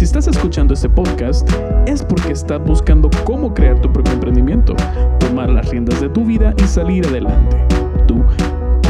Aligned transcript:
Si 0.00 0.04
estás 0.04 0.28
escuchando 0.28 0.72
este 0.72 0.88
podcast, 0.88 1.46
es 1.84 2.02
porque 2.02 2.32
estás 2.32 2.58
buscando 2.64 3.10
cómo 3.24 3.52
crear 3.52 3.78
tu 3.82 3.92
propio 3.92 4.14
emprendimiento, 4.14 4.74
tomar 5.18 5.50
las 5.50 5.68
riendas 5.68 6.00
de 6.00 6.08
tu 6.08 6.24
vida 6.24 6.54
y 6.56 6.62
salir 6.62 7.06
adelante. 7.06 7.58
Tú, 8.06 8.24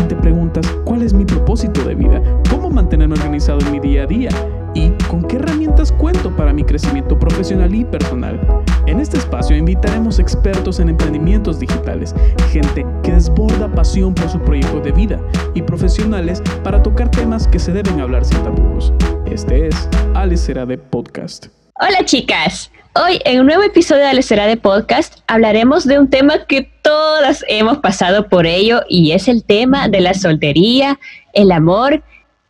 te 0.08 0.14
preguntas 0.14 0.64
cuál 0.84 1.02
es 1.02 1.12
mi 1.12 1.24
propósito 1.24 1.82
de 1.82 1.96
vida, 1.96 2.22
cómo 2.48 2.70
mantenerme 2.70 3.14
organizado 3.14 3.58
en 3.58 3.72
mi 3.72 3.80
día 3.80 4.04
a 4.04 4.06
día 4.06 4.30
y 4.72 4.90
con 5.08 5.24
qué 5.24 5.34
herramientas 5.34 5.90
cuento 5.90 6.30
para 6.36 6.52
mi 6.52 6.62
crecimiento 6.62 7.18
profesional 7.18 7.74
y 7.74 7.84
personal. 7.84 8.40
En 8.86 9.00
este 9.00 9.18
espacio 9.18 9.56
invitaremos 9.56 10.20
expertos 10.20 10.78
en 10.78 10.90
emprendimientos 10.90 11.58
digitales, 11.58 12.14
gente 12.52 12.86
que 13.02 13.10
desborda 13.10 13.66
pasión 13.66 14.14
por 14.14 14.28
su 14.28 14.38
proyecto 14.38 14.78
de 14.78 14.92
vida 14.92 15.20
y 15.54 15.62
profesionales 15.62 16.40
para 16.62 16.80
tocar 16.80 17.10
temas 17.10 17.48
que 17.48 17.58
se 17.58 17.72
deben 17.72 17.98
hablar 17.98 18.24
sin 18.24 18.40
tapujos. 18.44 18.92
Este 19.30 19.68
es 19.68 19.88
Alex 20.14 20.48
de 20.48 20.76
Podcast. 20.76 21.46
Hola 21.74 22.04
chicas, 22.04 22.72
hoy 22.96 23.20
en 23.24 23.38
un 23.38 23.46
nuevo 23.46 23.62
episodio 23.62 24.02
de 24.02 24.08
Alex 24.08 24.28
de 24.28 24.56
Podcast 24.56 25.20
hablaremos 25.28 25.86
de 25.86 26.00
un 26.00 26.10
tema 26.10 26.46
que 26.46 26.68
todas 26.82 27.44
hemos 27.46 27.78
pasado 27.78 28.28
por 28.28 28.44
ello 28.44 28.82
y 28.88 29.12
es 29.12 29.28
el 29.28 29.44
tema 29.44 29.86
de 29.86 30.00
la 30.00 30.14
soltería, 30.14 30.98
el 31.32 31.52
amor 31.52 32.02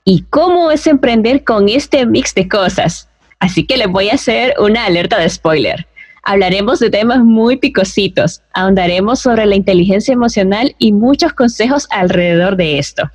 y 0.07 0.23
cómo 0.31 0.71
es 0.71 0.87
emprender 0.87 1.45
con 1.45 1.69
este 1.69 2.07
mix 2.07 2.35
de 2.35 2.49
cosas. 2.49 3.11
Así 3.41 3.67
que 3.67 3.77
les 3.77 3.89
voy 3.89 4.09
a 4.09 4.15
hacer 4.15 4.55
una 4.59 4.87
alerta 4.87 5.19
de 5.19 5.29
spoiler. 5.29 5.87
Hablaremos 6.23 6.79
de 6.79 6.89
temas 6.89 7.19
muy 7.19 7.59
picositos, 7.59 8.41
ahondaremos 8.55 9.21
sobre 9.21 9.45
la 9.45 9.57
inteligencia 9.57 10.15
emocional 10.15 10.75
y 10.79 10.93
muchos 10.93 11.35
consejos 11.35 11.87
alrededor 11.91 12.57
de 12.57 12.79
esto. 12.79 13.11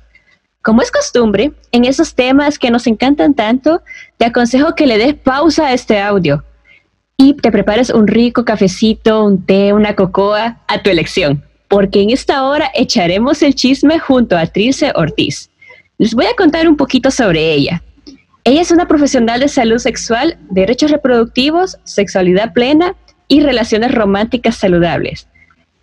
Como 0.66 0.82
es 0.82 0.90
costumbre, 0.90 1.52
en 1.70 1.84
esos 1.84 2.16
temas 2.16 2.58
que 2.58 2.72
nos 2.72 2.88
encantan 2.88 3.34
tanto, 3.34 3.82
te 4.16 4.24
aconsejo 4.24 4.74
que 4.74 4.88
le 4.88 4.98
des 4.98 5.14
pausa 5.14 5.68
a 5.68 5.72
este 5.72 6.00
audio 6.00 6.42
y 7.16 7.34
te 7.34 7.52
prepares 7.52 7.88
un 7.90 8.08
rico 8.08 8.44
cafecito, 8.44 9.24
un 9.24 9.46
té, 9.46 9.72
una 9.72 9.94
cocoa 9.94 10.58
a 10.66 10.82
tu 10.82 10.90
elección, 10.90 11.44
porque 11.68 12.02
en 12.02 12.10
esta 12.10 12.42
hora 12.42 12.68
echaremos 12.74 13.42
el 13.42 13.54
chisme 13.54 14.00
junto 14.00 14.36
a 14.36 14.44
Trilce 14.46 14.90
Ortiz. 14.96 15.50
Les 15.98 16.14
voy 16.14 16.26
a 16.26 16.34
contar 16.34 16.68
un 16.68 16.76
poquito 16.76 17.12
sobre 17.12 17.52
ella. 17.52 17.84
Ella 18.42 18.60
es 18.60 18.72
una 18.72 18.88
profesional 18.88 19.38
de 19.38 19.46
salud 19.46 19.78
sexual, 19.78 20.36
derechos 20.50 20.90
reproductivos, 20.90 21.78
sexualidad 21.84 22.52
plena 22.52 22.96
y 23.28 23.40
relaciones 23.40 23.94
románticas 23.94 24.56
saludables. 24.56 25.28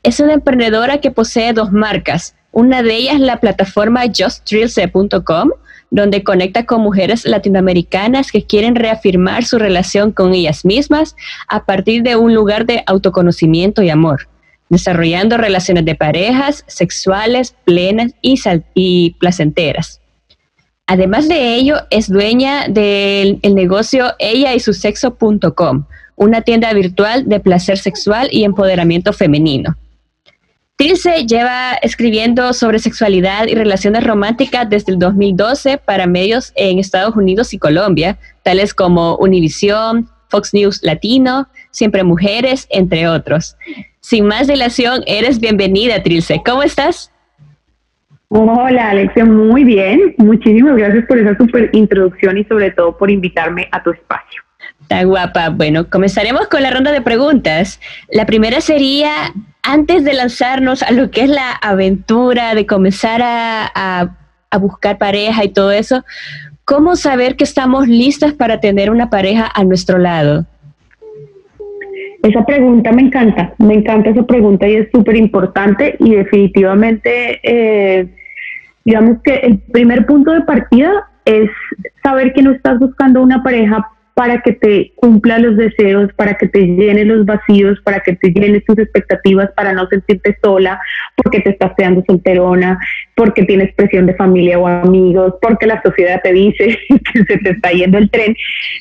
Es 0.04 0.20
una 0.20 0.34
emprendedora 0.34 0.98
que 0.98 1.12
posee 1.12 1.54
dos 1.54 1.72
marcas. 1.72 2.36
Una 2.52 2.84
de 2.84 2.94
ellas 2.94 3.22
la 3.22 3.40
plataforma 3.40 4.04
justtrilce.com, 4.08 5.52
donde 5.92 6.24
conecta 6.26 6.66
con 6.66 6.82
mujeres 6.82 7.26
latinoamericanas 7.26 8.30
que 8.30 8.44
quieren 8.46 8.76
reafirmar 8.76 9.46
su 9.46 9.58
relación 9.58 10.12
con 10.12 10.34
ellas 10.34 10.66
mismas 10.66 11.16
a 11.48 11.64
partir 11.64 12.04
de 12.04 12.18
un 12.18 12.36
lugar 12.36 12.66
de 12.66 12.84
autoconocimiento 12.86 13.82
y 13.82 13.90
amor, 13.90 14.28
desarrollando 14.68 15.38
relaciones 15.38 15.86
de 15.86 15.96
parejas, 15.96 16.66
sexuales, 16.68 17.56
plenas 17.64 18.12
y, 18.22 18.38
y 18.74 19.12
placenteras. 19.22 20.02
Además 20.86 21.30
de 21.30 21.56
ello, 21.56 21.78
es 21.92 22.10
dueña 22.10 22.68
del 22.68 23.40
negocio 23.42 24.08
ella 24.20 24.54
y 24.54 24.60
su 24.60 24.74
sexo.com, 24.74 25.86
una 26.18 26.42
tienda 26.42 26.74
virtual 26.74 27.30
de 27.30 27.40
placer 27.40 27.78
sexual 27.78 28.28
y 28.32 28.44
empoderamiento 28.44 29.14
femenino. 29.14 29.78
Tilce 30.76 31.28
lleva 31.28 31.74
escribiendo 31.82 32.52
sobre 32.52 32.80
sexualidad 32.80 33.46
y 33.48 33.54
relaciones 33.54 34.04
románticas 34.04 34.68
desde 34.70 34.94
el 34.94 35.00
2012 35.00 35.78
para 35.78 36.08
medios 36.08 36.52
en 36.56 36.80
Estados 36.80 37.16
Unidos 37.16 37.54
y 37.54 37.60
Colombia, 37.60 38.18
tales 38.42 38.74
como 38.74 39.16
Univision, 39.18 40.10
Fox 40.30 40.54
News 40.54 40.82
Latino, 40.82 41.48
Siempre 41.70 42.04
Mujeres, 42.04 42.68
entre 42.72 43.08
otros. 43.08 43.56
Sin 44.00 44.26
más 44.26 44.48
dilación, 44.48 45.04
eres 45.06 45.40
bienvenida, 45.40 46.02
Trilce. 46.02 46.42
¿Cómo 46.44 46.64
estás? 46.64 47.12
Hola 48.30 48.90
Alexia, 48.90 49.26
muy 49.26 49.64
bien. 49.64 50.16
Muchísimas 50.18 50.76
gracias 50.76 51.06
por 51.06 51.20
esa 51.20 51.38
super 51.38 51.70
introducción 51.74 52.36
y 52.40 52.44
sobre 52.46 52.72
todo 52.72 52.98
por 52.98 53.12
invitarme 53.12 53.70
a 53.72 53.84
tu 53.84 53.92
espacio. 53.92 54.42
Está 54.82 55.04
guapa. 55.04 55.50
Bueno, 55.50 55.88
comenzaremos 55.88 56.48
con 56.48 56.64
la 56.64 56.72
ronda 56.72 56.92
de 56.92 57.02
preguntas. 57.02 57.80
La 58.10 58.26
primera 58.26 58.60
sería, 58.60 59.32
antes 59.64 60.04
de 60.04 60.14
lanzarnos 60.14 60.84
a 60.84 60.92
lo 60.92 61.10
que 61.10 61.22
es 61.22 61.30
la 61.30 61.52
aventura, 61.62 62.54
de 62.56 62.66
comenzar 62.66 63.22
a, 63.24 64.16
a 64.54 64.58
buscar 64.58 64.98
pareja 64.98 65.44
y 65.44 65.50
todo 65.50 65.72
eso, 65.72 66.04
¿cómo 66.66 66.96
saber 66.96 67.36
que 67.36 67.44
estamos 67.44 67.88
listas 67.88 68.34
para 68.34 68.60
tener 68.60 68.92
una 68.92 69.10
pareja 69.10 69.50
a 69.54 69.64
nuestro 69.64 69.98
lado? 69.98 70.46
Esa 72.22 72.46
pregunta 72.46 72.92
me 72.94 73.02
encanta, 73.02 73.54
me 73.58 73.74
encanta 73.74 74.12
esa 74.12 74.24
pregunta 74.24 74.68
y 74.68 74.76
es 74.76 74.88
súper 74.94 75.18
importante 75.18 75.98
y 76.00 76.16
definitivamente 76.16 77.40
eh, 77.44 78.08
digamos 78.86 79.18
que 79.24 79.36
el 79.36 79.58
primer 79.60 80.06
punto 80.06 80.32
de 80.32 80.42
partida 80.42 81.10
es 81.26 81.50
saber 82.02 82.34
que 82.34 82.42
no 82.42 82.52
estás 82.52 82.80
buscando 82.80 83.22
una 83.22 83.44
pareja 83.44 83.90
para 84.14 84.42
que 84.42 84.54
te 84.54 84.94
cumpla 84.96 85.40
los 85.40 85.58
deseos, 85.58 86.12
para 86.14 86.36
que 86.36 86.48
te 86.48 86.62
llene 86.62 87.06
los 87.06 87.26
vacíos, 87.26 87.80
para 87.84 88.00
que 88.02 88.16
te 88.16 88.30
llene 88.30 88.62
tus 88.62 88.78
expectativas, 88.78 89.50
para 89.56 89.74
no 89.74 89.88
sentirte 89.88 90.38
sola, 90.44 90.80
porque 91.16 91.40
te 91.42 91.52
estás 91.52 91.72
quedando 91.76 92.04
solterona, 92.06 92.78
porque 93.16 93.44
tienes 93.44 93.74
presión 93.74 94.06
de 94.06 94.16
familia 94.16 94.60
o 94.60 94.68
amigos, 94.68 95.34
porque 95.42 95.66
la 95.66 95.82
sociedad 95.82 96.22
te 96.24 96.32
dice 96.32 96.78
que 96.90 97.24
se 97.26 97.38
te 97.40 97.50
está 97.52 97.72
yendo 97.72 97.98
el 97.98 98.10
tren, 98.10 98.36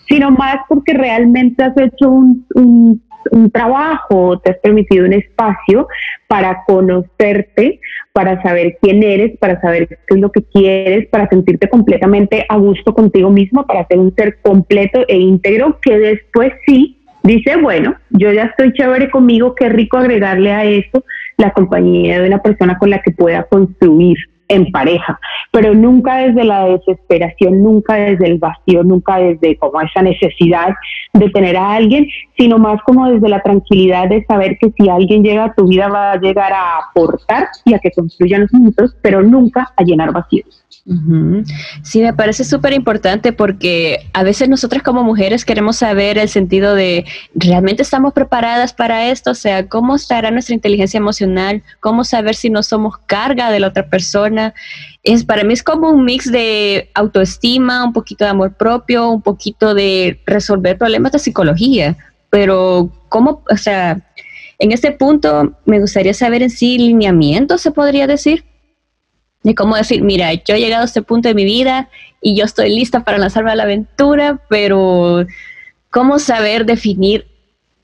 sino 0.08 0.30
más 0.30 0.56
porque 0.68 0.92
realmente 0.92 1.64
has 1.64 1.76
hecho 1.78 2.10
un, 2.10 2.46
un 2.54 3.02
un 3.30 3.50
trabajo, 3.50 4.38
te 4.40 4.52
has 4.52 4.58
permitido 4.58 5.06
un 5.06 5.12
espacio 5.12 5.88
para 6.26 6.64
conocerte, 6.66 7.80
para 8.12 8.42
saber 8.42 8.78
quién 8.80 9.02
eres, 9.02 9.38
para 9.38 9.60
saber 9.60 9.88
qué 9.88 10.14
es 10.14 10.20
lo 10.20 10.30
que 10.32 10.42
quieres, 10.42 11.08
para 11.08 11.28
sentirte 11.28 11.68
completamente 11.68 12.44
a 12.48 12.56
gusto 12.56 12.94
contigo 12.94 13.30
mismo, 13.30 13.66
para 13.66 13.86
ser 13.86 13.98
un 13.98 14.14
ser 14.14 14.38
completo 14.42 15.04
e 15.08 15.18
íntegro 15.18 15.78
que 15.80 15.98
después 15.98 16.52
sí 16.66 16.98
dice, 17.22 17.56
bueno, 17.56 17.94
yo 18.10 18.32
ya 18.32 18.44
estoy 18.44 18.72
chévere 18.72 19.10
conmigo, 19.10 19.54
qué 19.54 19.68
rico 19.68 19.96
agregarle 19.96 20.52
a 20.52 20.64
eso 20.64 21.04
la 21.36 21.52
compañía 21.52 22.20
de 22.20 22.26
una 22.26 22.42
persona 22.42 22.78
con 22.78 22.90
la 22.90 23.00
que 23.00 23.12
pueda 23.12 23.44
construir 23.44 24.18
en 24.52 24.70
pareja, 24.70 25.18
pero 25.50 25.74
nunca 25.74 26.16
desde 26.16 26.44
la 26.44 26.66
desesperación, 26.66 27.62
nunca 27.62 27.94
desde 27.94 28.26
el 28.26 28.38
vacío, 28.38 28.84
nunca 28.84 29.16
desde 29.16 29.56
como 29.56 29.80
esa 29.80 30.02
necesidad 30.02 30.74
de 31.14 31.30
tener 31.30 31.56
a 31.56 31.74
alguien, 31.74 32.06
sino 32.36 32.58
más 32.58 32.80
como 32.82 33.08
desde 33.08 33.28
la 33.28 33.42
tranquilidad 33.42 34.08
de 34.08 34.24
saber 34.26 34.58
que 34.58 34.70
si 34.76 34.88
alguien 34.88 35.22
llega 35.22 35.44
a 35.44 35.54
tu 35.54 35.66
vida 35.66 35.88
va 35.88 36.12
a 36.12 36.20
llegar 36.20 36.52
a 36.52 36.78
aportar 36.78 37.48
y 37.64 37.74
a 37.74 37.78
que 37.78 37.90
construyan 37.90 38.46
juntos, 38.48 38.94
pero 39.02 39.22
nunca 39.22 39.72
a 39.76 39.82
llenar 39.82 40.12
vacíos. 40.12 40.61
Sí, 41.82 42.00
me 42.00 42.12
parece 42.12 42.44
súper 42.44 42.72
importante 42.72 43.32
porque 43.32 44.08
a 44.12 44.22
veces 44.22 44.48
nosotras 44.48 44.82
como 44.82 45.04
mujeres 45.04 45.44
queremos 45.44 45.76
saber 45.76 46.18
el 46.18 46.28
sentido 46.28 46.74
de, 46.74 47.04
¿realmente 47.34 47.82
estamos 47.82 48.12
preparadas 48.12 48.72
para 48.72 49.10
esto? 49.10 49.30
O 49.30 49.34
sea, 49.34 49.68
¿cómo 49.68 49.94
estará 49.94 50.30
nuestra 50.30 50.54
inteligencia 50.54 50.98
emocional? 50.98 51.62
¿Cómo 51.80 52.04
saber 52.04 52.34
si 52.34 52.50
no 52.50 52.62
somos 52.62 52.98
carga 53.06 53.50
de 53.50 53.60
la 53.60 53.68
otra 53.68 53.88
persona? 53.88 54.54
Es, 55.02 55.24
para 55.24 55.44
mí 55.44 55.52
es 55.52 55.62
como 55.62 55.90
un 55.90 56.04
mix 56.04 56.30
de 56.30 56.90
autoestima, 56.94 57.84
un 57.84 57.92
poquito 57.92 58.24
de 58.24 58.30
amor 58.30 58.54
propio, 58.54 59.08
un 59.08 59.22
poquito 59.22 59.74
de 59.74 60.20
resolver 60.26 60.78
problemas 60.78 61.12
de 61.12 61.18
psicología. 61.18 61.96
Pero, 62.30 62.90
¿cómo? 63.08 63.44
O 63.50 63.56
sea, 63.56 64.00
en 64.58 64.72
este 64.72 64.92
punto 64.92 65.52
me 65.64 65.80
gustaría 65.80 66.14
saber 66.14 66.42
en 66.42 66.50
sí 66.50 66.78
lineamiento, 66.78 67.58
se 67.58 67.70
podría 67.70 68.06
decir 68.06 68.44
de 69.42 69.54
cómo 69.54 69.76
decir, 69.76 70.02
mira, 70.02 70.32
yo 70.32 70.54
he 70.54 70.60
llegado 70.60 70.82
a 70.82 70.86
este 70.86 71.02
punto 71.02 71.28
de 71.28 71.34
mi 71.34 71.44
vida 71.44 71.88
y 72.20 72.36
yo 72.36 72.44
estoy 72.44 72.74
lista 72.74 73.04
para 73.04 73.18
lanzarme 73.18 73.50
a 73.50 73.56
la 73.56 73.64
aventura, 73.64 74.40
pero 74.48 75.26
¿cómo 75.90 76.18
saber 76.18 76.64
definir 76.64 77.26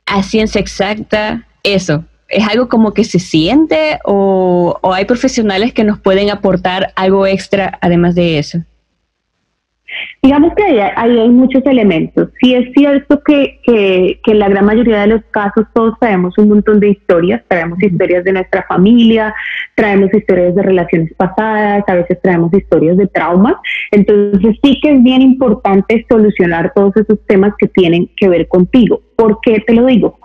a 0.06 0.22
ciencia 0.22 0.60
exacta 0.60 1.46
eso? 1.62 2.04
¿Es 2.28 2.46
algo 2.46 2.68
como 2.68 2.92
que 2.92 3.04
se 3.04 3.18
siente 3.18 3.98
o, 4.04 4.78
o 4.80 4.92
hay 4.92 5.04
profesionales 5.04 5.72
que 5.72 5.84
nos 5.84 5.98
pueden 5.98 6.30
aportar 6.30 6.92
algo 6.94 7.26
extra 7.26 7.78
además 7.80 8.14
de 8.14 8.38
eso? 8.38 8.58
Digamos 10.22 10.52
que 10.54 10.64
ahí, 10.64 10.78
hay 10.96 11.28
muchos 11.28 11.64
elementos. 11.64 12.28
Sí 12.40 12.54
es 12.54 12.72
cierto 12.72 13.22
que, 13.22 13.60
que, 13.62 14.20
que, 14.22 14.32
en 14.32 14.38
la 14.40 14.48
gran 14.48 14.64
mayoría 14.64 15.02
de 15.02 15.06
los 15.06 15.22
casos 15.30 15.64
todos 15.72 15.94
traemos 16.00 16.36
un 16.38 16.48
montón 16.48 16.80
de 16.80 16.90
historias, 16.90 17.42
traemos 17.48 17.82
historias 17.82 18.24
de 18.24 18.32
nuestra 18.32 18.64
familia, 18.68 19.34
traemos 19.74 20.12
historias 20.12 20.54
de 20.54 20.62
relaciones 20.62 21.12
pasadas, 21.14 21.84
a 21.86 21.94
veces 21.94 22.18
traemos 22.22 22.52
historias 22.52 22.96
de 22.96 23.06
traumas. 23.06 23.54
Entonces 23.90 24.56
sí 24.62 24.80
que 24.80 24.92
es 24.92 25.02
bien 25.02 25.22
importante 25.22 26.04
solucionar 26.08 26.72
todos 26.74 26.96
esos 26.96 27.18
temas 27.26 27.52
que 27.58 27.68
tienen 27.68 28.10
que 28.16 28.28
ver 28.28 28.48
contigo. 28.48 29.00
¿Por 29.16 29.40
qué 29.40 29.60
te 29.60 29.72
lo 29.72 29.86
digo? 29.86 30.18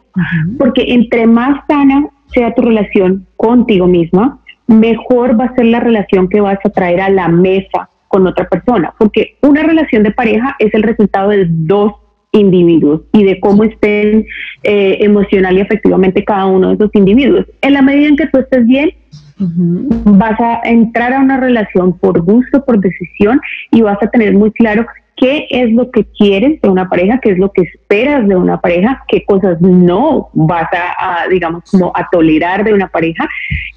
Porque 0.57 0.85
entre 0.93 1.25
más 1.27 1.65
sana 1.67 2.07
sea 2.27 2.53
tu 2.53 2.61
relación 2.61 3.25
contigo 3.37 3.87
misma, 3.87 4.39
mejor 4.67 5.39
va 5.39 5.45
a 5.45 5.55
ser 5.55 5.65
la 5.65 5.79
relación 5.79 6.27
que 6.29 6.41
vas 6.41 6.59
a 6.63 6.69
traer 6.69 7.01
a 7.01 7.09
la 7.09 7.27
mesa 7.27 7.89
con 8.13 8.27
otra 8.27 8.48
persona, 8.48 8.94
porque 9.00 9.38
una 9.42 9.63
relación 9.63 10.04
de 10.04 10.12
pareja 10.12 10.56
es 10.60 10.71
el 10.75 10.83
resultado 10.83 11.30
de 11.30 11.48
dos 11.50 11.94
individuos 12.31 13.01
y 13.12 13.24
de 13.24 13.39
cómo 13.39 13.63
estén 13.63 14.27
eh, 14.62 14.98
emocional 15.00 15.57
y 15.57 15.62
efectivamente 15.62 16.24
cada 16.24 16.45
uno 16.45 16.68
de 16.69 16.75
esos 16.75 16.92
individuos. 16.94 17.48
En 17.62 17.74
la 17.74 17.81
medida 17.81 18.10
en 18.10 18.15
que 18.15 18.27
tú 18.27 18.38
estés 18.38 18.68
bien, 18.68 18.92
vas 19.39 20.39
a 20.39 20.62
entrar 20.65 21.12
a 21.12 21.21
una 21.21 21.39
relación 21.39 21.98
por 21.98 22.21
gusto, 22.21 22.63
por 22.63 22.80
decisión 22.80 23.42
y 23.71 23.81
vas 23.81 23.98
a 24.04 24.12
tener 24.12 24.33
muy 24.33 24.51
claro 24.51 24.86
qué 25.18 25.48
es 25.50 25.71
lo 25.71 25.89
que 25.89 26.06
quieres 26.15 26.62
de 26.62 26.69
una 26.69 26.88
pareja, 26.89 27.19
qué 27.19 27.31
es 27.31 27.39
lo 27.39 27.51
que 27.51 27.63
esperas 27.63 28.27
de 28.27 28.36
una 28.36 28.62
pareja, 28.62 29.04
qué 29.07 29.25
cosas 29.25 29.60
no 29.60 30.30
vas 30.33 30.69
a, 31.00 31.27
digamos, 31.30 31.63
como 31.71 31.92
a 31.95 32.07
tolerar 32.12 32.63
de 32.63 32.75
una 32.75 32.89
pareja, 32.89 33.27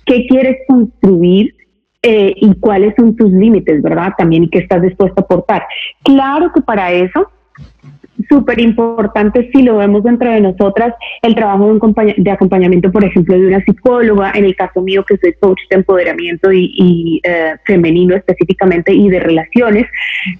qué 0.04 0.26
quieres 0.26 0.58
construir 0.68 1.54
eh, 2.08 2.34
y 2.36 2.54
cuáles 2.60 2.94
son 2.96 3.16
tus 3.16 3.32
límites, 3.32 3.82
¿verdad? 3.82 4.12
También 4.16 4.44
y 4.44 4.48
qué 4.48 4.58
estás 4.58 4.80
dispuesto 4.80 5.20
a 5.20 5.24
aportar. 5.24 5.66
Claro 6.04 6.52
que 6.52 6.60
para 6.60 6.92
eso 6.92 7.32
súper 8.28 8.60
importante 8.60 9.50
si 9.52 9.62
lo 9.62 9.78
vemos 9.78 10.02
dentro 10.02 10.30
de 10.30 10.40
nosotras, 10.40 10.94
el 11.22 11.34
trabajo 11.34 11.72
de, 12.16 12.30
acompañamiento, 12.30 12.90
por 12.90 13.04
ejemplo, 13.04 13.38
de 13.38 13.46
una 13.46 13.60
psicóloga, 13.64 14.32
en 14.34 14.44
el 14.44 14.56
caso 14.56 14.80
mío 14.82 15.04
que 15.04 15.16
soy 15.18 15.34
coach 15.34 15.60
de 15.70 15.76
empoderamiento 15.76 16.52
y, 16.52 17.20
eh, 17.24 17.54
femenino 17.64 18.16
específicamente 18.16 18.92
y 18.92 19.08
de 19.08 19.20
relaciones, 19.20 19.86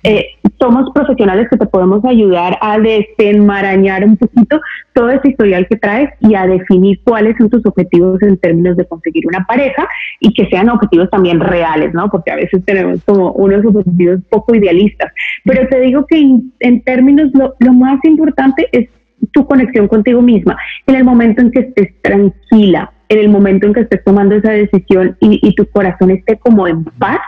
eh, 0.03 0.27
somos 0.59 0.91
profesionales 0.95 1.49
que 1.51 1.57
te 1.57 1.67
podemos 1.67 2.05
ayudar 2.05 2.59
a 2.61 2.79
desenmarañar 2.79 4.05
un 4.05 4.17
poquito 4.17 4.61
todo 4.95 5.11
ese 5.11 5.29
historial 5.29 5.67
que 5.69 5.77
traes 5.77 6.11
y 6.21 6.35
a 6.35 6.47
definir 6.47 6.99
cuáles 7.05 7.37
son 7.37 7.51
tus 7.51 7.65
objetivos 7.67 8.21
en 8.23 8.39
términos 8.39 8.77
de 8.79 8.87
conseguir 8.87 9.27
una 9.27 9.45
pareja 9.45 9.87
y 10.21 10.33
que 10.33 10.47
sean 10.49 10.71
objetivos 10.71 11.11
también 11.11 11.39
reales, 11.41 11.93
¿no? 11.93 12.09
Porque 12.09 12.31
a 12.31 12.37
veces 12.37 12.65
tenemos 12.65 13.05
como 13.05 13.33
unos 13.33 13.65
objetivos 13.65 14.21
poco 14.31 14.55
idealistas. 14.55 15.13
Pero 15.45 15.69
te 15.69 15.81
digo 15.81 16.07
que 16.07 16.19
en, 16.61 16.83
términos, 16.83 17.31
lo, 17.35 17.66
lo 17.67 17.73
más 17.73 18.03
importante 18.05 18.69
es 18.73 18.89
tu 19.33 19.47
conexión 19.47 19.89
contigo 19.89 20.23
misma. 20.23 20.57
En 20.87 20.95
el 20.95 21.05
momento 21.05 21.43
en 21.43 21.51
que 21.51 21.61
estés 21.61 21.91
tranquila, 22.03 22.93
en 23.09 23.19
el 23.19 23.29
momento 23.29 23.67
en 23.67 23.75
que 23.75 23.81
estés 23.81 24.03
tomando 24.05 24.35
esa 24.35 24.53
decisión 24.53 25.17
y, 25.21 25.55
tu 25.55 25.67
corazón 25.67 26.11
esté 26.11 26.37
como 26.39 26.67
en 26.67 26.85
paz, 26.85 27.21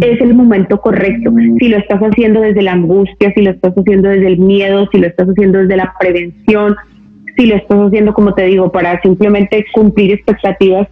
es 0.00 0.20
el 0.20 0.34
momento 0.34 0.80
correcto. 0.80 1.32
Si 1.58 1.68
lo 1.68 1.78
estás 1.78 2.00
haciendo 2.00 2.40
desde 2.40 2.62
la 2.62 2.72
angustia, 2.72 3.32
si 3.34 3.42
lo 3.42 3.50
estás 3.50 3.74
haciendo 3.74 4.08
desde 4.08 4.28
el 4.28 4.38
miedo, 4.38 4.88
si 4.92 4.98
lo 4.98 5.06
estás 5.08 5.28
haciendo 5.28 5.58
desde 5.58 5.76
la 5.76 5.92
prevención, 5.98 6.76
si 7.36 7.46
lo 7.46 7.56
estás 7.56 7.78
haciendo, 7.78 8.14
como 8.14 8.34
te 8.34 8.44
digo, 8.44 8.70
para 8.70 9.00
simplemente 9.02 9.64
cumplir 9.72 10.12
expectativas 10.12 10.88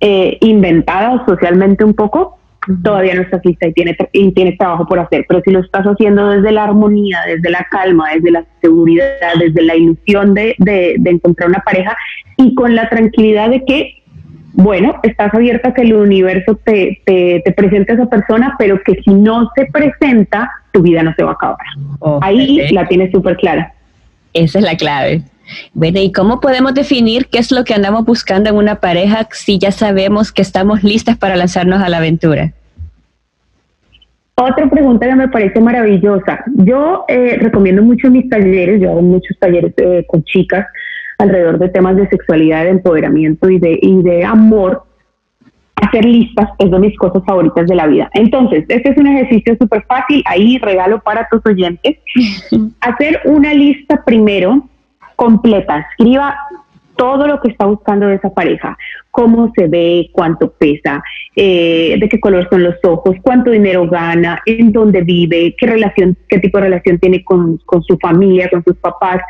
eh, 0.00 0.36
inventadas 0.40 1.22
socialmente 1.26 1.84
un 1.84 1.94
poco, 1.94 2.38
todavía 2.82 3.14
no 3.14 3.22
estás 3.22 3.44
lista 3.44 3.68
y 3.68 3.72
tienes, 3.72 3.96
y 4.12 4.32
tienes 4.32 4.58
trabajo 4.58 4.86
por 4.86 4.98
hacer. 4.98 5.24
Pero 5.28 5.40
si 5.44 5.50
lo 5.50 5.60
estás 5.60 5.84
haciendo 5.84 6.30
desde 6.30 6.52
la 6.52 6.64
armonía, 6.64 7.20
desde 7.26 7.50
la 7.50 7.66
calma, 7.70 8.10
desde 8.14 8.30
la 8.30 8.44
seguridad, 8.60 9.06
desde 9.38 9.62
la 9.62 9.76
ilusión 9.76 10.34
de, 10.34 10.54
de, 10.58 10.96
encontrar 11.04 11.48
una 11.48 11.60
pareja 11.60 11.96
y 12.36 12.54
con 12.54 12.74
la 12.74 12.88
tranquilidad 12.88 13.50
de 13.50 13.64
que, 13.64 14.02
bueno, 14.52 15.00
estás 15.02 15.34
abierta 15.34 15.70
a 15.70 15.74
que 15.74 15.82
el 15.82 15.94
universo 15.94 16.58
te, 16.64 17.00
te, 17.04 17.42
te 17.44 17.52
presente 17.52 17.92
a 17.92 17.94
esa 17.96 18.06
persona, 18.06 18.54
pero 18.58 18.80
que 18.82 18.94
si 19.02 19.12
no 19.12 19.50
se 19.54 19.66
presenta, 19.66 20.50
tu 20.72 20.82
vida 20.82 21.02
no 21.02 21.14
se 21.14 21.22
va 21.22 21.30
a 21.30 21.34
acabar. 21.34 21.66
Ahí 22.22 22.68
la 22.72 22.86
tienes 22.86 23.10
súper 23.10 23.36
clara. 23.36 23.72
Esa 24.32 24.58
es 24.58 24.64
la 24.64 24.76
clave. 24.76 25.22
Bueno, 25.72 26.00
¿y 26.00 26.12
cómo 26.12 26.40
podemos 26.40 26.74
definir 26.74 27.26
qué 27.26 27.38
es 27.38 27.52
lo 27.52 27.64
que 27.64 27.74
andamos 27.74 28.04
buscando 28.04 28.50
en 28.50 28.56
una 28.56 28.76
pareja 28.76 29.28
si 29.32 29.58
ya 29.58 29.72
sabemos 29.72 30.32
que 30.32 30.42
estamos 30.42 30.82
listas 30.82 31.16
para 31.16 31.36
lanzarnos 31.36 31.82
a 31.82 31.88
la 31.88 31.98
aventura? 31.98 32.52
Otra 34.36 34.68
pregunta 34.68 35.06
que 35.06 35.14
me 35.14 35.28
parece 35.28 35.60
maravillosa. 35.60 36.42
Yo 36.56 37.04
eh, 37.06 37.38
recomiendo 37.40 37.82
mucho 37.82 38.10
mis 38.10 38.28
talleres, 38.28 38.80
yo 38.80 38.90
hago 38.90 39.02
muchos 39.02 39.38
talleres 39.38 39.72
eh, 39.76 40.04
con 40.08 40.24
chicas 40.24 40.66
alrededor 41.18 41.58
de 41.58 41.68
temas 41.68 41.96
de 41.96 42.08
sexualidad, 42.08 42.64
de 42.64 42.70
empoderamiento 42.70 43.48
y 43.48 43.60
de, 43.60 43.78
y 43.80 44.02
de 44.02 44.24
amor. 44.24 44.82
Hacer 45.76 46.04
listas 46.04 46.50
es 46.58 46.70
de 46.70 46.78
mis 46.78 46.96
cosas 46.98 47.22
favoritas 47.24 47.66
de 47.66 47.74
la 47.76 47.86
vida. 47.86 48.10
Entonces, 48.14 48.64
este 48.68 48.90
es 48.90 48.96
un 48.96 49.06
ejercicio 49.06 49.56
súper 49.60 49.84
fácil, 49.84 50.22
ahí 50.26 50.58
regalo 50.58 51.00
para 51.00 51.28
tus 51.30 51.44
oyentes. 51.46 51.98
Hacer 52.80 53.20
una 53.26 53.54
lista 53.54 54.02
primero 54.04 54.68
completa. 55.16 55.86
Escriba 55.90 56.36
todo 56.96 57.26
lo 57.26 57.40
que 57.40 57.50
está 57.50 57.66
buscando 57.66 58.06
de 58.06 58.16
esa 58.16 58.32
pareja, 58.32 58.76
cómo 59.10 59.52
se 59.56 59.66
ve, 59.68 60.10
cuánto 60.12 60.50
pesa, 60.52 61.02
eh, 61.34 61.96
de 61.98 62.08
qué 62.08 62.20
color 62.20 62.48
son 62.50 62.62
los 62.62 62.76
ojos, 62.84 63.16
cuánto 63.22 63.50
dinero 63.50 63.88
gana, 63.88 64.40
en 64.46 64.72
dónde 64.72 65.02
vive, 65.02 65.54
qué 65.58 65.66
relación, 65.66 66.16
qué 66.28 66.38
tipo 66.38 66.58
de 66.58 66.64
relación 66.64 66.98
tiene 66.98 67.24
con, 67.24 67.60
su 67.86 67.98
familia, 67.98 68.48
con 68.50 68.62
sus 68.64 68.76
papás, 68.76 69.20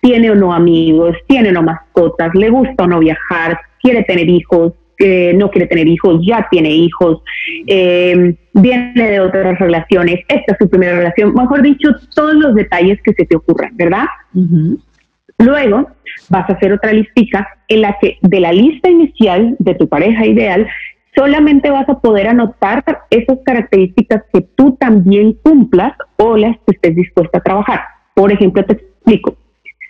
tiene 0.00 0.30
o 0.30 0.34
no 0.34 0.52
amigos, 0.52 1.16
tiene 1.26 1.50
o 1.50 1.52
no 1.52 1.62
mascotas, 1.62 2.34
le 2.34 2.50
gusta 2.50 2.84
o 2.84 2.86
no 2.86 2.98
viajar, 2.98 3.58
quiere 3.80 4.02
tener 4.04 4.28
hijos, 4.28 4.72
eh, 4.98 5.32
no 5.34 5.50
quiere 5.50 5.66
tener 5.66 5.88
hijos, 5.88 6.20
ya 6.24 6.46
tiene 6.50 6.70
hijos, 6.70 7.22
eh, 7.66 8.36
viene 8.52 9.10
de 9.10 9.20
otras 9.20 9.58
relaciones, 9.58 10.20
esta 10.28 10.52
es 10.52 10.58
su 10.58 10.68
primera 10.68 10.96
relación, 10.96 11.34
mejor 11.34 11.62
dicho, 11.62 11.88
todos 12.14 12.34
los 12.34 12.54
detalles 12.54 13.00
que 13.02 13.12
se 13.12 13.26
te 13.26 13.36
ocurran, 13.36 13.76
¿verdad? 13.76 14.04
Luego 15.38 15.88
vas 16.30 16.48
a 16.48 16.52
hacer 16.54 16.72
otra 16.72 16.92
listica 16.92 17.48
en 17.68 17.82
la 17.82 17.96
que 18.00 18.18
de 18.20 18.40
la 18.40 18.52
lista 18.52 18.88
inicial 18.88 19.56
de 19.58 19.74
tu 19.74 19.88
pareja 19.88 20.26
ideal 20.26 20.66
solamente 21.14 21.70
vas 21.70 21.88
a 21.88 22.00
poder 22.00 22.28
anotar 22.28 22.84
esas 23.10 23.38
características 23.44 24.22
que 24.32 24.42
tú 24.42 24.76
también 24.76 25.34
cumplas 25.42 25.92
o 26.16 26.36
las 26.36 26.56
que 26.58 26.72
estés 26.72 26.96
dispuesta 26.96 27.38
a 27.38 27.42
trabajar. 27.42 27.80
Por 28.14 28.32
ejemplo, 28.32 28.64
te 28.64 28.74
explico. 28.74 29.36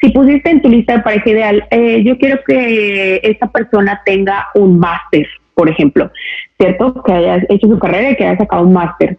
Si 0.01 0.11
pusiste 0.11 0.51
en 0.51 0.61
tu 0.61 0.69
lista 0.69 0.97
de 0.97 1.03
pareja 1.03 1.31
ideal, 1.31 1.65
eh, 1.71 2.03
yo 2.05 2.19
quiero 2.19 2.41
que 2.47 3.21
esta 3.23 3.47
persona 3.47 4.03
tenga 4.05 4.49
un 4.55 4.79
máster, 4.79 5.27
por 5.55 5.71
ejemplo, 5.71 6.11
¿cierto? 6.59 7.03
Que 7.03 7.13
haya 7.13 7.43
hecho 7.49 7.69
su 7.69 7.79
carrera 7.79 8.11
y 8.11 8.17
que 8.17 8.27
haya 8.27 8.37
sacado 8.37 8.65
un 8.65 8.75
máster. 8.75 9.17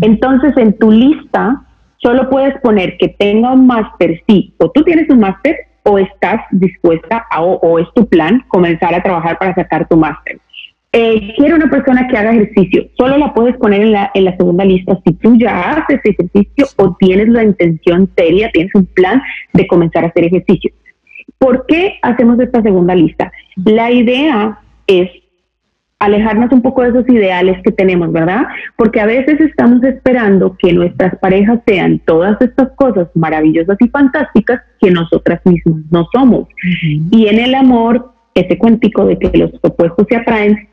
Entonces, 0.00 0.56
en 0.56 0.78
tu 0.78 0.90
lista 0.90 1.62
solo 2.02 2.28
puedes 2.28 2.60
poner 2.60 2.96
que 2.98 3.08
tenga 3.08 3.52
un 3.52 3.66
máster, 3.66 4.20
sí, 4.26 4.52
o 4.58 4.70
tú 4.70 4.82
tienes 4.82 5.08
un 5.08 5.20
máster 5.20 5.56
o 5.84 5.98
estás 5.98 6.42
dispuesta 6.50 7.26
a, 7.30 7.42
o, 7.42 7.78
es 7.78 7.86
tu 7.94 8.06
plan 8.06 8.44
comenzar 8.48 8.94
a 8.94 9.02
trabajar 9.02 9.38
para 9.38 9.54
sacar 9.54 9.88
tu 9.88 9.96
máster. 9.96 10.38
Eh, 10.92 11.32
quiero 11.36 11.56
una 11.56 11.70
persona 11.70 12.06
que 12.06 12.16
haga 12.18 12.32
ejercicio. 12.32 12.86
Solo 12.98 13.16
la 13.16 13.32
puedes 13.32 13.56
poner 13.56 13.80
en 13.80 13.92
la, 13.92 14.10
en 14.12 14.26
la 14.26 14.36
segunda 14.36 14.64
lista 14.64 14.98
si 15.06 15.14
tú 15.14 15.36
ya 15.36 15.72
haces 15.72 16.00
ejercicio 16.04 16.66
o 16.76 16.94
tienes 16.96 17.28
la 17.28 17.44
intención 17.44 18.10
seria, 18.14 18.50
tienes 18.52 18.74
un 18.74 18.84
plan 18.86 19.22
de 19.54 19.66
comenzar 19.66 20.04
a 20.04 20.08
hacer 20.08 20.24
ejercicio. 20.24 20.70
¿Por 21.38 21.66
qué 21.66 21.98
hacemos 22.02 22.38
esta 22.40 22.62
segunda 22.62 22.94
lista? 22.94 23.32
La 23.56 23.90
idea 23.90 24.60
es 24.86 25.10
alejarnos 26.02 26.50
un 26.52 26.62
poco 26.62 26.82
de 26.82 26.88
esos 26.88 27.08
ideales 27.08 27.56
que 27.62 27.70
tenemos, 27.70 28.12
¿verdad? 28.12 28.42
Porque 28.76 29.00
a 29.00 29.06
veces 29.06 29.40
estamos 29.40 29.82
esperando 29.84 30.56
que 30.58 30.72
nuestras 30.72 31.16
parejas 31.18 31.60
sean 31.64 32.00
todas 32.00 32.40
estas 32.40 32.72
cosas 32.72 33.08
maravillosas 33.14 33.76
y 33.80 33.88
fantásticas 33.88 34.60
que 34.80 34.90
nosotras 34.90 35.40
mismas 35.44 35.84
no 35.92 36.06
somos. 36.12 36.48
Y 37.10 37.28
en 37.28 37.38
el 37.38 37.54
amor, 37.54 38.12
ese 38.34 38.58
cuentico 38.58 39.06
de 39.06 39.16
que 39.16 39.38
los 39.38 39.52
opuestos 39.62 40.06
se 40.08 40.16
atraen, 40.16 40.68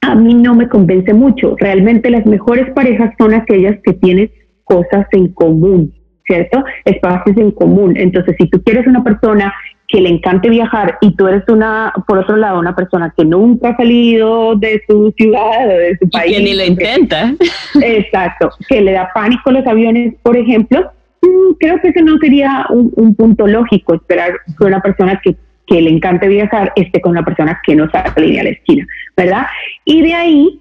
a 0.00 0.16
mí 0.16 0.34
no 0.34 0.54
me 0.54 0.68
convence 0.68 1.14
mucho. 1.14 1.56
Realmente 1.58 2.10
las 2.10 2.26
mejores 2.26 2.70
parejas 2.72 3.14
son 3.16 3.32
aquellas 3.32 3.76
que 3.84 3.92
tienen 3.92 4.30
cosas 4.64 5.06
en 5.12 5.28
común, 5.28 5.94
¿cierto? 6.26 6.64
Espacios 6.84 7.36
en 7.36 7.52
común. 7.52 7.96
Entonces, 7.96 8.34
si 8.38 8.48
tú 8.48 8.60
quieres 8.64 8.88
una 8.88 9.04
persona 9.04 9.54
que 9.94 10.00
le 10.00 10.08
encante 10.08 10.50
viajar 10.50 10.98
y 11.00 11.14
tú 11.14 11.28
eres 11.28 11.44
una, 11.46 11.92
por 12.08 12.18
otro 12.18 12.36
lado, 12.36 12.58
una 12.58 12.74
persona 12.74 13.14
que 13.16 13.24
nunca 13.24 13.68
ha 13.68 13.76
salido 13.76 14.56
de 14.56 14.82
su 14.88 15.14
ciudad 15.16 15.68
o 15.68 15.78
de 15.78 15.96
su 15.98 16.10
país. 16.10 16.36
que 16.36 16.42
ni 16.42 16.54
lo 16.54 16.64
intenta. 16.64 17.32
Exacto, 17.80 18.50
que 18.68 18.80
le 18.80 18.90
da 18.90 19.08
pánico 19.14 19.52
los 19.52 19.64
aviones, 19.64 20.14
por 20.24 20.36
ejemplo, 20.36 20.90
mm, 21.22 21.52
creo 21.60 21.80
que 21.80 21.90
ese 21.90 22.02
no 22.02 22.18
sería 22.18 22.66
un, 22.70 23.14
punto 23.14 23.46
lógico 23.46 23.94
esperar 23.94 24.32
que 24.58 24.64
una 24.64 24.80
persona 24.80 25.20
que, 25.22 25.36
que, 25.64 25.80
le 25.80 25.90
encante 25.90 26.26
viajar 26.26 26.72
esté 26.74 27.00
con 27.00 27.12
una 27.12 27.24
persona 27.24 27.60
que 27.64 27.76
no 27.76 27.88
sabe 27.88 28.26
ni 28.26 28.38
a 28.40 28.42
la 28.42 28.50
esquina, 28.50 28.84
¿verdad? 29.16 29.46
Y 29.84 30.02
de 30.02 30.12
ahí, 30.12 30.60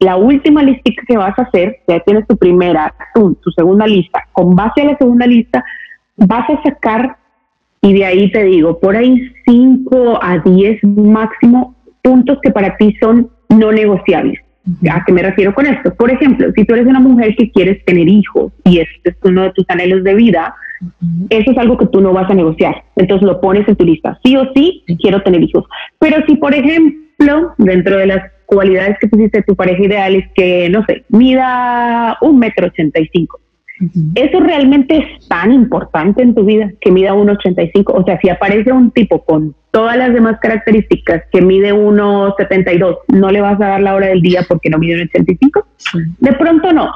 la 0.00 0.16
última 0.16 0.62
lista 0.62 0.90
que 1.08 1.16
vas 1.16 1.38
a 1.38 1.42
hacer, 1.42 1.78
ya 1.88 2.00
tienes 2.00 2.26
tu 2.26 2.36
primera, 2.36 2.94
tu 3.14 3.50
segunda 3.56 3.86
lista, 3.86 4.20
con 4.32 4.54
base 4.54 4.82
a 4.82 4.84
la 4.84 4.98
segunda 4.98 5.26
lista, 5.26 5.64
vas 6.18 6.50
a 6.50 6.62
sacar 6.62 7.16
y 7.84 7.92
de 7.92 8.04
ahí 8.06 8.32
te 8.32 8.42
digo, 8.44 8.80
por 8.80 8.96
ahí 8.96 9.30
5 9.46 10.18
a 10.22 10.38
10 10.38 10.84
máximo 10.84 11.76
puntos 12.02 12.38
que 12.42 12.50
para 12.50 12.78
ti 12.78 12.96
son 12.98 13.28
no 13.50 13.70
negociables. 13.72 14.40
¿A 14.90 15.04
qué 15.04 15.12
me 15.12 15.22
refiero 15.22 15.54
con 15.54 15.66
esto? 15.66 15.94
Por 15.94 16.10
ejemplo, 16.10 16.50
si 16.56 16.64
tú 16.64 16.72
eres 16.72 16.86
una 16.86 17.00
mujer 17.00 17.36
que 17.36 17.50
quieres 17.50 17.84
tener 17.84 18.08
hijos 18.08 18.52
y 18.64 18.78
este 18.78 19.10
es 19.10 19.16
uno 19.22 19.42
de 19.42 19.50
tus 19.50 19.66
anhelos 19.68 20.02
de 20.02 20.14
vida, 20.14 20.54
eso 21.28 21.50
es 21.50 21.58
algo 21.58 21.76
que 21.76 21.86
tú 21.88 22.00
no 22.00 22.14
vas 22.14 22.30
a 22.30 22.34
negociar. 22.34 22.84
Entonces 22.96 23.26
lo 23.26 23.38
pones 23.42 23.68
en 23.68 23.76
tu 23.76 23.84
lista. 23.84 24.18
Sí 24.24 24.34
o 24.34 24.50
sí, 24.54 24.82
quiero 24.98 25.22
tener 25.22 25.42
hijos. 25.42 25.64
Pero 25.98 26.24
si, 26.26 26.36
por 26.36 26.54
ejemplo, 26.54 27.52
dentro 27.58 27.98
de 27.98 28.06
las 28.06 28.32
cualidades 28.46 28.96
que 28.98 29.08
pusiste 29.08 29.42
tu 29.42 29.54
pareja 29.54 29.82
ideal 29.82 30.14
es 30.14 30.24
que, 30.34 30.70
no 30.70 30.82
sé, 30.86 31.04
mida 31.10 32.16
un 32.22 32.38
metro 32.38 32.68
ochenta 32.68 32.98
y 32.98 33.08
cinco 33.12 33.40
¿Eso 34.14 34.40
realmente 34.40 34.98
es 34.98 35.28
tan 35.28 35.52
importante 35.52 36.22
en 36.22 36.34
tu 36.34 36.44
vida 36.44 36.72
que 36.80 36.92
mida 36.92 37.14
1,85? 37.14 37.92
O 37.92 38.04
sea, 38.04 38.18
si 38.20 38.28
aparece 38.28 38.72
un 38.72 38.90
tipo 38.92 39.24
con 39.24 39.54
todas 39.72 39.96
las 39.96 40.14
demás 40.14 40.38
características 40.40 41.24
que 41.32 41.42
mide 41.42 41.74
1,72, 41.74 42.98
¿no 43.08 43.30
le 43.30 43.40
vas 43.40 43.60
a 43.60 43.66
dar 43.66 43.80
la 43.80 43.94
hora 43.94 44.06
del 44.06 44.22
día 44.22 44.44
porque 44.48 44.70
no 44.70 44.78
mide 44.78 45.04
1,85? 45.04 45.64
De 46.20 46.32
pronto 46.34 46.72
no. 46.72 46.92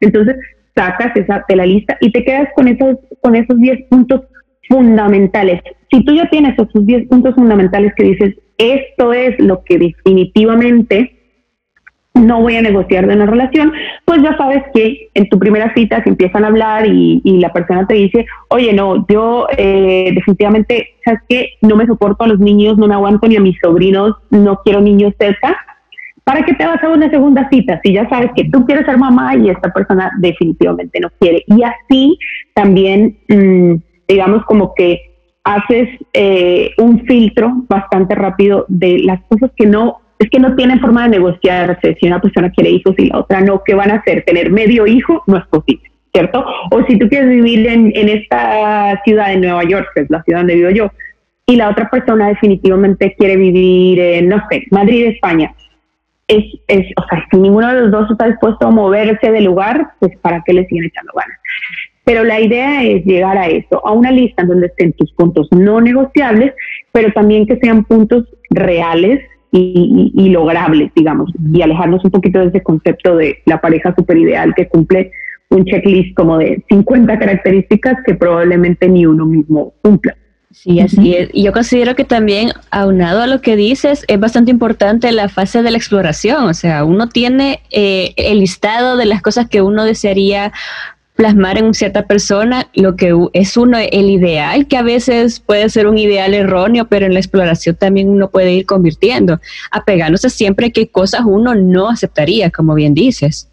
Entonces, 0.00 0.36
sacas 0.74 1.14
esa 1.16 1.44
de 1.46 1.56
la 1.56 1.66
lista 1.66 1.98
y 2.00 2.10
te 2.10 2.24
quedas 2.24 2.48
con 2.54 2.68
esos, 2.68 2.96
con 3.20 3.36
esos 3.36 3.58
10 3.58 3.88
puntos 3.88 4.22
fundamentales. 4.68 5.60
Si 5.90 6.02
tú 6.04 6.14
ya 6.14 6.28
tienes 6.30 6.54
esos 6.54 6.86
10 6.86 7.08
puntos 7.08 7.34
fundamentales 7.34 7.92
que 7.94 8.04
dices, 8.04 8.34
esto 8.56 9.12
es 9.12 9.38
lo 9.38 9.62
que 9.64 9.78
definitivamente 9.78 11.21
no 12.14 12.40
voy 12.40 12.56
a 12.56 12.62
negociar 12.62 13.06
de 13.06 13.14
una 13.14 13.26
relación, 13.26 13.72
pues 14.04 14.22
ya 14.22 14.36
sabes 14.36 14.62
que 14.74 15.10
en 15.14 15.28
tu 15.28 15.38
primera 15.38 15.72
cita 15.74 16.02
se 16.02 16.10
empiezan 16.10 16.44
a 16.44 16.48
hablar 16.48 16.86
y, 16.86 17.20
la 17.24 17.52
persona 17.52 17.86
te 17.86 17.94
dice, 17.94 18.26
oye, 18.48 18.72
no, 18.72 19.04
yo 19.08 19.46
eh, 19.56 20.12
definitivamente, 20.14 20.90
¿sabes 21.04 21.20
qué? 21.28 21.48
No 21.62 21.74
me 21.74 21.86
soporto 21.86 22.24
a 22.24 22.28
los 22.28 22.38
niños, 22.38 22.78
no 22.78 22.86
me 22.86 22.94
aguanto 22.94 23.26
ni 23.26 23.36
a 23.36 23.40
mis 23.40 23.58
sobrinos, 23.60 24.14
no 24.30 24.60
quiero 24.64 24.80
niños 24.80 25.14
cerca. 25.18 25.56
¿Para 26.24 26.44
qué 26.44 26.54
te 26.54 26.64
vas 26.64 26.82
a 26.84 26.88
una 26.88 27.10
segunda 27.10 27.48
cita? 27.50 27.80
Si 27.82 27.92
ya 27.92 28.08
sabes 28.08 28.30
que 28.36 28.44
tú 28.44 28.64
quieres 28.64 28.86
ser 28.86 28.96
mamá 28.96 29.34
y 29.34 29.50
esta 29.50 29.72
persona 29.72 30.10
definitivamente 30.20 31.00
no 31.00 31.10
quiere. 31.18 31.42
Y 31.48 31.62
así 31.64 32.16
también, 32.54 33.18
mm, 33.28 33.74
digamos, 34.06 34.44
como 34.44 34.72
que 34.74 35.00
haces 35.42 35.88
eh, 36.12 36.70
un 36.78 37.04
filtro 37.06 37.52
bastante 37.68 38.14
rápido 38.14 38.64
de 38.68 39.00
las 39.00 39.20
cosas 39.22 39.50
que 39.56 39.66
no 39.66 40.01
es 40.22 40.30
que 40.30 40.38
no 40.38 40.54
tienen 40.54 40.80
forma 40.80 41.04
de 41.04 41.10
negociarse 41.10 41.96
si 42.00 42.06
una 42.06 42.20
persona 42.20 42.50
quiere 42.50 42.70
hijos 42.70 42.94
y 42.98 43.08
la 43.08 43.18
otra 43.18 43.40
no, 43.40 43.62
¿qué 43.64 43.74
van 43.74 43.90
a 43.90 43.96
hacer? 43.96 44.22
Tener 44.24 44.50
medio 44.50 44.86
hijo 44.86 45.22
no 45.26 45.38
es 45.38 45.46
posible, 45.46 45.90
¿cierto? 46.12 46.44
O 46.70 46.82
si 46.84 46.98
tú 46.98 47.08
quieres 47.08 47.28
vivir 47.28 47.66
en, 47.66 48.08
esta 48.08 49.00
ciudad 49.04 49.28
de 49.28 49.38
Nueva 49.38 49.64
York, 49.64 49.88
que 49.94 50.02
es 50.02 50.10
la 50.10 50.22
ciudad 50.22 50.40
donde 50.40 50.54
vivo 50.54 50.70
yo, 50.70 50.92
y 51.46 51.56
la 51.56 51.70
otra 51.70 51.90
persona 51.90 52.28
definitivamente 52.28 53.14
quiere 53.18 53.36
vivir 53.36 53.98
en, 53.98 54.28
no 54.28 54.40
sé, 54.48 54.64
Madrid, 54.70 55.06
España, 55.06 55.52
es, 56.28 56.44
es, 56.68 56.86
o 56.96 57.06
sea, 57.08 57.26
si 57.30 57.36
ninguno 57.36 57.74
de 57.74 57.80
los 57.80 57.90
dos 57.90 58.10
está 58.10 58.28
dispuesto 58.28 58.68
a 58.68 58.70
moverse 58.70 59.30
del 59.30 59.44
lugar, 59.44 59.88
pues 59.98 60.16
para 60.22 60.42
qué 60.46 60.52
le 60.52 60.66
siguen 60.66 60.84
echando 60.84 61.12
ganas. 61.14 61.38
Pero 62.04 62.22
la 62.22 62.40
idea 62.40 62.82
es 62.84 63.04
llegar 63.04 63.36
a 63.36 63.48
eso, 63.48 63.84
a 63.84 63.92
una 63.92 64.12
lista 64.12 64.42
en 64.42 64.48
donde 64.48 64.66
estén 64.68 64.92
tus 64.92 65.12
puntos 65.12 65.48
no 65.50 65.80
negociables, 65.80 66.54
pero 66.92 67.12
también 67.12 67.46
que 67.46 67.56
sean 67.56 67.84
puntos 67.84 68.24
reales 68.50 69.20
y, 69.54 70.30
logrables, 70.30 70.90
digamos, 70.94 71.30
y 71.52 71.60
alejarnos 71.60 72.02
un 72.04 72.10
poquito 72.10 72.38
de 72.38 72.46
ese 72.46 72.62
concepto 72.62 73.16
de 73.16 73.38
la 73.44 73.60
pareja 73.60 73.94
super 73.94 74.16
ideal 74.16 74.54
que 74.56 74.66
cumple 74.66 75.12
un 75.50 75.66
checklist 75.66 76.16
como 76.16 76.38
de 76.38 76.62
50 76.70 77.18
características 77.18 77.98
que 78.06 78.14
probablemente 78.14 78.88
ni 78.88 79.04
uno 79.04 79.26
mismo 79.26 79.74
cumpla. 79.82 80.16
Sí, 80.52 80.80
así 80.80 81.14
es. 81.14 81.30
Y 81.32 81.44
yo 81.44 81.52
considero 81.52 81.94
que 81.94 82.04
también, 82.04 82.52
aunado 82.70 83.22
a 83.22 83.26
lo 83.26 83.40
que 83.40 83.56
dices, 83.56 84.04
es 84.06 84.20
bastante 84.20 84.50
importante 84.50 85.10
la 85.12 85.28
fase 85.28 85.62
de 85.62 85.70
la 85.70 85.78
exploración. 85.78 86.44
O 86.44 86.54
sea, 86.54 86.84
uno 86.84 87.08
tiene 87.08 87.60
eh, 87.70 88.12
el 88.16 88.40
listado 88.40 88.96
de 88.96 89.06
las 89.06 89.22
cosas 89.22 89.48
que 89.48 89.62
uno 89.62 89.84
desearía 89.84 90.52
plasmar 91.14 91.58
en 91.58 91.74
cierta 91.74 92.06
persona 92.06 92.68
lo 92.74 92.96
que 92.96 93.14
es 93.32 93.56
uno 93.56 93.78
el 93.78 94.10
ideal, 94.10 94.66
que 94.66 94.76
a 94.76 94.82
veces 94.82 95.40
puede 95.40 95.68
ser 95.68 95.86
un 95.86 95.98
ideal 95.98 96.34
erróneo, 96.34 96.86
pero 96.86 97.06
en 97.06 97.14
la 97.14 97.20
exploración 97.20 97.76
también 97.76 98.08
uno 98.08 98.30
puede 98.30 98.52
ir 98.52 98.66
convirtiendo, 98.66 99.40
apegándose 99.70 100.30
siempre 100.30 100.66
a 100.66 100.70
qué 100.70 100.88
cosas 100.88 101.22
uno 101.24 101.54
no 101.54 101.88
aceptaría, 101.88 102.50
como 102.50 102.74
bien 102.74 102.94
dices. 102.94 103.48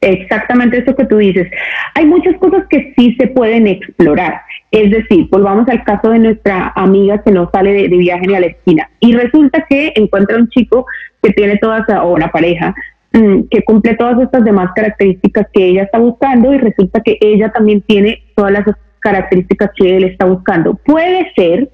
Exactamente 0.00 0.78
eso 0.78 0.96
que 0.96 1.04
tú 1.04 1.18
dices. 1.18 1.48
Hay 1.94 2.06
muchas 2.06 2.36
cosas 2.38 2.64
que 2.70 2.94
sí 2.96 3.14
se 3.20 3.26
pueden 3.28 3.66
explorar. 3.66 4.40
Es 4.70 4.90
decir, 4.90 5.28
volvamos 5.30 5.68
al 5.68 5.84
caso 5.84 6.10
de 6.10 6.20
nuestra 6.20 6.72
amiga 6.74 7.22
que 7.22 7.32
no 7.32 7.50
sale 7.52 7.72
de, 7.72 7.88
de 7.88 7.96
viaje 7.96 8.26
ni 8.26 8.34
a 8.34 8.40
la 8.40 8.46
esquina 8.46 8.88
y 9.00 9.12
resulta 9.12 9.66
que 9.68 9.92
encuentra 9.96 10.36
un 10.36 10.48
chico 10.48 10.86
que 11.22 11.32
tiene 11.32 11.58
todas, 11.58 11.84
o 12.02 12.12
una 12.12 12.30
pareja 12.30 12.74
que 13.12 13.62
cumple 13.64 13.96
todas 13.96 14.20
estas 14.20 14.44
demás 14.44 14.70
características 14.74 15.46
que 15.52 15.66
ella 15.66 15.82
está 15.82 15.98
buscando 15.98 16.54
y 16.54 16.58
resulta 16.58 17.00
que 17.00 17.18
ella 17.20 17.50
también 17.50 17.82
tiene 17.82 18.22
todas 18.36 18.52
las 18.52 18.64
características 19.00 19.70
que 19.76 19.96
él 19.96 20.04
está 20.04 20.26
buscando. 20.26 20.74
Puede 20.74 21.32
ser 21.34 21.70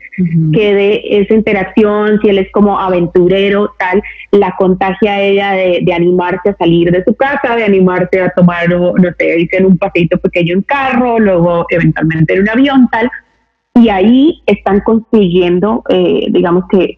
que 0.53 0.75
de 0.75 1.03
esa 1.05 1.35
interacción, 1.35 2.19
si 2.23 2.29
él 2.29 2.39
es 2.39 2.51
como 2.53 2.79
aventurero, 2.79 3.75
tal, 3.79 4.03
la 4.31 4.55
contagia 4.57 5.15
a 5.15 5.21
ella 5.21 5.53
de, 5.53 5.93
animarse 5.93 6.51
a 6.51 6.57
salir 6.57 6.91
de 6.91 7.05
su 7.05 7.15
casa, 7.15 7.57
de 7.57 7.65
animarse 7.65 8.21
a 8.21 8.31
tomar, 8.31 8.69
no 8.69 8.93
sé, 9.19 9.41
irse 9.41 9.59
en 9.59 9.67
un 9.67 9.79
paseito 9.79 10.19
pequeño 10.19 10.55
en 10.55 10.63
carro, 10.63 11.19
luego 11.19 11.67
eventualmente 11.69 12.35
en 12.35 12.43
un 12.43 12.49
avión, 12.49 12.89
tal. 12.91 13.11
Y 13.75 13.89
ahí 13.91 14.43
están 14.47 14.81
construyendo, 14.81 15.83
eh, 15.91 16.29
digamos 16.31 16.65
que 16.71 16.95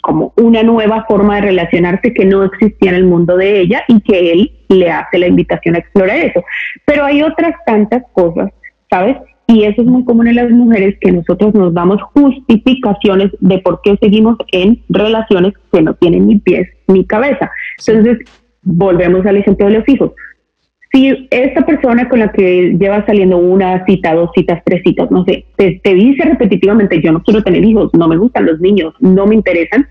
como 0.00 0.32
una 0.36 0.62
nueva 0.62 1.04
forma 1.06 1.36
de 1.36 1.42
relacionarse 1.42 2.12
que 2.12 2.24
no 2.24 2.44
existía 2.44 2.90
en 2.90 2.96
el 2.96 3.04
mundo 3.04 3.36
de 3.36 3.60
ella 3.60 3.84
y 3.88 4.00
que 4.00 4.32
él 4.32 4.52
le 4.68 4.90
hace 4.90 5.18
la 5.18 5.26
invitación 5.26 5.74
a 5.74 5.78
explorar 5.78 6.18
eso. 6.18 6.42
Pero 6.84 7.04
hay 7.04 7.22
otras 7.22 7.54
tantas 7.66 8.02
cosas, 8.12 8.50
¿sabes? 8.90 9.16
Y 9.46 9.64
eso 9.64 9.82
es 9.82 9.86
muy 9.86 10.04
común 10.04 10.28
en 10.28 10.36
las 10.36 10.50
mujeres 10.50 10.96
que 11.00 11.12
nosotros 11.12 11.54
nos 11.54 11.74
damos 11.74 12.00
justificaciones 12.14 13.30
de 13.40 13.58
por 13.58 13.80
qué 13.82 13.96
seguimos 14.00 14.36
en 14.52 14.82
relaciones 14.88 15.52
que 15.70 15.82
no 15.82 15.94
tienen 15.94 16.26
ni 16.28 16.38
pies 16.38 16.68
ni 16.88 17.04
cabeza. 17.04 17.50
Entonces, 17.86 18.18
volvemos 18.62 19.26
al 19.26 19.36
ejemplo 19.36 19.66
de 19.66 19.78
los 19.78 19.88
hijos 19.88 20.12
si 20.94 21.26
esta 21.30 21.66
persona 21.66 22.08
con 22.08 22.20
la 22.20 22.30
que 22.30 22.76
llevas 22.78 23.04
saliendo 23.04 23.36
una 23.36 23.84
cita, 23.84 24.14
dos 24.14 24.30
citas, 24.32 24.62
tres 24.64 24.80
citas, 24.84 25.10
no 25.10 25.24
sé, 25.24 25.44
te, 25.56 25.80
dice 25.92 26.22
repetitivamente, 26.22 27.02
yo 27.02 27.10
no 27.10 27.20
quiero 27.20 27.42
tener 27.42 27.64
hijos, 27.64 27.90
no 27.94 28.06
me 28.06 28.16
gustan 28.16 28.46
los 28.46 28.60
niños, 28.60 28.94
no 29.00 29.26
me 29.26 29.34
interesan, 29.34 29.88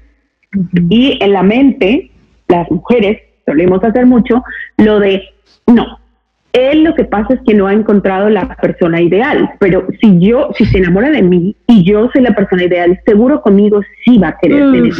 y 0.89 1.19
en 1.21 1.33
la 1.33 1.43
mente, 1.43 2.09
las 2.47 2.71
mujeres 2.71 3.19
solemos 3.45 3.83
hacer 3.83 4.05
mucho 4.05 4.43
lo 4.77 5.01
de, 5.01 5.23
no, 5.67 5.99
él 6.53 6.85
lo 6.85 6.95
que 6.95 7.03
pasa 7.03 7.33
es 7.33 7.41
que 7.45 7.53
no 7.53 7.67
ha 7.67 7.73
encontrado 7.73 8.29
la 8.29 8.55
persona 8.55 9.01
ideal, 9.01 9.49
pero 9.59 9.85
si 9.99 10.19
yo, 10.19 10.51
si 10.55 10.65
se 10.65 10.77
enamora 10.77 11.09
de 11.09 11.21
mí 11.21 11.53
y 11.67 11.83
yo 11.83 12.09
soy 12.13 12.21
la 12.21 12.33
persona 12.33 12.63
ideal, 12.63 12.97
seguro 13.05 13.41
conmigo 13.41 13.81
sí 14.05 14.17
va 14.19 14.29
a 14.29 14.37
querer 14.37 14.71
tener 14.71 14.93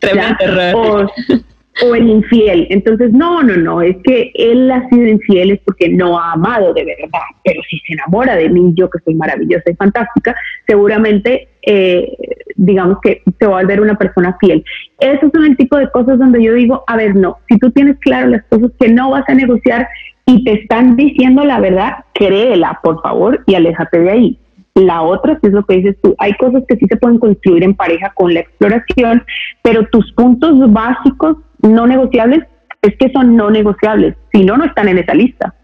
Tremendo 0.00 0.78
o 0.78 1.06
el 1.80 2.08
infiel. 2.08 2.66
Entonces, 2.70 3.12
no, 3.12 3.42
no, 3.42 3.56
no, 3.56 3.82
es 3.82 3.96
que 4.02 4.30
él 4.34 4.70
ha 4.70 4.88
sido 4.88 5.06
infiel 5.06 5.52
es 5.52 5.60
porque 5.60 5.88
no 5.88 6.18
ha 6.18 6.32
amado 6.32 6.72
de 6.72 6.84
verdad, 6.84 7.20
pero 7.44 7.60
si 7.68 7.78
se 7.80 7.94
enamora 7.94 8.36
de 8.36 8.48
mí, 8.48 8.72
yo 8.74 8.88
que 8.88 8.98
soy 9.04 9.14
maravillosa 9.14 9.70
y 9.70 9.76
fantástica, 9.76 10.34
seguramente, 10.66 11.48
eh, 11.62 12.16
digamos 12.56 12.98
que 13.02 13.22
se 13.38 13.46
va 13.46 13.58
a 13.58 13.62
volver 13.62 13.80
una 13.80 13.98
persona 13.98 14.36
fiel. 14.40 14.64
Esos 14.98 15.30
son 15.32 15.44
el 15.44 15.56
tipo 15.56 15.76
de 15.76 15.90
cosas 15.90 16.18
donde 16.18 16.42
yo 16.42 16.54
digo, 16.54 16.84
a 16.86 16.96
ver, 16.96 17.14
no, 17.14 17.38
si 17.48 17.58
tú 17.58 17.70
tienes 17.70 17.98
claro 17.98 18.28
las 18.28 18.44
cosas 18.44 18.70
que 18.80 18.88
no 18.88 19.10
vas 19.10 19.24
a 19.28 19.34
negociar 19.34 19.88
y 20.24 20.44
te 20.44 20.52
están 20.62 20.96
diciendo 20.96 21.44
la 21.44 21.60
verdad, 21.60 22.04
créela, 22.14 22.80
por 22.82 23.00
favor, 23.02 23.42
y 23.46 23.54
aléjate 23.54 24.00
de 24.00 24.10
ahí. 24.10 24.38
La 24.74 25.00
otra, 25.00 25.38
que 25.38 25.46
es 25.46 25.54
lo 25.54 25.64
que 25.64 25.76
dices 25.76 25.96
tú, 26.02 26.14
hay 26.18 26.34
cosas 26.34 26.62
que 26.68 26.76
sí 26.76 26.84
se 26.86 26.96
pueden 26.96 27.18
construir 27.18 27.62
en 27.62 27.74
pareja 27.74 28.12
con 28.14 28.34
la 28.34 28.40
exploración, 28.40 29.24
pero 29.62 29.86
tus 29.86 30.12
puntos 30.12 30.70
básicos 30.70 31.38
no 31.62 31.86
negociables 31.86 32.44
es 32.82 32.96
que 32.98 33.10
son 33.10 33.36
no 33.36 33.50
negociables, 33.50 34.16
si 34.32 34.44
no, 34.44 34.56
no 34.56 34.64
están 34.64 34.88
en 34.88 34.98
esa 34.98 35.14
lista. 35.14 35.54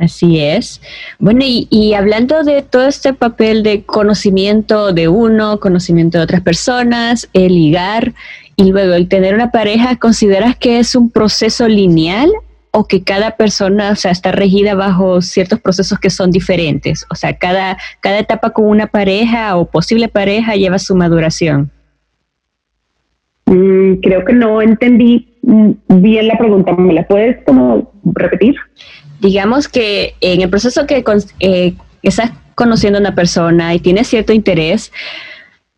Así 0.00 0.40
es. 0.40 0.80
Bueno, 1.18 1.40
y, 1.44 1.92
hablando 1.92 2.42
de 2.42 2.62
todo 2.62 2.86
este 2.86 3.12
papel 3.12 3.62
de 3.62 3.84
conocimiento 3.84 4.94
de 4.94 5.08
uno, 5.08 5.60
conocimiento 5.60 6.16
de 6.16 6.24
otras 6.24 6.40
personas, 6.40 7.28
el 7.34 7.54
ligar 7.54 8.14
y 8.56 8.70
luego 8.70 8.94
el 8.94 9.08
tener 9.08 9.34
una 9.34 9.50
pareja, 9.50 9.96
¿consideras 9.96 10.56
que 10.56 10.78
es 10.78 10.94
un 10.94 11.10
proceso 11.10 11.68
lineal 11.68 12.30
o 12.70 12.86
que 12.86 13.02
cada 13.02 13.36
persona 13.36 13.90
o 13.90 13.96
sea, 13.96 14.10
está 14.10 14.32
regida 14.32 14.74
bajo 14.74 15.20
ciertos 15.20 15.60
procesos 15.60 15.98
que 15.98 16.08
son 16.08 16.30
diferentes? 16.30 17.04
O 17.10 17.14
sea, 17.14 17.36
cada, 17.36 17.76
cada 18.00 18.20
etapa 18.20 18.50
con 18.50 18.66
una 18.66 18.86
pareja 18.86 19.56
o 19.58 19.70
posible 19.70 20.08
pareja 20.08 20.54
lleva 20.54 20.78
su 20.78 20.94
maduración. 20.94 21.70
Mm, 23.44 23.96
creo 23.96 24.24
que 24.24 24.32
no 24.32 24.62
entendí 24.62 25.29
bien 25.42 26.28
la 26.28 26.38
pregunta. 26.38 26.72
¿Me 26.72 26.92
la 26.92 27.06
puedes 27.06 27.42
como 27.44 27.92
repetir? 28.04 28.54
Digamos 29.20 29.68
que 29.68 30.14
en 30.20 30.40
el 30.40 30.50
proceso 30.50 30.86
que 30.86 31.04
eh, 31.40 31.74
estás 32.02 32.32
conociendo 32.54 32.98
a 32.98 33.00
una 33.00 33.14
persona 33.14 33.74
y 33.74 33.80
tienes 33.80 34.08
cierto 34.08 34.32
interés, 34.32 34.92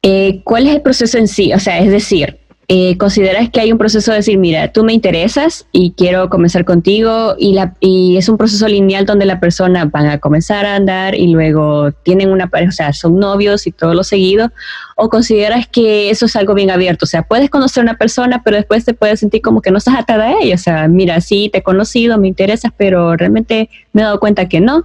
eh, 0.02 0.40
¿cuál 0.44 0.66
es 0.66 0.74
el 0.74 0.82
proceso 0.82 1.18
en 1.18 1.28
sí? 1.28 1.52
O 1.52 1.58
sea, 1.58 1.78
es 1.78 1.90
decir, 1.90 2.38
eh, 2.68 2.96
consideras 2.96 3.50
que 3.50 3.60
hay 3.60 3.72
un 3.72 3.78
proceso 3.78 4.12
de 4.12 4.18
decir, 4.18 4.38
mira, 4.38 4.72
tú 4.72 4.84
me 4.84 4.92
interesas 4.92 5.66
y 5.72 5.92
quiero 5.96 6.30
comenzar 6.30 6.64
contigo 6.64 7.34
y, 7.36 7.54
la, 7.54 7.74
y 7.80 8.16
es 8.16 8.28
un 8.28 8.38
proceso 8.38 8.68
lineal 8.68 9.04
donde 9.04 9.26
la 9.26 9.40
persona 9.40 9.84
van 9.86 10.06
a 10.06 10.18
comenzar 10.18 10.64
a 10.64 10.76
andar 10.76 11.16
y 11.16 11.26
luego 11.26 11.90
tienen 11.92 12.30
una 12.30 12.46
pareja, 12.46 12.70
o 12.70 12.72
sea, 12.72 12.92
son 12.92 13.18
novios 13.18 13.66
y 13.66 13.72
todo 13.72 13.94
lo 13.94 14.04
seguido, 14.04 14.52
o 14.96 15.08
consideras 15.08 15.66
que 15.66 16.10
eso 16.10 16.26
es 16.26 16.36
algo 16.36 16.54
bien 16.54 16.70
abierto, 16.70 17.04
o 17.04 17.08
sea, 17.08 17.22
puedes 17.22 17.50
conocer 17.50 17.80
a 17.82 17.84
una 17.84 17.98
persona, 17.98 18.42
pero 18.44 18.56
después 18.56 18.84
te 18.84 18.94
puedes 18.94 19.20
sentir 19.20 19.42
como 19.42 19.60
que 19.60 19.72
no 19.72 19.78
estás 19.78 19.96
atada 19.96 20.28
a 20.28 20.40
ella, 20.40 20.54
o 20.54 20.58
sea, 20.58 20.86
mira, 20.86 21.20
sí, 21.20 21.50
te 21.52 21.58
he 21.58 21.62
conocido, 21.62 22.16
me 22.16 22.28
interesas, 22.28 22.72
pero 22.76 23.16
realmente 23.16 23.68
me 23.92 24.02
he 24.02 24.04
dado 24.04 24.20
cuenta 24.20 24.48
que 24.48 24.60
no. 24.60 24.84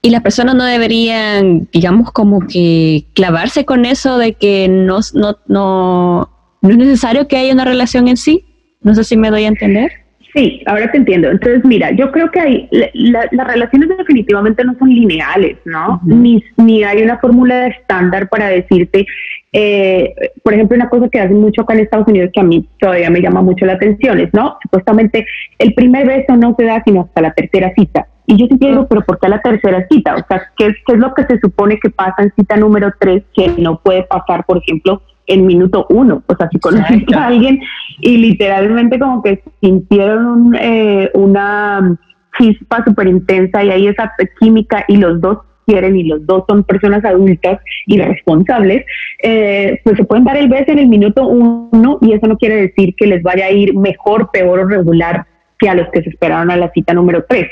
Y 0.00 0.10
las 0.10 0.20
personas 0.22 0.54
no 0.54 0.64
deberían, 0.64 1.66
digamos, 1.72 2.12
como 2.12 2.40
que 2.46 3.06
clavarse 3.14 3.64
con 3.64 3.86
eso 3.86 4.18
de 4.18 4.34
que 4.34 4.68
no, 4.68 5.00
no, 5.14 5.38
no, 5.46 6.33
no 6.64 6.70
es 6.70 6.78
necesario 6.78 7.28
que 7.28 7.36
haya 7.36 7.52
una 7.52 7.64
relación 7.64 8.08
en 8.08 8.16
sí. 8.16 8.44
No 8.80 8.94
sé 8.94 9.04
si 9.04 9.16
me 9.16 9.30
doy 9.30 9.44
a 9.44 9.48
entender. 9.48 9.92
Sí, 10.34 10.62
ahora 10.66 10.90
te 10.90 10.98
entiendo. 10.98 11.30
Entonces, 11.30 11.64
mira, 11.64 11.92
yo 11.92 12.10
creo 12.10 12.30
que 12.30 12.40
hay, 12.40 12.68
las 12.94 13.46
relaciones 13.46 13.88
definitivamente 13.96 14.64
no 14.64 14.74
son 14.78 14.88
lineales, 14.88 15.58
¿no? 15.64 16.00
ni, 16.04 16.42
ni 16.56 16.82
hay 16.82 17.02
una 17.02 17.18
fórmula 17.18 17.68
estándar 17.68 18.28
para 18.28 18.48
decirte, 18.48 19.06
eh, 19.52 20.12
por 20.42 20.54
ejemplo, 20.54 20.76
una 20.76 20.88
cosa 20.88 21.08
que 21.08 21.20
hacen 21.20 21.40
mucho 21.40 21.62
acá 21.62 21.74
en 21.74 21.80
Estados 21.80 22.08
Unidos 22.08 22.30
que 22.34 22.40
a 22.40 22.44
mí 22.44 22.68
todavía 22.80 23.10
me 23.10 23.20
llama 23.20 23.42
mucho 23.42 23.64
la 23.64 23.74
atención 23.74 24.18
es, 24.18 24.34
¿no? 24.34 24.56
Supuestamente 24.62 25.24
el 25.58 25.74
primer 25.74 26.08
beso 26.08 26.36
no 26.36 26.56
se 26.58 26.64
da 26.64 26.82
sino 26.84 27.02
hasta 27.02 27.20
la 27.20 27.32
tercera 27.32 27.72
cita. 27.76 28.08
Y 28.26 28.36
yo 28.36 28.46
siempre 28.46 28.70
digo, 28.70 28.88
pero 28.88 29.02
¿por 29.02 29.20
qué 29.20 29.28
la 29.28 29.40
tercera 29.40 29.86
cita? 29.88 30.16
O 30.16 30.24
sea, 30.26 30.42
¿qué 30.56 30.66
es, 30.66 30.76
¿qué 30.84 30.94
es 30.94 30.98
lo 30.98 31.14
que 31.14 31.24
se 31.24 31.38
supone 31.38 31.78
que 31.78 31.90
pasa 31.90 32.22
en 32.22 32.32
cita 32.34 32.56
número 32.56 32.90
tres 32.98 33.22
que 33.36 33.48
no 33.58 33.78
puede 33.80 34.02
pasar, 34.02 34.44
por 34.44 34.58
ejemplo, 34.58 35.02
en 35.26 35.46
minuto 35.46 35.86
uno. 35.90 36.22
O 36.26 36.36
sea, 36.36 36.48
si 36.50 36.58
conociste 36.58 37.14
a 37.14 37.26
alguien 37.26 37.60
y 38.00 38.16
literalmente 38.18 38.98
como 38.98 39.22
que 39.22 39.42
sintieron 39.60 40.54
eh, 40.58 41.10
una 41.14 41.98
chispa 42.38 42.84
súper 42.84 43.08
intensa 43.08 43.64
y 43.64 43.70
hay 43.70 43.86
esa 43.86 44.12
química 44.40 44.84
y 44.88 44.96
los 44.96 45.20
dos 45.20 45.38
quieren 45.66 45.96
y 45.96 46.04
los 46.04 46.26
dos 46.26 46.44
son 46.48 46.62
personas 46.64 47.04
adultas 47.04 47.60
y 47.86 47.98
responsables, 47.98 48.84
eh, 49.22 49.80
pues 49.82 49.96
se 49.96 50.04
pueden 50.04 50.24
dar 50.24 50.36
el 50.36 50.48
beso 50.48 50.72
en 50.72 50.80
el 50.80 50.88
minuto 50.88 51.26
uno 51.26 51.98
y 52.02 52.12
eso 52.12 52.26
no 52.26 52.36
quiere 52.36 52.56
decir 52.56 52.94
que 52.96 53.06
les 53.06 53.22
vaya 53.22 53.46
a 53.46 53.50
ir 53.50 53.74
mejor, 53.74 54.30
peor 54.30 54.60
o 54.60 54.66
regular 54.66 55.26
que 55.58 55.68
a 55.68 55.74
los 55.74 55.88
que 55.88 56.02
se 56.02 56.10
esperaron 56.10 56.50
a 56.50 56.56
la 56.56 56.70
cita 56.72 56.92
número 56.92 57.24
tres. 57.28 57.48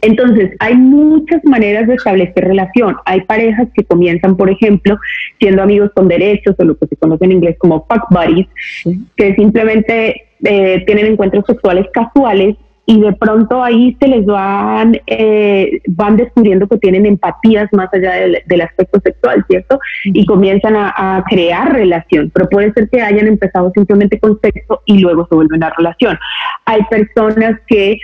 Entonces, 0.00 0.52
hay 0.60 0.74
muchas 0.76 1.44
maneras 1.44 1.86
de 1.86 1.94
establecer 1.94 2.44
relación. 2.44 2.96
Hay 3.04 3.20
parejas 3.22 3.68
que 3.74 3.84
comienzan, 3.84 4.36
por 4.36 4.50
ejemplo, 4.50 4.98
siendo 5.38 5.62
amigos 5.62 5.90
con 5.94 6.08
derechos 6.08 6.54
o 6.58 6.64
lo 6.64 6.76
que 6.78 6.86
se 6.86 6.96
conoce 6.96 7.26
en 7.26 7.32
inglés 7.32 7.56
como 7.58 7.86
fuck 7.86 8.04
buddies, 8.10 8.46
que 9.16 9.34
simplemente 9.34 10.22
eh, 10.42 10.84
tienen 10.86 11.06
encuentros 11.06 11.44
sexuales 11.46 11.86
casuales 11.92 12.56
y 12.88 13.00
de 13.00 13.12
pronto 13.14 13.62
ahí 13.64 13.96
se 14.00 14.06
les 14.06 14.24
van, 14.24 14.96
eh, 15.06 15.80
van 15.88 16.16
descubriendo 16.16 16.68
que 16.68 16.78
tienen 16.78 17.04
empatías 17.04 17.68
más 17.72 17.92
allá 17.92 18.12
del, 18.46 18.60
aspecto 18.60 19.00
sexual, 19.00 19.44
¿cierto? 19.48 19.80
Y 20.04 20.24
comienzan 20.24 20.76
a, 20.76 20.94
a, 20.96 21.24
crear 21.24 21.72
relación, 21.72 22.30
pero 22.32 22.48
puede 22.48 22.72
ser 22.72 22.88
que 22.88 23.02
hayan 23.02 23.26
empezado 23.26 23.72
simplemente 23.74 24.20
con 24.20 24.38
sexo 24.40 24.82
y 24.86 24.98
luego 24.98 25.26
se 25.28 25.34
vuelven 25.34 25.64
a 25.64 25.70
relación. 25.70 26.16
Hay 26.64 26.80
personas 26.84 27.60
que 27.66 27.98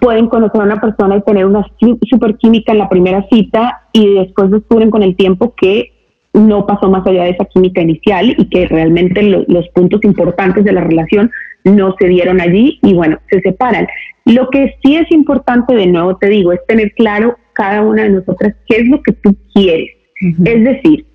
pueden 0.00 0.28
conocer 0.28 0.60
a 0.60 0.64
una 0.64 0.80
persona 0.80 1.16
y 1.16 1.22
tener 1.22 1.46
una 1.46 1.66
super 2.08 2.36
química 2.36 2.72
en 2.72 2.78
la 2.78 2.88
primera 2.88 3.26
cita 3.30 3.82
y 3.92 4.14
después 4.14 4.50
descubren 4.50 4.90
con 4.90 5.02
el 5.02 5.16
tiempo 5.16 5.54
que 5.56 5.92
no 6.32 6.66
pasó 6.66 6.90
más 6.90 7.06
allá 7.06 7.24
de 7.24 7.30
esa 7.30 7.44
química 7.46 7.80
inicial 7.80 8.34
y 8.36 8.48
que 8.48 8.66
realmente 8.66 9.22
los 9.22 9.68
puntos 9.70 10.02
importantes 10.04 10.64
de 10.64 10.72
la 10.72 10.82
relación 10.82 11.30
no 11.64 11.94
se 11.98 12.06
dieron 12.06 12.40
allí 12.40 12.78
y 12.82 12.94
bueno, 12.94 13.18
se 13.30 13.40
separan. 13.40 13.86
Lo 14.24 14.48
que 14.50 14.74
sí 14.82 14.96
es 14.96 15.10
importante, 15.10 15.74
de 15.74 15.86
nuevo 15.86 16.16
te 16.16 16.28
digo, 16.28 16.52
es 16.52 16.60
tener 16.66 16.92
claro 16.92 17.36
cada 17.54 17.82
una 17.82 18.04
de 18.04 18.10
nosotras 18.10 18.54
qué 18.68 18.76
es 18.76 18.88
lo 18.88 19.02
que 19.02 19.12
tú 19.12 19.36
quieres. 19.52 19.90
Es 20.20 20.64
decir, 20.64 21.06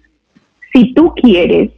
si 0.74 0.94
tú 0.94 1.14
quieres 1.16 1.72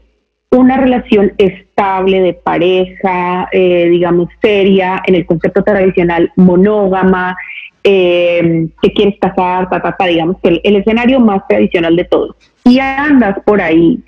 una 0.60 0.78
relación 0.78 1.34
estable 1.38 2.22
de 2.22 2.34
pareja, 2.34 3.48
eh, 3.52 3.88
digamos, 3.90 4.30
seria, 4.42 5.02
en 5.06 5.16
el 5.16 5.26
concepto 5.26 5.64
tradicional 5.64 6.32
monógama, 6.36 7.38
eh, 7.84 8.68
que 8.82 8.94
quieres 8.94 9.16
casar, 9.20 9.70
ta, 9.70 10.06
digamos, 10.08 10.38
que 10.42 10.62
el, 10.64 10.76
escenario 10.76 11.20
más 11.20 11.48
tradicional 11.48 11.96
de 11.96 12.06
todo. 12.06 12.36
Y 12.64 12.80
andas 12.80 13.38
por 13.46 13.62
ahí, 13.62 14.00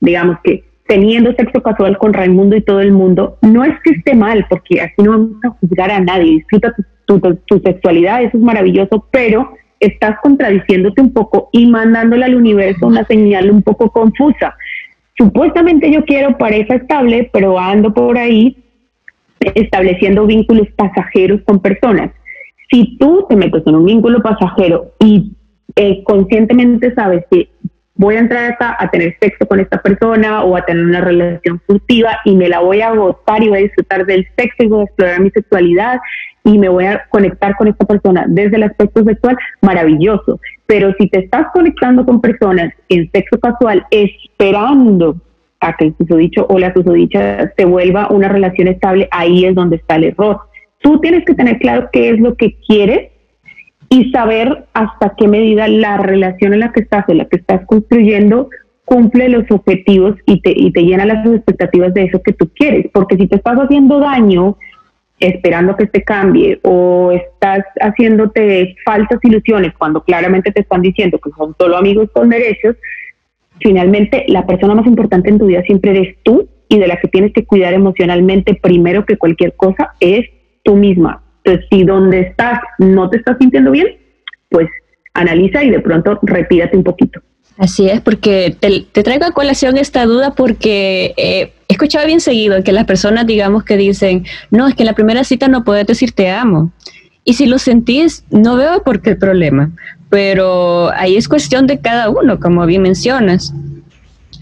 digamos 0.00 0.38
que 0.42 0.64
teniendo 0.86 1.32
sexo 1.34 1.60
casual 1.62 1.98
con 1.98 2.12
Raimundo 2.12 2.56
y 2.56 2.62
todo 2.62 2.80
el 2.80 2.92
mundo, 2.92 3.36
no 3.42 3.64
es 3.64 3.74
que 3.82 3.90
esté 3.90 4.14
mal, 4.14 4.46
porque 4.48 4.80
así 4.80 4.94
no 4.98 5.10
vamos 5.10 5.44
a 5.44 5.48
juzgar 5.48 5.90
a 5.90 6.00
nadie, 6.00 6.30
disfruta 6.30 6.72
tu 7.06 7.58
sexualidad, 7.58 8.22
eso 8.22 8.36
es 8.36 8.42
maravilloso, 8.42 9.04
pero 9.10 9.50
estás 9.80 10.16
contradiciéndote 10.22 11.00
un 11.00 11.12
poco 11.12 11.48
y 11.52 11.66
mandándole 11.66 12.24
al 12.24 12.34
universo 12.34 12.86
una 12.86 13.04
señal 13.04 13.50
un 13.50 13.62
poco 13.62 13.90
confusa 13.90 14.56
supuestamente 15.16 15.90
yo 15.90 16.04
quiero 16.04 16.36
pareja 16.38 16.74
estable, 16.74 17.30
pero 17.32 17.58
ando 17.58 17.92
por 17.92 18.18
ahí 18.18 18.56
estableciendo 19.40 20.26
vínculos 20.26 20.68
pasajeros 20.76 21.40
con 21.44 21.60
personas. 21.60 22.10
Si 22.70 22.96
tú 22.98 23.26
te 23.28 23.36
metes 23.36 23.62
en 23.66 23.76
un 23.76 23.84
vínculo 23.84 24.20
pasajero 24.22 24.92
y 24.98 25.32
eh, 25.76 26.02
conscientemente 26.04 26.94
sabes 26.94 27.24
que 27.30 27.48
voy 27.94 28.16
a 28.16 28.20
entrar 28.20 28.52
acá 28.52 28.76
a 28.78 28.90
tener 28.90 29.16
sexo 29.20 29.46
con 29.46 29.60
esta 29.60 29.80
persona 29.80 30.42
o 30.42 30.56
a 30.56 30.64
tener 30.64 30.84
una 30.84 31.00
relación 31.00 31.60
furtiva 31.66 32.18
y 32.24 32.34
me 32.34 32.48
la 32.48 32.60
voy 32.60 32.80
a 32.80 32.90
gozar 32.90 33.42
y 33.42 33.48
voy 33.48 33.58
a 33.58 33.62
disfrutar 33.62 34.04
del 34.06 34.26
sexo 34.36 34.64
y 34.64 34.66
voy 34.66 34.80
a 34.80 34.84
explorar 34.84 35.20
mi 35.20 35.30
sexualidad 35.30 35.98
y 36.44 36.58
me 36.58 36.68
voy 36.68 36.84
a 36.84 37.04
conectar 37.08 37.56
con 37.56 37.68
esta 37.68 37.84
persona 37.84 38.24
desde 38.28 38.56
el 38.56 38.64
aspecto 38.64 39.02
sexual, 39.04 39.36
maravilloso. 39.62 40.38
Pero 40.66 40.92
si 40.98 41.08
te 41.08 41.20
estás 41.20 41.46
conectando 41.52 42.04
con 42.04 42.20
personas 42.20 42.72
en 42.88 43.10
sexo 43.12 43.38
casual 43.38 43.84
esperando 43.90 45.16
a 45.60 45.74
que 45.74 45.86
el 45.86 45.94
susodicho 45.96 46.46
o 46.48 46.58
la 46.58 46.72
susodicha 46.72 47.52
se 47.56 47.64
vuelva 47.64 48.08
una 48.10 48.28
relación 48.28 48.68
estable, 48.68 49.08
ahí 49.10 49.44
es 49.44 49.54
donde 49.54 49.76
está 49.76 49.96
el 49.96 50.04
error. 50.04 50.40
Tú 50.80 51.00
tienes 51.00 51.24
que 51.24 51.34
tener 51.34 51.58
claro 51.58 51.88
qué 51.92 52.10
es 52.10 52.20
lo 52.20 52.34
que 52.36 52.56
quieres 52.66 53.10
y 53.88 54.10
saber 54.10 54.66
hasta 54.74 55.14
qué 55.16 55.28
medida 55.28 55.68
la 55.68 55.96
relación 55.98 56.52
en 56.52 56.60
la 56.60 56.72
que 56.72 56.80
estás, 56.80 57.08
en 57.08 57.18
la 57.18 57.24
que 57.26 57.36
estás 57.36 57.64
construyendo, 57.66 58.50
cumple 58.84 59.28
los 59.28 59.44
objetivos 59.50 60.16
y 60.26 60.40
te, 60.40 60.52
y 60.54 60.70
te 60.72 60.82
llena 60.82 61.06
las 61.06 61.26
expectativas 61.26 61.94
de 61.94 62.04
eso 62.04 62.22
que 62.22 62.32
tú 62.32 62.48
quieres. 62.54 62.86
Porque 62.92 63.16
si 63.16 63.26
te 63.26 63.36
estás 63.36 63.56
haciendo 63.56 63.98
daño 64.00 64.56
esperando 65.18 65.76
que 65.76 65.84
este 65.84 66.02
cambie 66.02 66.60
o 66.62 67.10
estás 67.12 67.64
haciéndote 67.80 68.76
falsas 68.84 69.18
ilusiones 69.22 69.72
cuando 69.76 70.02
claramente 70.02 70.52
te 70.52 70.60
están 70.60 70.82
diciendo 70.82 71.18
que 71.18 71.30
son 71.30 71.54
solo 71.58 71.76
amigos 71.76 72.10
con 72.12 72.28
derechos, 72.28 72.76
finalmente 73.60 74.24
la 74.28 74.46
persona 74.46 74.74
más 74.74 74.86
importante 74.86 75.30
en 75.30 75.38
tu 75.38 75.46
vida 75.46 75.62
siempre 75.62 75.92
eres 75.92 76.16
tú 76.22 76.48
y 76.68 76.78
de 76.78 76.86
la 76.86 76.96
que 76.98 77.08
tienes 77.08 77.32
que 77.32 77.46
cuidar 77.46 77.72
emocionalmente 77.72 78.54
primero 78.54 79.06
que 79.06 79.16
cualquier 79.16 79.54
cosa 79.54 79.94
es 80.00 80.26
tú 80.62 80.76
misma. 80.76 81.22
Entonces, 81.44 81.66
si 81.70 81.84
donde 81.84 82.20
estás 82.20 82.60
no 82.78 83.08
te 83.08 83.18
estás 83.18 83.36
sintiendo 83.38 83.70
bien, 83.70 83.96
pues 84.50 84.68
analiza 85.14 85.62
y 85.62 85.70
de 85.70 85.80
pronto 85.80 86.18
retírate 86.22 86.76
un 86.76 86.84
poquito. 86.84 87.20
Así 87.58 87.88
es, 87.88 88.00
porque 88.02 88.54
te, 88.60 89.02
traigo 89.02 89.24
a 89.24 89.30
colación 89.30 89.78
esta 89.78 90.04
duda 90.04 90.34
porque 90.34 91.14
eh, 91.16 91.52
he 91.68 91.72
escuchado 91.72 92.06
bien 92.06 92.20
seguido 92.20 92.62
que 92.62 92.72
las 92.72 92.84
personas, 92.84 93.26
digamos, 93.26 93.64
que 93.64 93.78
dicen, 93.78 94.26
no, 94.50 94.68
es 94.68 94.74
que 94.74 94.82
en 94.82 94.88
la 94.88 94.92
primera 94.92 95.24
cita 95.24 95.48
no 95.48 95.64
puedes 95.64 95.86
decir 95.86 96.12
te 96.12 96.30
amo. 96.30 96.70
Y 97.24 97.34
si 97.34 97.46
lo 97.46 97.58
sentís, 97.58 98.24
no 98.30 98.56
veo 98.56 98.82
por 98.82 99.00
qué 99.00 99.10
el 99.10 99.18
problema. 99.18 99.70
Pero 100.10 100.90
ahí 100.92 101.16
es 101.16 101.28
cuestión 101.28 101.66
de 101.66 101.80
cada 101.80 102.10
uno, 102.10 102.38
como 102.38 102.64
bien 102.66 102.82
mencionas. 102.82 103.54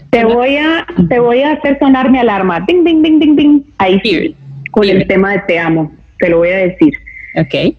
Te 0.09 0.25
voy 0.25 0.57
a, 0.57 0.85
te 1.09 1.19
voy 1.19 1.41
a 1.41 1.53
hacer 1.53 1.79
sonar 1.79 2.11
mi 2.11 2.19
alarma. 2.19 2.59
Ding, 2.67 2.83
ding, 2.83 3.01
ding, 3.01 3.19
ding, 3.19 3.35
ding. 3.35 3.63
Ahí 3.77 3.99
sí, 4.03 4.35
con 4.71 4.87
el 4.87 5.07
tema 5.07 5.31
de 5.31 5.39
te 5.47 5.57
amo. 5.57 5.91
Te 6.19 6.29
lo 6.29 6.39
voy 6.39 6.49
a 6.49 6.57
decir. 6.57 6.93
Ok 7.37 7.75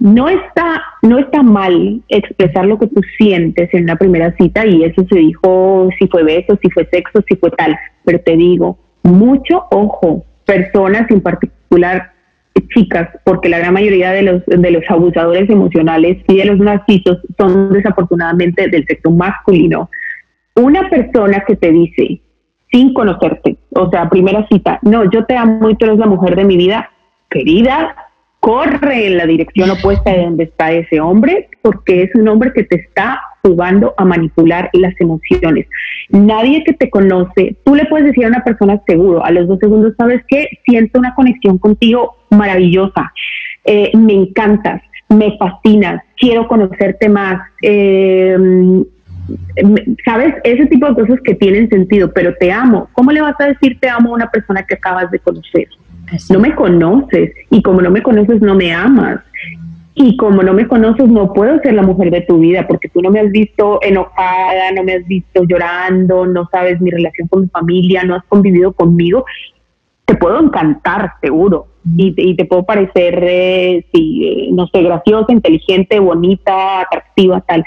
no 0.00 0.28
está, 0.28 0.82
no 1.02 1.18
está 1.18 1.42
mal 1.42 2.02
expresar 2.08 2.66
lo 2.66 2.78
que 2.78 2.86
tú 2.86 3.00
sientes 3.16 3.72
en 3.74 3.84
una 3.84 3.96
primera 3.96 4.34
cita 4.36 4.64
y 4.64 4.84
eso 4.84 5.04
se 5.10 5.18
dijo 5.18 5.88
si 5.98 6.06
fue 6.08 6.22
beso, 6.22 6.58
si 6.62 6.70
fue 6.70 6.88
sexo, 6.90 7.22
si 7.28 7.36
fue 7.36 7.50
tal, 7.52 7.76
pero 8.04 8.20
te 8.20 8.36
digo, 8.36 8.78
mucho 9.02 9.64
ojo, 9.70 10.24
personas 10.44 11.10
en 11.10 11.20
particular 11.20 12.12
chicas, 12.74 13.08
porque 13.24 13.48
la 13.48 13.58
gran 13.58 13.74
mayoría 13.74 14.10
de 14.10 14.22
los, 14.22 14.44
de 14.46 14.70
los 14.70 14.82
abusadores 14.88 15.48
emocionales 15.48 16.18
y 16.26 16.36
de 16.36 16.44
los 16.44 16.58
narcisos 16.58 17.18
son 17.38 17.72
desafortunadamente 17.72 18.68
del 18.68 18.84
sexo 18.86 19.10
masculino. 19.10 19.90
Una 20.56 20.88
persona 20.88 21.44
que 21.46 21.56
te 21.56 21.70
dice, 21.70 22.20
sin 22.70 22.92
conocerte, 22.92 23.58
o 23.70 23.88
sea, 23.90 24.08
primera 24.08 24.46
cita, 24.48 24.78
no, 24.82 25.10
yo 25.10 25.24
te 25.24 25.36
amo 25.36 25.70
y 25.70 25.76
tú 25.76 25.86
eres 25.86 25.98
la 25.98 26.06
mujer 26.06 26.36
de 26.36 26.44
mi 26.44 26.56
vida, 26.56 26.90
querida, 27.30 27.94
corre 28.40 29.08
en 29.08 29.16
la 29.16 29.26
dirección 29.26 29.70
opuesta 29.70 30.12
de 30.12 30.24
donde 30.24 30.44
está 30.44 30.72
ese 30.72 31.00
hombre, 31.00 31.48
porque 31.62 32.02
es 32.02 32.14
un 32.14 32.28
hombre 32.28 32.52
que 32.54 32.64
te 32.64 32.76
está 32.76 33.20
jugando 33.42 33.94
a 33.96 34.04
manipular 34.04 34.70
las 34.72 34.94
emociones. 35.00 35.66
Nadie 36.10 36.62
que 36.64 36.72
te 36.72 36.88
conoce, 36.90 37.56
tú 37.64 37.74
le 37.74 37.86
puedes 37.86 38.06
decir 38.06 38.24
a 38.24 38.28
una 38.28 38.44
persona 38.44 38.80
seguro, 38.86 39.24
a 39.24 39.30
los 39.30 39.48
dos 39.48 39.58
segundos, 39.58 39.94
¿sabes 39.98 40.22
qué? 40.28 40.48
Siento 40.64 40.98
una 40.98 41.14
conexión 41.14 41.58
contigo 41.58 42.16
maravillosa, 42.30 43.12
eh, 43.64 43.90
me 43.96 44.14
encantas, 44.14 44.82
me 45.08 45.36
fascinas, 45.36 46.02
quiero 46.16 46.46
conocerte 46.46 47.08
más. 47.08 47.40
Eh, 47.62 48.36
¿Sabes? 50.06 50.36
Ese 50.42 50.66
tipo 50.66 50.88
de 50.88 50.94
cosas 50.94 51.18
que 51.22 51.34
tienen 51.34 51.68
sentido, 51.68 52.10
pero 52.14 52.34
te 52.36 52.50
amo. 52.50 52.88
¿Cómo 52.92 53.12
le 53.12 53.20
vas 53.20 53.38
a 53.38 53.48
decir 53.48 53.78
te 53.78 53.88
amo 53.88 54.12
a 54.12 54.14
una 54.14 54.30
persona 54.30 54.62
que 54.62 54.74
acabas 54.74 55.10
de 55.10 55.18
conocer? 55.18 55.66
No 56.30 56.40
me 56.40 56.54
conoces 56.54 57.32
y 57.50 57.62
como 57.62 57.80
no 57.80 57.90
me 57.90 58.02
conoces 58.02 58.40
no 58.40 58.54
me 58.54 58.72
amas. 58.72 59.20
Y 59.94 60.16
como 60.16 60.42
no 60.42 60.54
me 60.54 60.68
conoces 60.68 61.08
no 61.08 61.32
puedo 61.32 61.58
ser 61.60 61.74
la 61.74 61.82
mujer 61.82 62.10
de 62.10 62.20
tu 62.20 62.38
vida 62.38 62.66
porque 62.66 62.88
tú 62.88 63.02
no 63.02 63.10
me 63.10 63.20
has 63.20 63.30
visto 63.30 63.80
enojada, 63.82 64.70
no 64.74 64.84
me 64.84 64.94
has 64.94 65.06
visto 65.06 65.42
llorando, 65.44 66.26
no 66.26 66.48
sabes 66.52 66.80
mi 66.80 66.90
relación 66.90 67.26
con 67.28 67.42
mi 67.42 67.48
familia, 67.48 68.04
no 68.04 68.14
has 68.14 68.24
convivido 68.24 68.72
conmigo. 68.72 69.24
Te 70.04 70.14
puedo 70.14 70.40
encantar, 70.40 71.12
seguro, 71.20 71.66
y, 71.96 72.34
te 72.34 72.44
puedo 72.44 72.64
parecer, 72.64 73.22
eh, 73.22 73.84
eh, 73.92 74.48
no 74.52 74.66
sé, 74.68 74.82
graciosa, 74.82 75.32
inteligente, 75.32 75.98
bonita, 75.98 76.82
atractiva, 76.82 77.40
tal. 77.42 77.64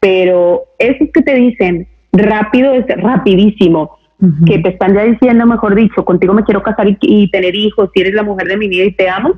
Pero 0.00 0.64
esos 0.78 1.08
que 1.12 1.22
te 1.22 1.34
dicen 1.34 1.86
rápido 2.12 2.72
es 2.72 2.86
rapidísimo 2.88 3.98
que 4.46 4.58
te 4.58 4.70
están 4.70 4.94
ya 4.94 5.04
diciendo, 5.04 5.44
mejor 5.46 5.74
dicho, 5.74 6.04
contigo 6.04 6.32
me 6.34 6.44
quiero 6.44 6.62
casar 6.62 6.86
y, 7.00 7.30
tener 7.30 7.54
hijos, 7.54 7.90
si 7.92 8.00
eres 8.00 8.14
la 8.14 8.22
mujer 8.22 8.48
de 8.48 8.56
mi 8.56 8.68
vida 8.68 8.84
y 8.84 8.92
te 8.92 9.08
amo, 9.08 9.34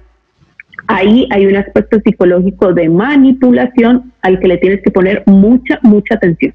ahí 0.86 1.26
hay 1.30 1.46
un 1.46 1.56
aspecto 1.56 1.98
psicológico 2.04 2.72
de 2.72 2.88
manipulación 2.88 4.12
al 4.22 4.38
que 4.38 4.48
le 4.48 4.58
tienes 4.58 4.82
que 4.82 4.90
poner 4.90 5.22
mucha, 5.26 5.78
mucha 5.82 6.14
atención. 6.14 6.54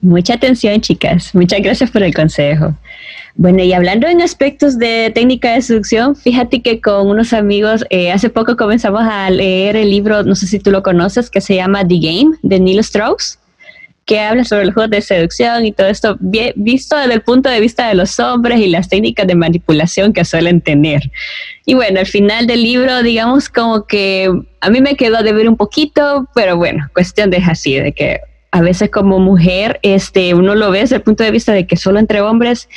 Mucha 0.00 0.34
atención, 0.34 0.80
chicas. 0.80 1.34
Muchas 1.34 1.62
gracias 1.62 1.90
por 1.90 2.02
el 2.02 2.12
consejo. 2.12 2.74
Bueno, 3.36 3.62
y 3.62 3.72
hablando 3.72 4.08
en 4.08 4.20
aspectos 4.20 4.78
de 4.78 5.10
técnica 5.14 5.54
de 5.54 5.62
seducción, 5.62 6.16
fíjate 6.16 6.60
que 6.60 6.80
con 6.80 7.08
unos 7.08 7.32
amigos 7.32 7.86
eh, 7.88 8.12
hace 8.12 8.28
poco 8.28 8.56
comenzamos 8.56 9.02
a 9.02 9.30
leer 9.30 9.76
el 9.76 9.90
libro, 9.90 10.24
no 10.24 10.34
sé 10.34 10.46
si 10.46 10.58
tú 10.58 10.70
lo 10.70 10.82
conoces, 10.82 11.30
que 11.30 11.40
se 11.40 11.54
llama 11.54 11.86
The 11.86 11.98
Game 11.98 12.36
de 12.42 12.60
Neil 12.60 12.80
Strauss 12.80 13.38
que 14.04 14.18
habla 14.18 14.44
sobre 14.44 14.64
el 14.64 14.72
juego 14.72 14.88
de 14.88 15.00
seducción 15.00 15.64
y 15.64 15.72
todo 15.72 15.86
esto, 15.86 16.16
visto 16.20 16.96
desde 16.96 17.14
el 17.14 17.22
punto 17.22 17.48
de 17.48 17.60
vista 17.60 17.88
de 17.88 17.94
los 17.94 18.18
hombres 18.18 18.58
y 18.60 18.68
las 18.68 18.88
técnicas 18.88 19.26
de 19.26 19.34
manipulación 19.34 20.12
que 20.12 20.24
suelen 20.24 20.60
tener. 20.60 21.10
Y 21.66 21.74
bueno, 21.74 22.00
al 22.00 22.06
final 22.06 22.46
del 22.46 22.62
libro, 22.62 23.02
digamos 23.02 23.48
como 23.48 23.86
que 23.86 24.30
a 24.60 24.70
mí 24.70 24.80
me 24.80 24.96
quedó 24.96 25.22
de 25.22 25.32
ver 25.32 25.48
un 25.48 25.56
poquito, 25.56 26.28
pero 26.34 26.56
bueno, 26.56 26.88
cuestión 26.92 27.30
de 27.30 27.38
así, 27.38 27.74
de 27.74 27.92
que 27.92 28.20
a 28.50 28.60
veces 28.60 28.90
como 28.90 29.18
mujer, 29.18 29.78
este, 29.82 30.34
uno 30.34 30.54
lo 30.54 30.70
ve 30.70 30.80
desde 30.80 30.96
el 30.96 31.02
punto 31.02 31.24
de 31.24 31.30
vista 31.30 31.52
de 31.52 31.66
que 31.66 31.76
solo 31.76 31.98
entre 31.98 32.20
hombres 32.20 32.68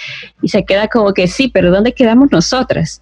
y 0.41 0.47
se 0.47 0.63
queda 0.63 0.87
como 0.87 1.13
que 1.13 1.27
sí, 1.27 1.49
pero 1.49 1.69
¿dónde 1.69 1.93
quedamos 1.93 2.31
nosotras? 2.31 3.01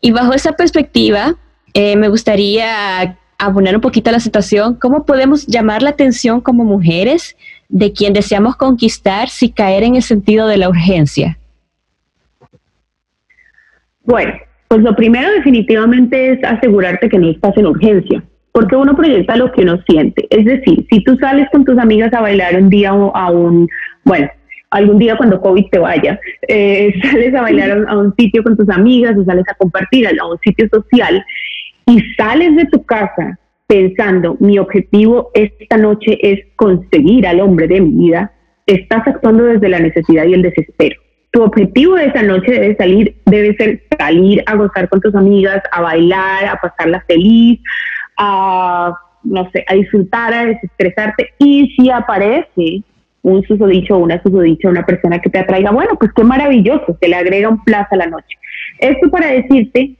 Y 0.00 0.12
bajo 0.12 0.32
esa 0.32 0.52
perspectiva, 0.52 1.36
eh, 1.74 1.94
me 1.96 2.08
gustaría 2.08 3.18
abonar 3.38 3.74
un 3.74 3.82
poquito 3.82 4.08
a 4.08 4.14
la 4.14 4.20
situación, 4.20 4.76
¿cómo 4.76 5.04
podemos 5.04 5.46
llamar 5.46 5.82
la 5.82 5.90
atención 5.90 6.40
como 6.40 6.64
mujeres 6.64 7.36
de 7.68 7.92
quien 7.92 8.12
deseamos 8.12 8.56
conquistar 8.56 9.28
sin 9.28 9.52
caer 9.52 9.82
en 9.82 9.96
el 9.96 10.02
sentido 10.02 10.46
de 10.46 10.56
la 10.56 10.68
urgencia? 10.68 11.38
Bueno, 14.04 14.34
pues 14.68 14.82
lo 14.82 14.94
primero 14.94 15.30
definitivamente 15.32 16.32
es 16.32 16.44
asegurarte 16.44 17.08
que 17.08 17.18
no 17.18 17.28
estás 17.28 17.56
en 17.56 17.66
urgencia, 17.66 18.22
porque 18.52 18.76
uno 18.76 18.96
proyecta 18.96 19.36
lo 19.36 19.50
que 19.52 19.62
uno 19.62 19.78
siente. 19.88 20.26
Es 20.30 20.44
decir, 20.44 20.86
si 20.90 21.02
tú 21.02 21.16
sales 21.16 21.48
con 21.50 21.64
tus 21.64 21.78
amigas 21.78 22.12
a 22.12 22.20
bailar 22.20 22.56
un 22.56 22.70
día 22.70 22.90
a 22.90 23.30
un, 23.30 23.68
bueno, 24.04 24.28
algún 24.70 24.98
día 24.98 25.16
cuando 25.16 25.40
COVID 25.40 25.66
te 25.70 25.78
vaya, 25.78 26.20
eh, 26.48 26.94
sales 27.02 27.34
a 27.34 27.42
bailar 27.42 27.84
a 27.88 27.98
un 27.98 28.14
sitio 28.16 28.42
con 28.42 28.56
tus 28.56 28.68
amigas 28.70 29.16
o 29.16 29.24
sales 29.24 29.44
a 29.48 29.54
compartir 29.54 30.06
a 30.06 30.26
un 30.26 30.38
sitio 30.38 30.68
social 30.68 31.24
y 31.86 32.00
sales 32.16 32.56
de 32.56 32.66
tu 32.66 32.84
casa 32.84 33.38
pensando, 33.66 34.36
mi 34.40 34.58
objetivo 34.58 35.30
esta 35.34 35.76
noche 35.76 36.18
es 36.22 36.40
conseguir 36.56 37.26
al 37.26 37.40
hombre 37.40 37.66
de 37.66 37.80
mi 37.80 38.06
vida, 38.06 38.32
estás 38.66 39.06
actuando 39.06 39.44
desde 39.44 39.68
la 39.68 39.80
necesidad 39.80 40.24
y 40.24 40.34
el 40.34 40.42
desespero. 40.42 41.00
Tu 41.30 41.42
objetivo 41.42 41.96
de 41.96 42.06
esa 42.06 42.22
noche 42.22 42.52
debe 42.52 42.76
salir, 42.76 43.16
debe 43.26 43.54
ser 43.56 43.82
salir 43.98 44.42
a 44.46 44.54
gozar 44.54 44.88
con 44.88 45.00
tus 45.00 45.14
amigas, 45.14 45.62
a 45.72 45.82
bailar, 45.82 46.46
a 46.46 46.60
pasarla 46.60 47.04
feliz, 47.06 47.60
a 48.16 48.94
no 49.24 49.50
sé, 49.50 49.64
a 49.68 49.74
disfrutar, 49.74 50.32
a 50.32 50.46
desestresarte. 50.46 51.30
Y 51.38 51.74
si 51.76 51.90
aparece 51.90 52.82
un 53.22 53.42
susodicho 53.42 53.96
o 53.96 53.98
una 53.98 54.22
susodicha, 54.22 54.68
una 54.68 54.86
persona 54.86 55.18
que 55.20 55.28
te 55.28 55.38
atraiga, 55.38 55.72
bueno, 55.72 55.96
pues 55.98 56.12
qué 56.14 56.22
maravilloso, 56.22 56.96
se 57.00 57.08
le 57.08 57.16
agrega 57.16 57.48
un 57.48 57.62
plazo 57.64 57.88
a 57.90 57.96
la 57.96 58.06
noche. 58.06 58.38
Esto 58.78 59.10
para 59.10 59.28
decirte 59.28 59.96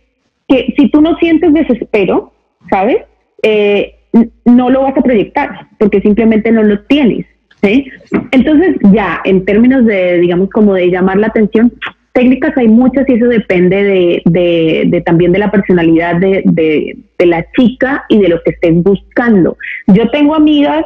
que 0.49 0.73
si 0.77 0.89
tú 0.91 1.01
no 1.01 1.17
sientes 1.17 1.53
desespero, 1.53 2.33
¿sabes? 2.71 2.99
Eh, 3.43 3.97
no 4.45 4.71
lo 4.71 4.83
vas 4.83 4.97
a 4.97 5.03
proyectar 5.03 5.69
porque 5.79 6.01
simplemente 6.01 6.51
no 6.53 6.63
lo 6.63 6.81
tienes. 6.85 7.27
¿sí? 7.63 7.91
Entonces 8.31 8.77
ya, 8.93 9.21
en 9.25 9.45
términos 9.45 9.85
de, 9.85 10.19
digamos, 10.19 10.51
como 10.51 10.75
de 10.75 10.91
llamar 10.91 11.19
la 11.19 11.29
atención, 11.29 11.73
técnicas 12.13 12.57
hay 12.57 12.69
muchas 12.69 13.09
y 13.09 13.15
eso 13.15 13.27
depende 13.27 14.23
de, 14.25 14.87
de, 14.87 15.01
también 15.03 15.33
de 15.33 15.39
la 15.39 15.51
personalidad 15.51 16.17
de, 16.17 16.43
de, 16.47 17.27
la 17.27 17.45
chica 17.53 18.05
y 18.09 18.19
de 18.19 18.29
lo 18.29 18.43
que 18.43 18.53
estés 18.53 18.75
buscando. 18.83 19.57
Yo 19.89 20.09
tengo 20.11 20.35
amigas 20.35 20.85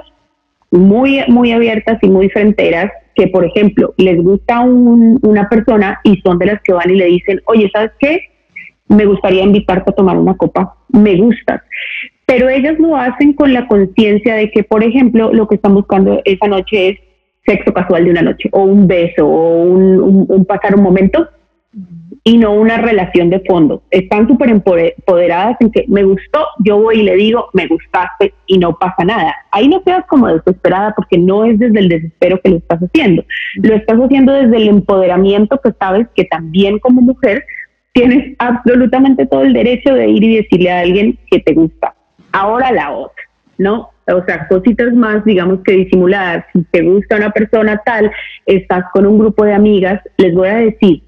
muy, 0.71 1.23
muy 1.29 1.53
abiertas 1.53 1.99
y 2.03 2.09
muy 2.09 2.31
fronteras 2.31 2.91
que, 3.15 3.29
por 3.29 3.45
ejemplo, 3.45 3.95
les 3.97 4.21
gusta 4.23 4.61
una 4.61 5.49
persona 5.49 6.01
y 6.03 6.21
son 6.23 6.39
de 6.39 6.47
las 6.47 6.63
que 6.63 6.73
van 6.73 6.91
y 6.91 6.97
le 6.97 7.07
dicen, 7.07 7.41
oye, 7.47 7.71
¿sabes 7.73 7.93
qué? 7.99 8.23
Me 8.89 9.05
gustaría 9.05 9.45
invitarte 9.45 9.91
a 9.91 9.95
tomar 9.95 10.17
una 10.17 10.35
copa, 10.35 10.75
me 10.89 11.15
gustas 11.17 11.63
pero 12.31 12.49
ellas 12.49 12.79
lo 12.79 12.97
hacen 12.97 13.33
con 13.33 13.53
la 13.53 13.67
conciencia 13.67 14.37
de 14.37 14.53
que, 14.53 14.63
por 14.63 14.85
ejemplo, 14.85 15.33
lo 15.33 15.49
que 15.49 15.57
están 15.57 15.75
buscando 15.75 16.23
esa 16.25 16.47
noche 16.47 16.91
es 16.91 16.99
sexo 17.45 17.75
casual 17.75 18.05
de 18.05 18.13
una 18.13 18.23
noche, 18.23 18.49
o 18.53 18.63
un 18.63 18.87
beso, 18.87 19.27
o 19.27 19.63
un, 19.65 20.45
pasar 20.45 20.77
un 20.77 20.83
momento, 20.85 21.29
y 22.23 22.39
no 22.39 22.53
una 22.53 22.77
relación 22.77 23.31
de 23.31 23.41
fondo. 23.41 23.83
Están 23.91 24.29
súper 24.29 24.49
empoderadas 24.49 25.57
en 25.59 25.73
que 25.73 25.87
me 25.89 26.05
gustó, 26.05 26.47
yo 26.61 26.79
voy 26.79 27.01
y 27.01 27.03
le 27.03 27.17
digo, 27.17 27.49
me 27.53 27.67
gustaste 27.67 28.33
y 28.47 28.59
no 28.59 28.79
pasa 28.79 29.03
nada. 29.05 29.35
Ahí 29.51 29.67
no 29.67 29.83
quedas 29.83 30.05
como 30.07 30.29
desesperada 30.29 30.95
porque 30.95 31.19
no 31.19 31.45
es 31.45 31.59
desde 31.59 31.81
el 31.81 31.89
desespero 31.89 32.41
que 32.41 32.51
lo 32.51 32.57
estás 32.59 32.79
haciendo. 32.79 33.25
Lo 33.57 33.75
estás 33.75 33.99
haciendo 33.99 34.33
desde 34.35 34.57
el 34.57 34.69
empoderamiento 34.69 35.61
que 35.61 35.73
sabes 35.73 36.07
que 36.15 36.27
también 36.27 36.79
como 36.79 37.01
mujer 37.01 37.45
tienes 37.93 38.37
absolutamente 38.39 39.27
todo 39.27 39.43
el 39.43 39.53
derecho 39.53 39.95
de 39.95 40.09
ir 40.09 40.23
y 40.23 40.37
decirle 40.37 40.71
a 40.71 40.79
alguien 40.79 41.19
que 41.29 41.41
te 41.41 41.55
gusta 41.55 41.97
ahora 42.33 42.73
la 42.73 42.93
otra, 42.93 43.23
¿no? 43.59 43.91
O 44.07 44.25
sea, 44.25 44.49
cositas 44.49 44.93
más, 44.93 45.25
digamos 45.25 45.61
que 45.65 45.73
disimuladas. 45.73 46.45
Si 46.53 46.63
te 46.65 46.83
gusta 46.83 47.17
una 47.17 47.31
persona 47.31 47.81
tal, 47.85 48.11
estás 48.47 48.85
con 48.93 49.07
un 49.07 49.19
grupo 49.19 49.45
de 49.45 49.55
amigas, 49.55 50.03
les 50.17 50.35
voy 50.35 50.49
a 50.49 50.57
decir, 50.57 51.03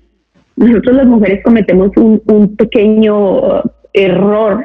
nosotros 0.56 0.96
las 0.96 1.06
mujeres 1.06 1.42
cometemos 1.42 1.90
un, 1.96 2.56
pequeño 2.56 3.62
error 3.92 4.64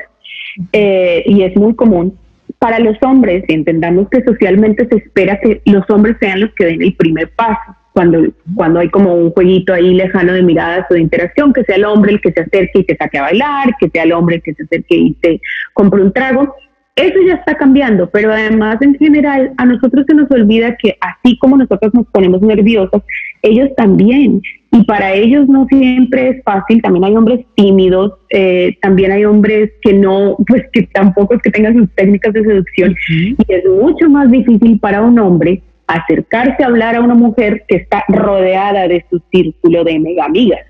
eh, 0.73 1.23
y 1.25 1.43
es 1.43 1.55
muy 1.55 1.75
común. 1.75 2.17
Para 2.59 2.79
los 2.79 2.97
hombres, 3.01 3.43
entendamos 3.47 4.09
que 4.09 4.23
socialmente 4.23 4.87
se 4.87 4.97
espera 4.97 5.39
que 5.39 5.61
los 5.65 5.87
hombres 5.89 6.17
sean 6.19 6.41
los 6.41 6.53
que 6.53 6.65
den 6.65 6.81
el 6.81 6.95
primer 6.95 7.31
paso 7.35 7.75
cuando, 7.97 8.21
cuando 8.53 8.79
hay 8.79 8.89
como 8.89 9.15
un 9.15 9.31
jueguito 9.31 9.73
ahí 9.73 9.95
lejano 9.95 10.33
de 10.33 10.43
miradas 10.43 10.85
o 10.87 10.93
de 10.93 11.01
interacción, 11.01 11.51
que 11.51 11.63
sea 11.63 11.77
el 11.77 11.85
hombre 11.85 12.11
el 12.11 12.21
que 12.21 12.31
se 12.31 12.41
acerque 12.41 12.81
y 12.81 12.83
te 12.83 12.95
saque 12.95 13.17
a 13.17 13.23
bailar, 13.23 13.73
que 13.79 13.89
sea 13.89 14.03
el 14.03 14.11
hombre 14.11 14.35
el 14.35 14.43
que 14.43 14.53
se 14.53 14.61
acerque 14.61 14.95
y 14.95 15.13
te 15.13 15.41
compre 15.73 16.03
un 16.03 16.13
trago. 16.13 16.53
Eso 16.95 17.15
ya 17.25 17.33
está 17.33 17.55
cambiando, 17.55 18.07
pero 18.07 18.31
además 18.31 18.79
en 18.83 18.93
general 18.99 19.51
a 19.57 19.65
nosotros 19.65 20.05
se 20.07 20.13
nos 20.13 20.29
olvida 20.29 20.77
que 20.77 20.95
así 21.01 21.39
como 21.39 21.57
nosotros 21.57 21.91
nos 21.95 22.05
ponemos 22.09 22.39
nerviosos, 22.43 23.01
ellos 23.41 23.69
también. 23.75 24.43
Y 24.71 24.83
para 24.83 25.15
ellos 25.15 25.47
no 25.47 25.65
siempre 25.65 26.29
es 26.29 26.43
fácil, 26.43 26.83
también 26.83 27.05
hay 27.05 27.15
hombres 27.15 27.47
tímidos, 27.55 28.13
eh, 28.29 28.77
también 28.79 29.11
hay 29.11 29.25
hombres 29.25 29.71
que 29.81 29.93
no, 29.93 30.35
pues 30.45 30.65
que 30.71 30.83
tampoco 30.93 31.33
es 31.33 31.41
que 31.41 31.49
tengan 31.49 31.75
sus 31.75 31.89
técnicas 31.95 32.31
de 32.31 32.43
seducción. 32.43 32.95
Y 33.09 33.37
es 33.47 33.65
mucho 33.65 34.07
más 34.07 34.29
difícil 34.29 34.79
para 34.79 35.01
un 35.01 35.17
hombre 35.17 35.63
acercarse 35.87 36.63
a 36.63 36.67
hablar 36.67 36.95
a 36.95 37.01
una 37.01 37.15
mujer 37.15 37.63
que 37.67 37.77
está 37.77 38.03
rodeada 38.07 38.87
de 38.87 39.05
su 39.09 39.21
círculo 39.31 39.83
de 39.83 39.99
mega 39.99 40.25
amigas. 40.25 40.65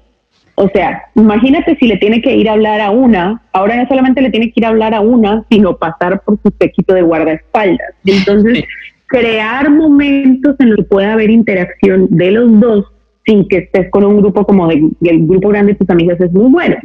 O 0.59 0.69
sea, 0.69 1.03
imagínate 1.15 1.75
si 1.75 1.85
le 1.85 1.97
tiene 1.97 2.19
que 2.21 2.35
ir 2.35 2.49
a 2.49 2.53
hablar 2.53 2.81
a 2.81 2.89
una, 2.89 3.43
ahora 3.53 3.75
no 3.75 3.87
solamente 3.87 4.21
le 4.21 4.31
tiene 4.31 4.47
que 4.47 4.53
ir 4.55 4.65
a 4.65 4.69
hablar 4.69 4.93
a 4.95 5.01
una, 5.01 5.43
sino 5.51 5.77
pasar 5.77 6.21
por 6.21 6.39
su 6.41 6.51
pequito 6.51 6.95
de 6.95 7.03
guardaespaldas. 7.03 7.93
Entonces, 8.03 8.63
crear 9.05 9.69
momentos 9.69 10.55
en 10.59 10.69
los 10.71 10.77
que 10.77 10.83
pueda 10.83 11.13
haber 11.13 11.29
interacción 11.29 12.07
de 12.09 12.31
los 12.31 12.59
dos 12.59 12.85
sin 13.23 13.47
que 13.47 13.57
estés 13.57 13.91
con 13.91 14.03
un 14.03 14.17
grupo 14.17 14.45
como 14.45 14.67
de, 14.67 14.81
el 15.01 15.27
grupo 15.27 15.49
grande 15.49 15.73
de 15.73 15.79
tus 15.79 15.89
amigas 15.89 16.19
es 16.19 16.31
muy 16.31 16.49
bueno. 16.49 16.75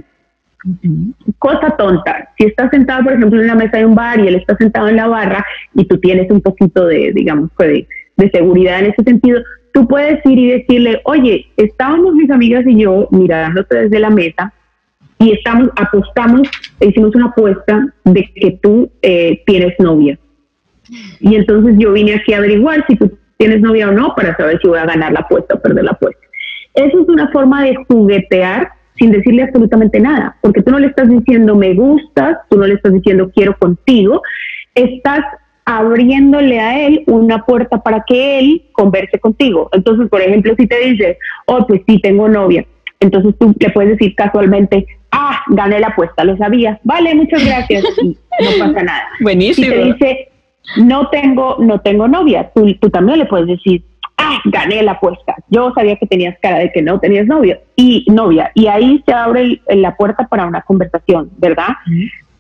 Cosa 1.39 1.75
tonta, 1.77 2.29
si 2.39 2.47
estás 2.47 2.71
sentado, 2.71 3.05
por 3.05 3.15
ejemplo, 3.15 3.41
en 3.41 3.47
la 3.47 3.55
mesa 3.55 3.79
de 3.79 3.87
un 3.87 3.95
bar 3.95 4.21
y 4.21 4.29
él 4.29 4.35
está 4.35 4.55
sentado 4.57 4.89
en 4.89 4.97
la 4.97 5.07
barra 5.07 5.45
y 5.75 5.87
tú 5.87 5.99
tienes 5.99 6.31
un 6.31 6.41
poquito 6.41 6.87
de, 6.87 7.13
digamos, 7.13 7.51
de, 7.59 7.87
de 8.17 8.31
seguridad 8.31 8.81
en 8.81 8.87
ese 8.87 9.03
sentido, 9.03 9.41
tú 9.73 9.87
puedes 9.89 10.25
ir 10.27 10.39
y 10.39 10.51
decirle, 10.51 11.01
oye, 11.05 11.47
estábamos 11.57 12.15
mis 12.15 12.31
amigas 12.31 12.65
y 12.67 12.83
yo 12.83 13.09
mirándote 13.11 13.83
desde 13.83 13.99
la 13.99 14.11
mesa 14.11 14.53
y 15.19 15.33
estamos, 15.33 15.71
apostamos, 15.77 16.49
hicimos 16.81 17.15
una 17.15 17.27
apuesta 17.27 17.87
de 18.05 18.31
que 18.35 18.59
tú 18.63 18.91
eh, 19.03 19.43
tienes 19.47 19.75
novia. 19.79 20.19
Y 21.21 21.37
entonces 21.37 21.77
yo 21.79 21.93
vine 21.93 22.15
aquí 22.15 22.35
a 22.35 22.39
averiguar 22.39 22.85
si 22.87 22.97
tú 22.97 23.17
tienes 23.37 23.61
novia 23.61 23.89
o 23.89 23.93
no 23.93 24.15
para 24.15 24.37
saber 24.37 24.59
si 24.61 24.69
voy 24.69 24.79
a 24.79 24.87
ganar 24.87 25.13
la 25.13 25.21
apuesta 25.21 25.55
o 25.55 25.61
perder 25.61 25.85
la 25.85 25.93
apuesta. 25.93 26.21
Eso 26.75 27.03
es 27.03 27.09
una 27.09 27.31
forma 27.31 27.63
de 27.63 27.77
juguetear 27.89 28.73
sin 28.97 29.11
decirle 29.11 29.45
absolutamente 29.45 30.01
nada, 30.01 30.37
porque 30.43 30.63
tú 30.63 30.71
no 30.71 30.79
le 30.79 30.89
estás 30.89 31.09
diciendo 31.09 31.57
me 31.57 31.75
gustas, 31.75 32.39
tú 32.51 32.59
no 32.59 32.67
le 32.67 32.75
estás 32.75 32.93
diciendo 32.93 33.31
quiero 33.35 33.57
contigo, 33.59 34.23
estás 34.75 35.25
abriéndole 35.65 36.61
a 36.61 36.87
él 36.87 37.05
una 37.07 37.45
puerta 37.45 37.83
para 37.83 38.05
que 38.07 38.39
él 38.39 38.63
converse 38.73 39.19
contigo. 39.19 39.69
Entonces, 39.73 40.09
por 40.09 40.21
ejemplo, 40.21 40.55
si 40.57 40.67
te 40.67 40.79
dice, 40.79 41.19
oh, 41.47 41.67
pues 41.67 41.83
sí, 41.87 42.01
tengo 42.01 42.29
novia, 42.29 42.65
entonces 43.01 43.35
tú 43.39 43.55
le 43.59 43.71
puedes 43.71 43.93
decir 43.93 44.15
casualmente, 44.15 44.87
ah, 45.11 45.41
gané 45.49 45.81
la 45.81 45.89
apuesta, 45.89 46.25
lo 46.25 46.37
sabía, 46.37 46.81
vale, 46.85 47.15
muchas 47.15 47.45
gracias, 47.45 47.85
y 48.03 48.17
no 48.41 48.67
pasa 48.67 48.83
nada. 48.83 49.09
Buenísimo. 49.21 49.67
Si 49.67 49.73
te 49.73 49.85
dice, 49.85 50.29
no 50.79 51.09
tengo, 51.11 51.57
no 51.59 51.81
tengo 51.81 52.09
novia, 52.09 52.51
tú, 52.55 52.75
tú 52.81 52.91
también 52.91 53.19
le 53.19 53.27
puedes 53.27 53.47
decir, 53.47 53.85
ah, 54.17 54.39
gané 54.45 54.83
la 54.83 54.93
apuesta, 54.93 55.37
yo 55.49 55.73
sabía 55.75 55.97
que 55.97 56.07
tenías 56.07 56.37
cara 56.41 56.59
de 56.59 56.73
que 56.73 56.83
no 56.83 56.99
tenías 56.99 57.27
novio 57.27 57.59
y 57.77 58.05
novia, 58.09 58.51
y 58.55 58.67
ahí 58.67 59.03
se 59.07 59.13
abre 59.13 59.61
la 59.69 59.97
puerta 59.97 60.27
para 60.29 60.47
una 60.47 60.63
conversación, 60.63 61.31
¿verdad? 61.39 61.69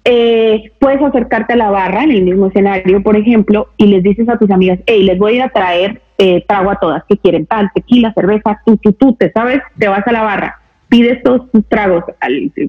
Eh, 0.04 0.72
puedes 0.80 1.00
acercarte 1.00 1.52
a 1.52 1.56
la 1.56 1.70
barra 1.70 2.02
en 2.02 2.10
el 2.10 2.22
mismo 2.22 2.48
escenario, 2.48 3.02
por 3.02 3.16
ejemplo, 3.16 3.68
y 3.76 3.86
les 3.86 4.02
dices 4.02 4.28
a 4.28 4.38
tus 4.38 4.50
amigas, 4.50 4.80
hey, 4.86 5.04
les 5.04 5.16
voy 5.18 5.32
a 5.32 5.36
ir 5.36 5.42
a 5.42 5.48
traer 5.50 6.00
eh, 6.18 6.44
trago 6.46 6.70
a 6.70 6.76
todas 6.76 7.02
que 7.08 7.16
quieren 7.16 7.46
tal, 7.46 7.70
tequila, 7.74 8.12
cerveza, 8.12 8.60
tú, 8.64 8.76
tú, 8.76 8.92
tú, 8.92 9.14
te 9.14 9.32
sabes, 9.32 9.60
te 9.76 9.88
vas 9.88 10.06
a 10.06 10.12
la 10.12 10.22
barra, 10.22 10.60
pides 10.88 11.22
todos 11.22 11.50
tus 11.50 11.66
tragos, 11.68 12.04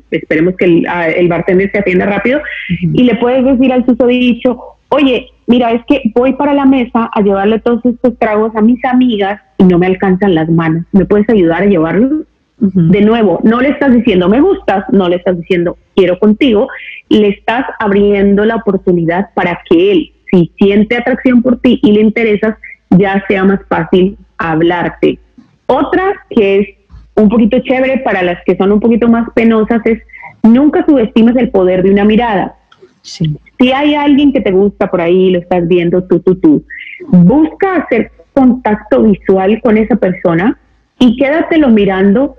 esperemos 0.10 0.56
que 0.56 0.66
el, 0.66 0.88
el, 1.16 1.28
bartender 1.28 1.70
se 1.72 1.78
atienda 1.78 2.08
rápido, 2.08 2.42
y 2.82 3.04
le 3.04 3.16
puedes 3.16 3.46
decir 3.46 3.72
al 3.72 3.86
susodicho, 3.86 4.58
oye, 4.90 5.28
mira, 5.46 5.72
es 5.72 5.84
que 5.86 6.02
voy 6.16 6.34
para 6.34 6.56
la 6.56 6.66
mesa 6.66 7.12
a 7.14 7.22
llevarle 7.22 7.60
todos 7.60 7.86
estos 7.86 8.18
tragos 8.18 8.56
a 8.56 8.62
mis 8.62 8.84
amigas 8.86 9.40
y 9.60 9.66
no 9.66 9.78
me 9.78 9.86
alcanzan 9.86 10.34
las 10.34 10.50
manos, 10.50 10.86
¿me 10.92 11.06
puedes 11.06 11.30
ayudar 11.30 11.62
a 11.62 11.68
llevarlos? 11.68 12.26
De 12.58 13.02
nuevo, 13.02 13.40
no 13.44 13.60
le 13.60 13.70
estás 13.70 13.94
diciendo 13.94 14.30
me 14.30 14.40
gustas, 14.40 14.86
no 14.92 15.10
le 15.10 15.18
estás 15.18 15.38
diciendo 15.38 15.78
quiero 15.96 16.18
contigo, 16.18 16.70
le 17.10 17.30
estás 17.30 17.66
abriendo 17.80 18.46
la 18.46 18.56
oportunidad 18.58 19.30
para 19.34 19.62
que 19.70 19.92
él, 19.92 20.14
si 20.32 20.52
siente 20.58 20.98
atracción 20.98 21.42
por 21.42 21.60
ti 21.60 21.80
y 21.84 21.92
le 21.92 22.02
interesas, 22.02 22.58
ya 22.90 23.24
sea 23.28 23.44
más 23.44 23.60
fácil 23.68 24.18
hablarte. 24.38 25.20
Otra 25.68 26.14
que 26.30 26.60
es 26.60 26.68
un 27.16 27.30
poquito 27.30 27.60
chévere 27.60 28.00
para 28.00 28.24
las 28.24 28.44
que 28.46 28.58
son 28.58 28.72
un 28.72 28.80
poquito 28.80 29.08
más 29.08 29.30
penosas 29.34 29.82
es 29.86 30.02
nunca 30.44 30.86
subestimes 30.86 31.36
el 31.36 31.50
poder 31.50 31.84
de 31.84 31.92
una 31.92 32.06
mirada. 32.06 32.56
Si 33.02 33.72
hay 33.72 33.96
alguien 33.96 34.32
que 34.32 34.42
te 34.42 34.52
gusta 34.52 34.90
por 34.90 35.02
ahí, 35.02 35.32
lo 35.32 35.40
estás 35.40 35.68
viendo 35.68 36.04
tú, 36.06 36.20
tú, 36.22 36.36
tú, 36.36 36.64
busca 37.08 37.76
hacer 37.76 38.12
contacto 38.34 39.04
visual 39.04 39.62
con 39.62 39.78
esa 39.78 39.96
persona 39.96 40.58
y 41.00 41.18
quédatelo 41.18 41.70
mirando 41.70 42.38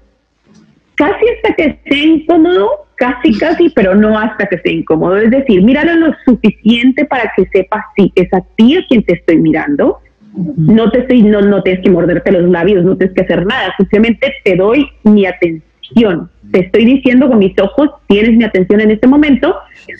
casi 0.94 1.24
hasta 1.36 1.54
que 1.54 1.64
esté 1.64 1.96
incómodo, 1.98 2.83
casi, 2.96 3.36
casi, 3.38 3.70
pero 3.70 3.94
no 3.94 4.18
hasta 4.18 4.46
que 4.46 4.56
esté 4.56 4.72
incómodo. 4.72 5.16
Es 5.16 5.30
decir, 5.30 5.62
míralo 5.62 5.94
lo 5.94 6.14
suficiente 6.24 7.04
para 7.04 7.32
que 7.36 7.46
sepas 7.52 7.84
si 7.96 8.12
es 8.14 8.32
a 8.32 8.40
ti 8.56 8.76
a 8.76 8.86
quien 8.86 9.02
te 9.02 9.14
estoy 9.14 9.38
mirando. 9.38 9.98
No 10.56 10.90
te 10.90 11.00
estoy, 11.00 11.22
no, 11.22 11.40
no 11.42 11.62
tienes 11.62 11.82
que 11.82 11.90
morderte 11.90 12.32
los 12.32 12.50
labios, 12.50 12.84
no 12.84 12.96
tienes 12.96 13.14
que 13.14 13.22
hacer 13.22 13.46
nada, 13.46 13.72
simplemente 13.76 14.32
te 14.42 14.56
doy 14.56 14.88
mi 15.04 15.26
atención. 15.26 16.28
Te 16.50 16.60
estoy 16.60 16.84
diciendo 16.86 17.28
con 17.28 17.38
mis 17.38 17.56
ojos, 17.60 17.90
tienes 18.08 18.36
mi 18.36 18.42
atención 18.42 18.80
en 18.80 18.90
este 18.90 19.06
momento, 19.06 19.54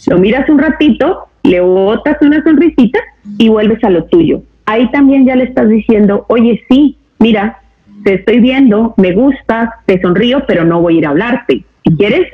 lo 0.08 0.18
miras 0.18 0.48
un 0.48 0.58
ratito, 0.58 1.28
le 1.44 1.60
botas 1.60 2.16
una 2.20 2.42
sonrisita 2.42 2.98
y 3.38 3.48
vuelves 3.48 3.82
a 3.84 3.90
lo 3.90 4.04
tuyo. 4.06 4.42
Ahí 4.66 4.90
también 4.90 5.24
ya 5.24 5.36
le 5.36 5.44
estás 5.44 5.68
diciendo, 5.68 6.24
oye, 6.28 6.64
sí, 6.68 6.96
mira, 7.20 7.60
te 8.04 8.14
estoy 8.14 8.40
viendo, 8.40 8.94
me 8.96 9.12
gustas, 9.12 9.70
te 9.86 10.00
sonrío, 10.00 10.44
pero 10.46 10.64
no 10.64 10.80
voy 10.80 10.96
a 10.96 10.98
ir 10.98 11.06
a 11.06 11.10
hablarte. 11.10 11.64
Si 11.84 11.96
quieres, 11.96 12.32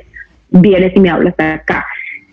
vienes 0.51 0.95
y 0.95 0.99
me 0.99 1.09
hablas 1.09 1.33
acá. 1.39 1.85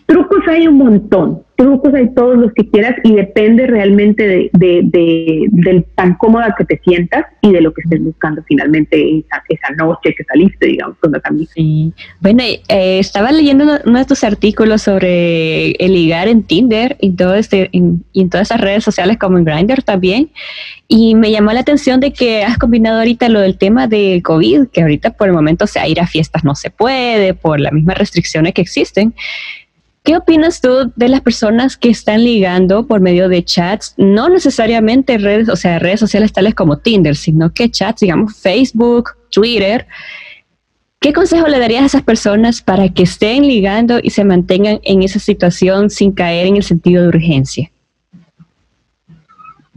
Trucos 0.08 0.40
hay 0.48 0.66
un 0.66 0.78
montón, 0.78 1.42
trucos 1.54 1.92
hay 1.92 2.08
todos 2.14 2.38
los 2.38 2.50
que 2.54 2.66
quieras 2.70 2.94
y 3.04 3.12
depende 3.12 3.66
realmente 3.66 4.48
de, 4.54 4.80
de, 4.82 5.84
tan 5.96 6.14
cómoda 6.14 6.54
que 6.56 6.64
te 6.64 6.80
sientas 6.82 7.26
y 7.42 7.52
de 7.52 7.60
lo 7.60 7.74
que 7.74 7.82
estés 7.82 8.02
buscando 8.02 8.42
finalmente 8.48 9.18
esa, 9.18 9.42
esa 9.50 9.74
noche 9.74 10.14
que 10.16 10.24
saliste, 10.24 10.66
digamos, 10.66 10.96
la 11.02 11.20
camisa. 11.20 11.52
Sí. 11.54 11.92
Bueno, 12.20 12.42
eh, 12.42 12.98
estaba 12.98 13.32
leyendo 13.32 13.64
uno, 13.84 13.98
de 13.98 14.04
tus 14.06 14.24
artículos 14.24 14.80
sobre 14.80 15.72
el 15.72 15.92
ligar 15.92 16.26
en 16.26 16.42
Tinder 16.42 16.96
y, 17.02 17.10
todo 17.10 17.34
este, 17.34 17.68
y 17.70 17.98
en 18.14 18.30
todas 18.30 18.48
esas 18.48 18.62
redes 18.62 18.84
sociales 18.84 19.18
como 19.18 19.36
en 19.36 19.44
Grindr 19.44 19.82
también. 19.82 20.30
Y 20.90 21.16
me 21.16 21.30
llamó 21.30 21.52
la 21.52 21.60
atención 21.60 22.00
de 22.00 22.14
que 22.14 22.44
has 22.44 22.56
combinado 22.56 23.00
ahorita 23.00 23.28
lo 23.28 23.40
del 23.40 23.58
tema 23.58 23.88
del 23.88 24.22
COVID, 24.22 24.68
que 24.68 24.80
ahorita 24.80 25.10
por 25.10 25.28
el 25.28 25.34
momento, 25.34 25.64
o 25.64 25.68
sea, 25.68 25.86
ir 25.86 26.00
a 26.00 26.06
fiestas 26.06 26.44
no 26.44 26.54
se 26.54 26.70
puede 26.70 27.34
por 27.34 27.60
las 27.60 27.74
mismas 27.74 27.98
restricciones 27.98 28.54
que 28.54 28.62
existen. 28.62 29.12
¿Qué 30.08 30.16
opinas 30.16 30.62
tú 30.62 30.90
de 30.96 31.10
las 31.10 31.20
personas 31.20 31.76
que 31.76 31.90
están 31.90 32.24
ligando 32.24 32.86
por 32.86 33.02
medio 33.02 33.28
de 33.28 33.44
chats, 33.44 33.94
no 33.98 34.30
necesariamente 34.30 35.18
redes, 35.18 35.50
o 35.50 35.56
sea, 35.56 35.78
redes 35.78 36.00
sociales 36.00 36.32
tales 36.32 36.54
como 36.54 36.78
Tinder, 36.78 37.14
sino 37.14 37.52
que 37.52 37.68
chats, 37.68 38.00
digamos, 38.00 38.34
Facebook, 38.40 39.10
Twitter? 39.30 39.86
¿Qué 40.98 41.12
consejo 41.12 41.46
le 41.46 41.58
darías 41.58 41.82
a 41.82 41.86
esas 41.88 42.02
personas 42.04 42.62
para 42.62 42.88
que 42.88 43.02
estén 43.02 43.46
ligando 43.46 43.98
y 44.02 44.08
se 44.08 44.24
mantengan 44.24 44.80
en 44.82 45.02
esa 45.02 45.18
situación 45.18 45.90
sin 45.90 46.12
caer 46.12 46.46
en 46.46 46.56
el 46.56 46.62
sentido 46.62 47.02
de 47.02 47.08
urgencia? 47.08 47.70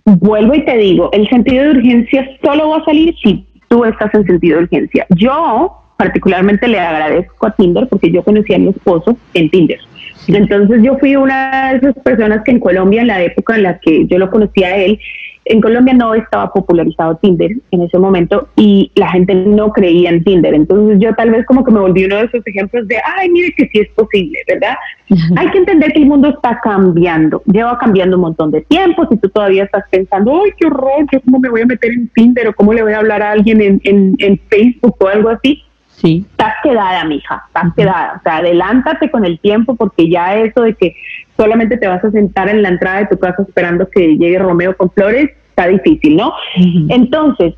Vuelvo 0.05 0.55
y 0.55 0.63
te 0.63 0.77
digo, 0.77 1.09
el 1.11 1.27
sentido 1.27 1.65
de 1.65 1.71
urgencia 1.71 2.25
solo 2.41 2.69
va 2.69 2.77
a 2.77 2.85
salir 2.85 3.13
si 3.21 3.45
tú 3.67 3.83
estás 3.83 4.13
en 4.13 4.25
sentido 4.25 4.59
de 4.59 4.63
urgencia. 4.63 5.05
Yo 5.09 5.75
particularmente 5.97 6.69
le 6.69 6.79
agradezco 6.79 7.47
a 7.47 7.51
Tinder 7.51 7.85
porque 7.89 8.09
yo 8.09 8.23
conocí 8.23 8.53
a 8.53 8.59
mi 8.59 8.69
esposo 8.69 9.17
en 9.33 9.49
Tinder. 9.49 9.81
Entonces 10.27 10.81
yo 10.83 10.97
fui 10.97 11.15
una 11.15 11.71
de 11.71 11.77
esas 11.77 11.95
personas 12.03 12.43
que 12.43 12.51
en 12.51 12.59
Colombia, 12.59 13.01
en 13.01 13.07
la 13.07 13.21
época 13.21 13.55
en 13.55 13.63
la 13.63 13.79
que 13.79 14.05
yo 14.07 14.17
lo 14.17 14.29
conocía 14.29 14.67
a 14.67 14.75
él, 14.77 14.99
en 15.45 15.59
Colombia 15.59 15.93
no 15.93 16.13
estaba 16.13 16.51
popularizado 16.53 17.17
Tinder 17.17 17.51
en 17.71 17.81
ese 17.81 17.97
momento 17.97 18.47
y 18.55 18.91
la 18.95 19.09
gente 19.09 19.33
no 19.33 19.71
creía 19.71 20.11
en 20.11 20.23
Tinder. 20.23 20.53
Entonces 20.53 20.99
yo 20.99 21.13
tal 21.15 21.31
vez 21.31 21.45
como 21.45 21.63
que 21.63 21.71
me 21.71 21.79
volví 21.79 22.05
uno 22.05 22.17
de 22.17 22.25
esos 22.25 22.45
ejemplos 22.45 22.87
de, 22.87 22.97
ay, 23.17 23.29
mire 23.29 23.53
que 23.57 23.67
sí 23.69 23.79
es 23.79 23.89
posible, 23.89 24.37
¿verdad? 24.47 24.75
Hay 25.35 25.49
que 25.49 25.57
entender 25.57 25.91
que 25.93 25.99
el 25.99 26.05
mundo 26.05 26.29
está 26.29 26.59
cambiando, 26.63 27.41
lleva 27.51 27.77
cambiando 27.79 28.17
un 28.17 28.21
montón 28.21 28.51
de 28.51 28.61
tiempo. 28.61 29.07
Si 29.09 29.17
tú 29.17 29.29
todavía 29.29 29.63
estás 29.63 29.83
pensando, 29.89 30.41
ay, 30.43 30.51
qué 30.57 30.67
horror, 30.67 31.05
¿cómo 31.25 31.39
me 31.39 31.49
voy 31.49 31.61
a 31.61 31.65
meter 31.65 31.91
en 31.91 32.07
Tinder 32.09 32.47
o 32.49 32.53
cómo 32.53 32.73
le 32.73 32.83
voy 32.83 32.93
a 32.93 32.99
hablar 32.99 33.23
a 33.23 33.31
alguien 33.31 33.61
en, 33.61 33.81
en, 33.83 34.15
en 34.19 34.39
Facebook 34.49 34.95
o 34.99 35.07
algo 35.07 35.29
así? 35.29 35.63
Sí. 36.01 36.25
Estás 36.31 36.55
quedada, 36.63 37.05
mija, 37.05 37.43
estás 37.47 37.73
quedada. 37.75 38.13
O 38.19 38.23
sea, 38.23 38.37
adelántate 38.37 39.11
con 39.11 39.23
el 39.23 39.39
tiempo 39.39 39.75
porque 39.75 40.09
ya 40.09 40.35
eso 40.35 40.63
de 40.63 40.73
que 40.73 40.95
solamente 41.37 41.77
te 41.77 41.87
vas 41.87 42.03
a 42.03 42.11
sentar 42.11 42.49
en 42.49 42.63
la 42.63 42.69
entrada 42.69 42.99
de 42.99 43.07
tu 43.07 43.19
casa 43.19 43.43
esperando 43.43 43.87
que 43.87 44.17
llegue 44.17 44.39
Romeo 44.39 44.75
con 44.75 44.89
flores, 44.91 45.29
está 45.49 45.67
difícil, 45.67 46.17
¿no? 46.17 46.33
Entonces, 46.89 47.53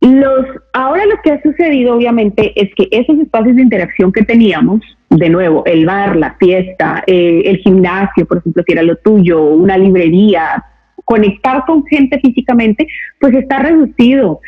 los, 0.00 0.46
ahora 0.72 1.06
lo 1.06 1.14
que 1.22 1.30
ha 1.30 1.42
sucedido 1.42 1.94
obviamente 1.94 2.52
es 2.60 2.74
que 2.74 2.88
esos 2.90 3.16
espacios 3.20 3.54
de 3.54 3.62
interacción 3.62 4.10
que 4.12 4.24
teníamos, 4.24 4.80
de 5.08 5.28
nuevo, 5.28 5.62
el 5.64 5.86
bar, 5.86 6.16
la 6.16 6.34
fiesta, 6.34 7.04
eh, 7.06 7.42
el 7.44 7.58
gimnasio, 7.58 8.26
por 8.26 8.38
ejemplo, 8.38 8.64
si 8.66 8.72
era 8.72 8.82
lo 8.82 8.96
tuyo, 8.96 9.40
una 9.42 9.78
librería, 9.78 10.64
conectar 11.04 11.64
con 11.66 11.86
gente 11.86 12.18
físicamente, 12.18 12.88
pues 13.20 13.34
está 13.34 13.60
reducido 13.60 14.40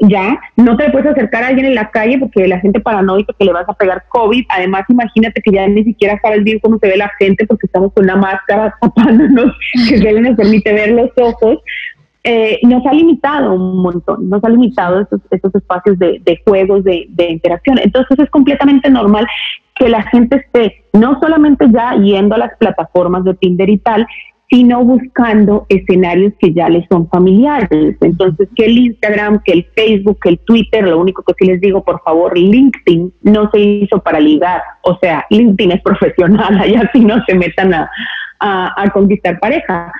ya 0.00 0.38
no 0.56 0.76
te 0.76 0.90
puedes 0.90 1.10
acercar 1.10 1.42
a 1.42 1.48
alguien 1.48 1.66
en 1.66 1.74
la 1.74 1.90
calle 1.90 2.18
porque 2.18 2.46
la 2.46 2.60
gente 2.60 2.80
paranoica 2.80 3.32
que 3.38 3.44
le 3.44 3.52
vas 3.52 3.68
a 3.68 3.74
pegar 3.74 4.04
COVID. 4.08 4.44
Además, 4.48 4.84
imagínate 4.88 5.40
que 5.40 5.52
ya 5.52 5.66
ni 5.66 5.84
siquiera 5.84 6.18
sabes 6.20 6.44
bien 6.44 6.58
cómo 6.58 6.78
se 6.78 6.88
ve 6.88 6.96
la 6.96 7.10
gente 7.18 7.46
porque 7.46 7.66
estamos 7.66 7.92
con 7.92 8.04
una 8.04 8.16
máscara 8.16 8.74
tapándonos 8.80 9.56
que 9.88 9.98
se 9.98 10.20
nos 10.20 10.36
permite 10.36 10.72
ver 10.72 10.90
los 10.92 11.10
ojos. 11.16 11.58
Eh, 12.22 12.60
nos 12.64 12.84
ha 12.84 12.92
limitado 12.92 13.54
un 13.54 13.82
montón, 13.82 14.28
nos 14.28 14.44
ha 14.44 14.50
limitado 14.50 15.00
esos, 15.00 15.20
esos 15.30 15.54
espacios 15.54 15.98
de, 15.98 16.42
juegos, 16.44 16.84
de, 16.84 17.06
de 17.08 17.30
interacción. 17.30 17.78
Entonces 17.78 18.18
es 18.18 18.28
completamente 18.28 18.90
normal 18.90 19.26
que 19.74 19.88
la 19.88 20.02
gente 20.02 20.36
esté 20.36 20.84
no 20.92 21.18
solamente 21.20 21.66
ya 21.72 21.94
yendo 21.94 22.34
a 22.34 22.38
las 22.38 22.56
plataformas 22.58 23.24
de 23.24 23.34
Tinder 23.34 23.70
y 23.70 23.78
tal, 23.78 24.06
sino 24.50 24.84
buscando 24.84 25.64
escenarios 25.68 26.32
que 26.40 26.52
ya 26.52 26.68
les 26.68 26.84
son 26.88 27.08
familiares. 27.08 27.96
Entonces, 28.00 28.48
que 28.56 28.66
el 28.66 28.78
Instagram, 28.78 29.40
que 29.44 29.52
el 29.52 29.66
Facebook, 29.76 30.18
que 30.20 30.30
el 30.30 30.38
Twitter, 30.40 30.84
lo 30.88 30.98
único 30.98 31.22
que 31.22 31.34
sí 31.38 31.46
les 31.46 31.60
digo, 31.60 31.84
por 31.84 32.02
favor, 32.02 32.36
LinkedIn 32.36 33.12
no 33.22 33.48
se 33.52 33.60
hizo 33.60 34.02
para 34.02 34.18
ligar. 34.18 34.60
O 34.82 34.98
sea, 34.98 35.24
LinkedIn 35.30 35.72
es 35.72 35.82
profesional, 35.84 36.58
allá 36.58 36.90
sí 36.92 37.00
no 37.04 37.24
se 37.26 37.34
metan 37.34 37.72
a, 37.72 37.88
a, 38.40 38.90
conquistar 38.90 39.38
pareja. 39.38 39.92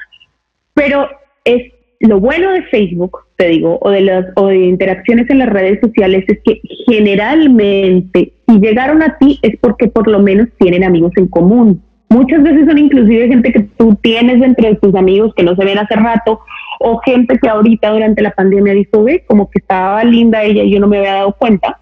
Pero 0.74 1.08
es 1.44 1.72
lo 2.00 2.18
bueno 2.18 2.50
de 2.50 2.62
Facebook, 2.64 3.18
te 3.36 3.48
digo, 3.48 3.78
o 3.80 3.90
de 3.90 4.00
las 4.00 4.26
o 4.34 4.48
de 4.48 4.56
interacciones 4.56 5.30
en 5.30 5.38
las 5.38 5.50
redes 5.50 5.78
sociales 5.80 6.24
es 6.26 6.38
que 6.44 6.60
generalmente 6.86 8.32
si 8.48 8.58
llegaron 8.58 9.02
a 9.02 9.16
ti 9.18 9.38
es 9.42 9.56
porque 9.60 9.86
por 9.86 10.08
lo 10.08 10.18
menos 10.18 10.48
tienen 10.58 10.82
amigos 10.82 11.12
en 11.16 11.28
común 11.28 11.82
Muchas 12.10 12.42
veces 12.42 12.66
son 12.66 12.76
inclusive 12.76 13.28
gente 13.28 13.52
que 13.52 13.60
tú 13.60 13.96
tienes 14.02 14.42
entre 14.42 14.74
tus 14.74 14.94
amigos 14.96 15.32
que 15.36 15.44
no 15.44 15.54
se 15.54 15.64
ven 15.64 15.78
hace 15.78 15.94
rato 15.94 16.40
o 16.80 16.98
gente 16.98 17.38
que 17.38 17.48
ahorita 17.48 17.90
durante 17.90 18.20
la 18.20 18.32
pandemia 18.32 18.74
dijo, 18.74 19.04
ve, 19.04 19.24
como 19.28 19.48
que 19.48 19.60
estaba 19.60 20.02
linda 20.02 20.42
ella 20.42 20.64
y 20.64 20.72
yo 20.72 20.80
no 20.80 20.88
me 20.88 20.98
había 20.98 21.14
dado 21.14 21.36
cuenta. 21.38 21.78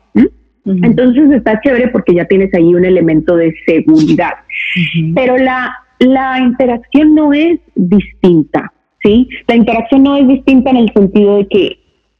Entonces 0.66 1.30
está 1.30 1.58
chévere 1.62 1.88
porque 1.88 2.14
ya 2.14 2.26
tienes 2.26 2.52
ahí 2.52 2.74
un 2.74 2.84
elemento 2.84 3.36
de 3.36 3.54
seguridad. 3.66 4.32
Pero 5.14 5.38
la, 5.38 5.74
la 5.98 6.40
interacción 6.40 7.14
no 7.14 7.32
es 7.32 7.58
distinta, 7.74 8.70
¿sí? 9.02 9.28
La 9.46 9.56
interacción 9.56 10.02
no 10.02 10.16
es 10.18 10.28
distinta 10.28 10.70
en 10.70 10.76
el 10.76 10.92
sentido 10.92 11.38
de 11.38 11.48
que 11.48 11.78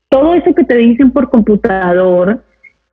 todo 0.09 0.33
eso 0.33 0.55
que 0.55 0.64
te 0.64 0.77
dicen 0.77 1.11
por 1.11 1.29
computador, 1.29 2.42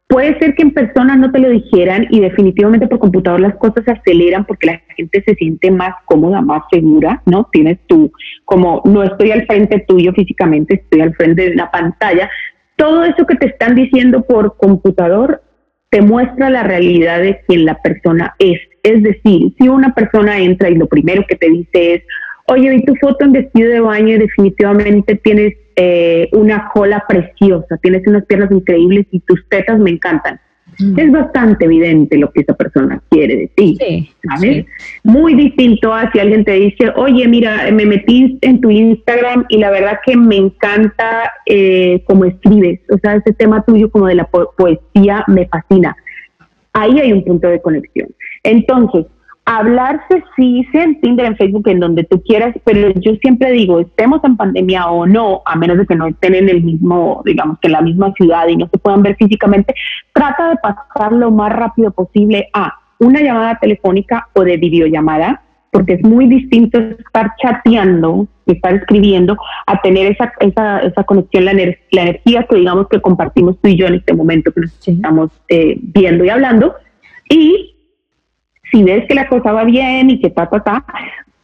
Puede 0.07 0.37
ser 0.37 0.53
que 0.53 0.61
en 0.61 0.71
persona 0.71 1.15
no 1.15 1.31
te 1.31 1.39
lo 1.39 1.49
dijeran 1.49 2.05
y 2.11 2.19
definitivamente 2.19 2.87
por 2.87 2.99
computador 2.99 3.39
las 3.39 3.55
cosas 3.55 3.83
se 3.85 3.91
aceleran 3.91 4.45
porque 4.45 4.67
la 4.67 4.81
gente 4.95 5.23
se 5.25 5.33
siente 5.33 5.71
más 5.71 5.95
cómoda, 6.05 6.41
más 6.41 6.61
segura, 6.71 7.23
¿no? 7.25 7.49
Tienes 7.51 7.79
tú, 7.87 8.11
como 8.45 8.83
no 8.85 9.01
estoy 9.03 9.31
al 9.31 9.47
frente 9.47 9.83
tuyo 9.87 10.13
físicamente, 10.13 10.75
estoy 10.75 11.01
al 11.01 11.15
frente 11.15 11.49
de 11.49 11.53
una 11.53 11.71
pantalla. 11.71 12.29
Todo 12.75 13.03
eso 13.03 13.25
que 13.25 13.35
te 13.35 13.47
están 13.47 13.73
diciendo 13.73 14.23
por 14.23 14.57
computador 14.57 15.41
te 15.89 16.01
muestra 16.01 16.51
la 16.51 16.61
realidad 16.61 17.21
de 17.21 17.39
quien 17.47 17.65
la 17.65 17.81
persona 17.81 18.35
es. 18.37 18.59
Es 18.83 19.01
decir, 19.01 19.53
si 19.57 19.67
una 19.67 19.95
persona 19.95 20.37
entra 20.37 20.69
y 20.69 20.75
lo 20.75 20.87
primero 20.87 21.25
que 21.27 21.35
te 21.35 21.49
dice 21.49 21.95
es, 21.95 22.03
oye, 22.47 22.69
vi 22.69 22.85
tu 22.85 22.95
foto 22.95 23.25
en 23.25 23.33
vestido 23.33 23.71
de 23.71 23.79
baño 23.79 24.15
y 24.15 24.19
definitivamente 24.19 25.15
tienes 25.15 25.55
eh, 25.75 26.29
una 26.31 26.69
cola 26.73 27.03
preciosa, 27.07 27.77
tienes 27.77 28.05
unas 28.07 28.25
piernas 28.25 28.51
increíbles 28.51 29.05
y 29.11 29.19
tus 29.19 29.47
tetas 29.49 29.79
me 29.79 29.91
encantan. 29.91 30.39
Mm. 30.79 30.99
Es 30.99 31.11
bastante 31.11 31.65
evidente 31.65 32.17
lo 32.17 32.31
que 32.31 32.41
esa 32.41 32.53
persona 32.53 33.01
quiere 33.09 33.35
de 33.37 33.47
ti, 33.55 33.77
¿sabes? 34.27 34.65
Muy 35.03 35.33
distinto 35.33 35.93
a 35.93 36.11
si 36.11 36.19
alguien 36.19 36.43
te 36.43 36.51
dice, 36.53 36.91
oye, 36.95 37.27
mira, 37.27 37.71
me 37.71 37.85
metí 37.85 38.37
en 38.41 38.59
tu 38.59 38.69
Instagram 38.69 39.45
y 39.49 39.57
la 39.57 39.71
verdad 39.71 39.99
que 40.05 40.17
me 40.17 40.35
encanta 40.35 41.31
eh, 41.45 42.03
cómo 42.05 42.25
escribes, 42.25 42.81
o 42.89 42.97
sea, 42.97 43.15
ese 43.15 43.33
tema 43.33 43.63
tuyo 43.63 43.89
como 43.89 44.07
de 44.07 44.15
la 44.15 44.27
poesía 44.27 45.23
me 45.27 45.47
fascina. 45.47 45.95
Ahí 46.73 46.99
hay 46.99 47.13
un 47.13 47.23
punto 47.23 47.47
de 47.47 47.61
conexión. 47.61 48.09
Entonces, 48.43 49.05
hablarse 49.45 50.23
sí, 50.35 50.67
sea 50.71 50.83
en 50.83 50.99
Tinder, 50.99 51.27
en 51.27 51.37
Facebook, 51.37 51.67
en 51.67 51.79
donde 51.79 52.03
tú 52.03 52.21
quieras, 52.23 52.55
pero 52.65 52.89
yo 52.95 53.13
siempre 53.21 53.51
digo, 53.51 53.79
estemos 53.79 54.23
en 54.23 54.37
pandemia 54.37 54.87
o 54.87 55.05
no, 55.05 55.43
a 55.45 55.55
menos 55.55 55.77
de 55.77 55.85
que 55.85 55.95
no 55.95 56.07
estén 56.07 56.33
en 56.33 56.49
el 56.49 56.63
mismo, 56.63 57.21
digamos 57.25 57.59
que 57.59 57.67
en 57.67 57.73
la 57.73 57.81
misma 57.81 58.11
ciudad 58.13 58.47
y 58.47 58.57
no 58.57 58.67
se 58.67 58.79
puedan 58.79 59.03
ver 59.03 59.15
físicamente, 59.15 59.75
trata 60.13 60.49
de 60.49 60.55
pasar 60.57 61.13
lo 61.13 61.29
más 61.29 61.53
rápido 61.53 61.91
posible 61.91 62.49
a 62.53 62.73
una 62.97 63.21
llamada 63.21 63.59
telefónica 63.59 64.27
o 64.33 64.41
de 64.43 64.57
videollamada, 64.57 65.43
porque 65.69 65.93
es 65.93 66.03
muy 66.03 66.27
distinto 66.27 66.79
estar 66.79 67.33
chateando, 67.39 68.27
estar 68.47 68.73
escribiendo, 68.73 69.37
a 69.67 69.79
tener 69.81 70.11
esa, 70.11 70.31
esa, 70.39 70.79
esa 70.79 71.03
conexión, 71.03 71.45
la, 71.45 71.53
la 71.53 72.01
energía 72.01 72.47
que 72.49 72.55
digamos 72.55 72.87
que 72.87 73.01
compartimos 73.01 73.59
tú 73.61 73.67
y 73.67 73.77
yo 73.77 73.85
en 73.85 73.95
este 73.95 74.13
momento 74.13 74.51
que 74.51 74.61
nos 74.61 74.87
estamos 74.87 75.31
eh, 75.49 75.77
viendo 75.81 76.23
y 76.23 76.29
hablando. 76.29 76.75
Y 77.29 77.74
si 78.71 78.83
ves 78.83 79.05
que 79.07 79.15
la 79.15 79.27
cosa 79.27 79.51
va 79.51 79.63
bien 79.63 80.09
y 80.09 80.19
que 80.19 80.29
ta, 80.29 80.49
ta, 80.49 80.63
ta, 80.63 80.85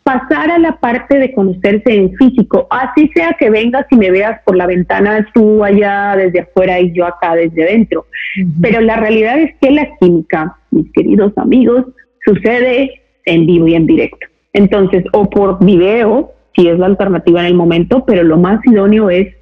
pasar 0.04 0.50
a 0.52 0.58
la 0.58 0.78
parte 0.78 1.18
de 1.18 1.34
conocerse 1.34 1.94
en 1.94 2.14
físico, 2.16 2.68
así 2.70 3.10
sea 3.14 3.36
que 3.40 3.50
vengas 3.50 3.86
y 3.92 3.96
me 3.96 4.12
veas 4.12 4.42
por 4.46 4.56
la 4.56 4.66
ventana 4.66 5.28
tú 5.34 5.64
allá 5.64 6.16
desde 6.16 6.42
afuera 6.42 6.80
y 6.80 6.92
yo 6.92 7.06
acá 7.06 7.36
desde 7.36 7.66
dentro. 7.66 8.06
Pero 8.62 8.82
la 8.82 8.98
realidad 8.98 9.40
es 9.40 9.54
que 9.62 9.72
la 9.72 9.88
química, 10.00 10.58
mis 10.72 10.92
queridos 10.94 11.34
amigos, 11.38 11.86
sucede 12.26 13.02
en 13.26 13.46
vivo 13.46 13.68
y 13.68 13.76
en 13.76 13.86
directo. 13.86 14.28
Entonces, 14.54 15.04
o 15.14 15.30
por 15.30 15.64
video, 15.64 16.32
si 16.56 16.68
es 16.68 16.78
la 16.78 16.88
alternativa 16.88 17.42
en 17.42 17.48
el 17.48 17.54
momento, 17.54 18.04
pero 18.06 18.24
lo 18.24 18.38
más 18.38 18.60
idóneo 18.66 19.10
es 19.10 19.34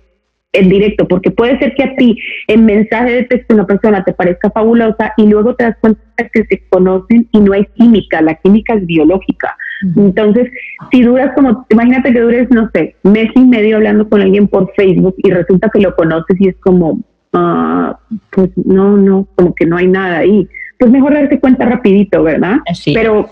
en 0.51 0.69
directo, 0.69 1.07
porque 1.07 1.31
puede 1.31 1.59
ser 1.59 1.75
que 1.75 1.83
a 1.83 1.95
ti 1.95 2.17
en 2.47 2.65
mensaje 2.65 3.11
de 3.11 3.23
texto 3.23 3.53
una 3.53 3.67
persona 3.67 4.03
te 4.03 4.13
parezca 4.13 4.49
fabulosa 4.49 5.13
y 5.17 5.27
luego 5.27 5.55
te 5.55 5.65
das 5.65 5.77
cuenta 5.79 6.01
que 6.33 6.43
se 6.45 6.63
conocen 6.69 7.27
y 7.31 7.39
no 7.39 7.53
hay 7.53 7.65
química, 7.75 8.21
la 8.21 8.35
química 8.35 8.73
es 8.73 8.85
biológica. 8.85 9.55
Entonces, 9.95 10.51
si 10.91 11.03
duras 11.03 11.31
como, 11.35 11.65
imagínate 11.69 12.11
que 12.11 12.19
dures, 12.19 12.49
no 12.49 12.69
sé, 12.73 12.95
mes 13.03 13.29
y 13.35 13.45
medio 13.45 13.77
hablando 13.77 14.09
con 14.09 14.21
alguien 14.21 14.47
por 14.47 14.73
Facebook 14.73 15.15
y 15.19 15.29
resulta 15.31 15.69
que 15.71 15.79
lo 15.79 15.95
conoces 15.95 16.35
y 16.41 16.49
es 16.49 16.55
como, 16.57 16.99
ah, 17.33 17.97
pues 18.31 18.49
no, 18.57 18.97
no, 18.97 19.27
como 19.35 19.53
que 19.53 19.65
no 19.65 19.77
hay 19.77 19.87
nada 19.87 20.17
ahí. 20.17 20.47
Pues 20.77 20.91
mejor 20.91 21.13
darte 21.13 21.39
cuenta 21.39 21.65
rapidito, 21.65 22.23
¿verdad? 22.23 22.57
Pero 22.85 23.29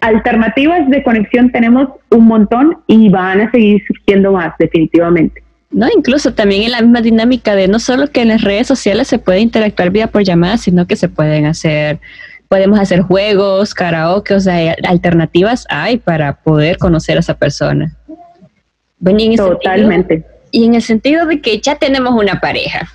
alternativas 0.00 0.88
de 0.88 1.02
conexión 1.02 1.50
tenemos 1.50 1.88
un 2.10 2.26
montón 2.26 2.78
y 2.86 3.08
van 3.08 3.40
a 3.40 3.50
seguir 3.50 3.82
surgiendo 3.86 4.32
más, 4.32 4.54
definitivamente. 4.58 5.43
No, 5.74 5.88
incluso 5.94 6.32
también 6.32 6.62
en 6.62 6.70
la 6.70 6.82
misma 6.82 7.00
dinámica 7.00 7.56
de 7.56 7.66
no 7.66 7.80
solo 7.80 8.06
que 8.06 8.22
en 8.22 8.28
las 8.28 8.42
redes 8.42 8.68
sociales 8.68 9.08
se 9.08 9.18
puede 9.18 9.40
interactuar 9.40 9.90
vía 9.90 10.06
por 10.06 10.22
llamadas, 10.22 10.60
sino 10.60 10.86
que 10.86 10.94
se 10.94 11.08
pueden 11.08 11.46
hacer, 11.46 11.98
podemos 12.48 12.78
hacer 12.78 13.00
juegos, 13.00 13.74
karaoke, 13.74 14.34
o 14.34 14.40
sea, 14.40 14.76
alternativas 14.86 15.66
hay 15.68 15.96
para 15.96 16.36
poder 16.36 16.78
conocer 16.78 17.16
a 17.16 17.20
esa 17.20 17.34
persona. 17.34 17.92
Totalmente. 19.36 20.24
y 20.52 20.64
en 20.64 20.76
el 20.76 20.82
sentido 20.82 21.26
de 21.26 21.40
que 21.40 21.60
ya 21.60 21.74
tenemos 21.74 22.14
una 22.14 22.40
pareja. 22.40 22.88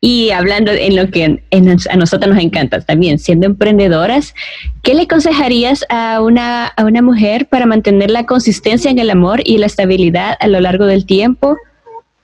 Y 0.00 0.30
hablando 0.30 0.72
en 0.72 0.96
lo 0.96 1.08
que 1.10 1.40
a 1.88 1.96
nosotros 1.96 2.34
nos 2.34 2.42
encanta 2.42 2.80
también, 2.80 3.20
siendo 3.20 3.46
emprendedoras, 3.46 4.34
¿qué 4.82 4.94
le 4.94 5.02
aconsejarías 5.02 5.86
a 5.88 6.20
una, 6.20 6.66
a 6.66 6.84
una 6.84 7.00
mujer 7.00 7.46
para 7.46 7.64
mantener 7.64 8.10
la 8.10 8.26
consistencia 8.26 8.90
en 8.90 8.98
el 8.98 9.08
amor 9.08 9.40
y 9.44 9.58
la 9.58 9.66
estabilidad 9.66 10.36
a 10.40 10.48
lo 10.48 10.58
largo 10.58 10.86
del 10.86 11.06
tiempo? 11.06 11.56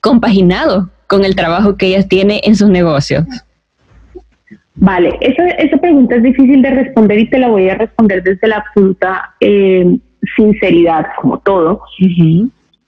Compaginado 0.01 0.91
con 1.07 1.25
el 1.25 1.35
trabajo 1.35 1.77
que 1.77 1.87
ella 1.87 2.07
tiene 2.07 2.41
en 2.45 2.57
sus 2.57 2.69
negocios? 2.69 3.25
Vale, 4.77 5.17
esa, 5.21 5.47
esa 5.49 5.77
pregunta 5.77 6.17
es 6.17 6.23
difícil 6.23 6.63
de 6.63 6.71
responder 6.71 7.19
y 7.19 7.29
te 7.29 7.39
la 7.39 7.49
voy 7.49 7.69
a 7.69 7.75
responder 7.75 8.23
desde 8.23 8.49
la 8.49 8.59
absoluta 8.59 9.35
eh, 9.41 9.99
sinceridad, 10.37 11.07
como 11.21 11.39
todo. 11.41 11.83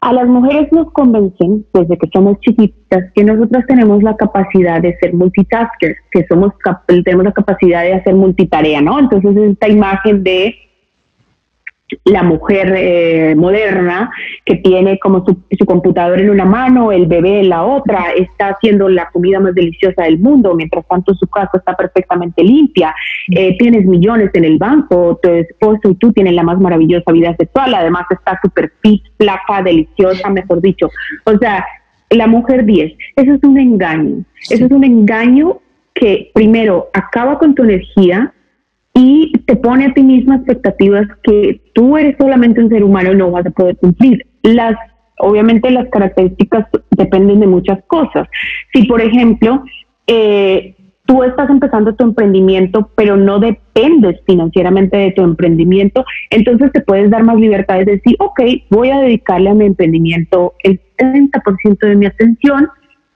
A 0.01 0.13
las 0.13 0.27
mujeres 0.27 0.73
nos 0.73 0.91
convencen, 0.93 1.65
desde 1.75 1.99
que 1.99 2.09
somos 2.13 2.41
chiquitas, 2.41 3.05
que 3.15 3.25
nosotras 3.25 3.65
tenemos 3.67 4.03
la 4.03 4.17
capacidad 4.17 4.81
de 4.81 4.97
ser 4.99 5.13
multitaskers, 5.13 5.97
que 6.11 6.27
somos 6.27 6.53
tenemos 7.05 7.25
la 7.25 7.33
capacidad 7.33 7.83
de 7.83 7.95
hacer 7.95 8.15
multitarea, 8.15 8.81
¿no? 8.81 8.99
Entonces, 8.99 9.37
esta 9.37 9.69
imagen 9.69 10.25
de 10.25 10.55
la 12.05 12.23
mujer 12.23 12.75
eh, 12.77 13.35
moderna 13.37 14.11
que 14.45 14.57
tiene 14.57 14.99
como 14.99 15.25
su, 15.25 15.37
computador 15.67 16.21
en 16.21 16.31
una 16.31 16.45
mano, 16.45 16.93
el 16.93 17.07
bebé 17.07 17.41
en 17.41 17.49
la 17.49 17.65
otra, 17.65 18.13
está 18.17 18.49
haciendo 18.49 18.89
la 18.89 19.09
comida 19.11 19.41
más 19.41 19.55
deliciosa 19.55 20.05
del 20.05 20.19
mundo, 20.19 20.55
mientras 20.55 20.87
tanto 20.87 21.15
su 21.15 21.27
casa 21.27 21.59
está 21.59 21.77
perfectamente 21.77 22.43
limpia, 22.43 22.95
eh, 23.31 23.57
tienes 23.59 23.87
millones 23.87 24.31
en 24.35 24.45
el 24.45 24.59
banco, 24.59 25.19
tu 25.23 25.29
esposo 25.31 25.91
y 25.91 25.95
tú 25.95 26.13
tienen 26.13 26.37
la 26.37 26.43
más 26.43 26.59
maravillosa 26.61 27.13
vida 27.13 27.35
sexual, 27.37 27.75
además 27.75 28.07
está 28.11 28.39
súper 28.43 28.73
fit, 28.83 29.03
flaca, 29.19 29.63
deliciosa, 29.63 30.31
mejor 30.31 30.61
dicho. 30.61 30.91
O 31.25 31.39
sea, 31.39 31.65
la 32.11 32.27
mujer 32.27 32.65
10, 32.65 32.93
eso 33.17 33.35
es 33.35 33.43
un 33.43 33.59
engaño, 33.59 34.25
eso 34.51 34.67
es 34.67 34.71
un 34.71 34.85
engaño 34.85 35.59
que 35.95 36.31
primero 36.35 36.91
acaba 36.93 37.39
con 37.39 37.55
tu 37.55 37.65
energía, 37.65 38.33
y 38.95 39.33
te 39.47 39.57
pone 39.57 39.87
a 39.87 39.95
ti 39.95 40.03
misma 40.03 40.37
expectativas 40.37 41.07
que 41.23 41.61
tú 41.75 41.97
eres 41.97 42.17
solamente 42.19 42.63
un 42.63 42.69
ser 42.69 42.85
humano 42.85 43.13
y 43.13 43.17
no 43.17 43.31
vas 43.31 43.47
a 43.47 43.51
poder 43.51 43.77
cumplir. 43.77 44.27
Las, 44.43 44.75
obviamente 45.19 45.71
las 45.71 45.89
características 45.89 46.67
dependen 46.91 47.41
de 47.41 47.47
muchas 47.47 47.83
cosas. 47.87 48.29
Si, 48.73 48.85
por 48.85 49.01
ejemplo, 49.01 49.65
eh, 50.07 50.75
tú 51.07 51.23
estás 51.23 51.49
empezando 51.49 51.95
tu 51.95 52.05
emprendimiento, 52.05 52.91
pero 52.95 53.17
no 53.17 53.39
dependes 53.39 54.21
financieramente 54.27 54.97
de 54.97 55.13
tu 55.13 55.23
emprendimiento, 55.23 56.05
entonces 56.31 56.71
te 56.73 56.83
puedes 56.83 57.11
dar 57.11 57.23
más 57.25 57.37
libertad 57.37 57.79
de 57.79 57.85
decir, 57.85 58.17
ok, 58.19 58.41
voy 58.71 58.91
a 58.91 59.01
dedicarle 59.01 59.51
a 59.51 59.55
mi 59.55 59.65
emprendimiento 59.67 60.55
el 60.63 60.81
30% 60.99 61.79
de 61.81 61.97
mi 61.97 62.07
atención 62.07 62.69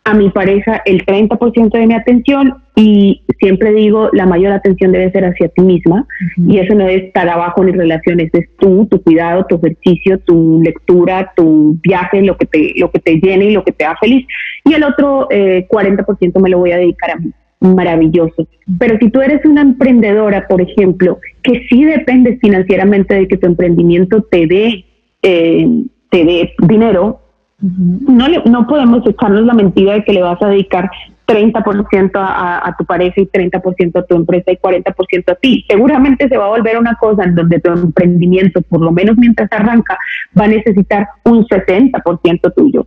a 0.07 0.15
mi 0.15 0.31
pareja 0.31 0.83
el 0.85 1.05
30% 1.05 1.71
de 1.73 1.87
mi 1.87 1.95
atención 1.95 2.55
y 2.77 3.23
siempre 3.41 3.73
digo, 3.73 4.09
la 4.13 4.25
mayor 4.25 4.53
atención 4.53 4.93
debe 4.93 5.11
ser 5.11 5.25
hacia 5.25 5.49
ti 5.49 5.63
misma 5.63 6.07
y 6.37 6.59
eso 6.59 6.77
no 6.77 6.87
es 6.87 7.03
estar 7.03 7.29
abajo 7.29 7.65
ni 7.65 7.73
relaciones, 7.73 8.31
es 8.33 8.49
tú, 8.59 8.87
tu 8.87 9.03
cuidado, 9.03 9.47
tu 9.49 9.57
ejercicio, 9.57 10.21
tu 10.21 10.63
lectura, 10.63 11.33
tu 11.35 11.77
viaje, 11.83 12.23
lo 12.23 12.37
que 12.37 12.47
te, 12.47 12.73
lo 12.77 12.93
que 12.93 13.01
te 13.01 13.17
llene 13.17 13.47
y 13.47 13.51
lo 13.51 13.65
que 13.65 13.73
te 13.73 13.85
haga 13.85 13.97
feliz. 14.01 14.25
Y 14.65 14.75
el 14.75 14.85
otro 14.85 15.29
40% 15.29 16.19
eh, 16.21 16.41
me 16.41 16.51
lo 16.51 16.59
voy 16.59 16.71
a 16.71 16.79
dedicar 16.79 17.11
a 17.11 17.17
mí. 17.17 17.33
Maravilloso. 17.59 18.47
Pero 18.79 18.99
si 18.99 19.11
tú 19.11 19.21
eres 19.23 19.45
una 19.45 19.63
emprendedora, 19.63 20.47
por 20.47 20.61
ejemplo, 20.61 21.19
que 21.43 21.67
sí 21.69 21.85
dependes 21.85 22.39
financieramente 22.41 23.15
de 23.15 23.27
que 23.27 23.39
tu 23.39 23.47
emprendimiento 23.47 24.23
te 24.23 24.47
dé, 24.47 24.85
eh, 25.23 25.67
te 26.11 26.25
dé 26.25 26.53
dinero, 26.69 27.26
no, 27.61 28.29
no 28.45 28.67
podemos 28.67 29.07
echarnos 29.07 29.45
la 29.45 29.55
mentira 29.55 29.95
de 29.95 30.05
que 30.05 30.13
le 30.13 30.23
vas 30.23 30.41
a 30.43 30.49
dedicar 30.49 30.91
30% 31.27 32.11
a, 32.15 32.69
a 32.69 32.77
tu 32.77 32.85
pareja 32.85 33.21
y 33.21 33.27
30% 33.27 33.99
a 33.99 34.07
tu 34.07 34.15
empresa 34.15 34.53
y 34.53 34.57
40% 34.57 35.33
a 35.33 35.35
ti. 35.37 35.65
Seguramente 35.69 36.29
se 36.29 36.37
va 36.37 36.47
a 36.47 36.51
volver 36.51 36.79
una 36.79 36.95
cosa 36.97 37.25
en 37.25 37.35
donde 37.35 37.59
tu 37.61 37.71
emprendimiento, 37.71 38.63
por 38.63 38.81
lo 38.81 38.93
menos 38.93 39.17
mientras 39.17 39.51
arranca, 39.53 39.99
va 40.39 40.45
a 40.45 40.49
necesitar 40.49 41.09
un 41.25 41.45
60% 41.45 42.55
tuyo. 42.55 42.87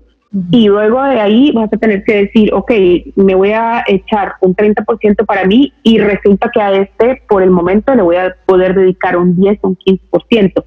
Y 0.52 0.68
luego 0.68 1.02
de 1.04 1.20
ahí 1.20 1.52
vas 1.54 1.74
a 1.74 1.78
tener 1.78 2.04
que 2.04 2.26
decir, 2.26 2.54
ok, 2.54 2.72
me 3.16 3.34
voy 3.34 3.52
a 3.52 3.84
echar 3.88 4.34
un 4.42 4.56
30% 4.56 5.26
para 5.26 5.46
mí 5.46 5.74
y 5.82 5.98
resulta 5.98 6.52
que 6.54 6.62
a 6.62 6.72
este 6.74 7.24
por 7.28 7.42
el 7.42 7.50
momento 7.50 7.96
le 7.96 8.04
voy 8.04 8.18
a 8.18 8.36
poder 8.46 8.76
dedicar 8.76 9.18
un 9.18 9.36
10 9.36 9.58
o 9.62 9.70
un 9.70 9.78
15%. 9.78 10.64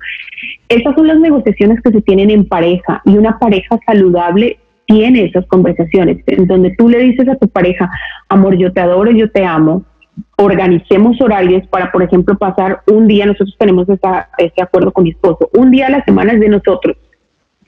Esas 0.69 0.95
son 0.97 1.07
las 1.07 1.21
negociaciones 1.21 1.81
que 1.81 1.93
se 1.93 2.03
tienen 2.03 2.31
en 2.31 2.49
pareja 2.49 3.03
y 3.05 3.17
una 3.17 3.39
pareja 3.39 3.79
saludable 3.87 4.59
tiene 4.87 5.27
esas 5.27 5.47
conversaciones 5.47 6.19
en 6.27 6.47
donde 6.49 6.75
tú 6.77 6.89
le 6.89 6.99
dices 6.99 7.29
a 7.29 7.37
tu 7.37 7.49
pareja, 7.49 7.89
amor, 8.29 8.57
yo 8.57 8.73
te 8.73 8.81
adoro, 8.81 9.13
yo 9.13 9.31
te 9.31 9.45
amo, 9.45 9.85
organicemos 10.37 11.21
horarios 11.21 11.65
para, 11.69 11.93
por 11.93 12.03
ejemplo, 12.03 12.37
pasar 12.37 12.81
un 12.89 13.07
día, 13.07 13.27
nosotros 13.27 13.55
tenemos 13.57 13.89
esa, 13.89 14.29
ese 14.39 14.61
acuerdo 14.61 14.91
con 14.93 15.05
mi 15.05 15.11
esposo, 15.11 15.49
un 15.55 15.71
día 15.71 15.87
a 15.87 15.91
la 15.91 16.05
semana 16.05 16.33
es 16.33 16.41
de 16.41 16.49
nosotros 16.49 16.97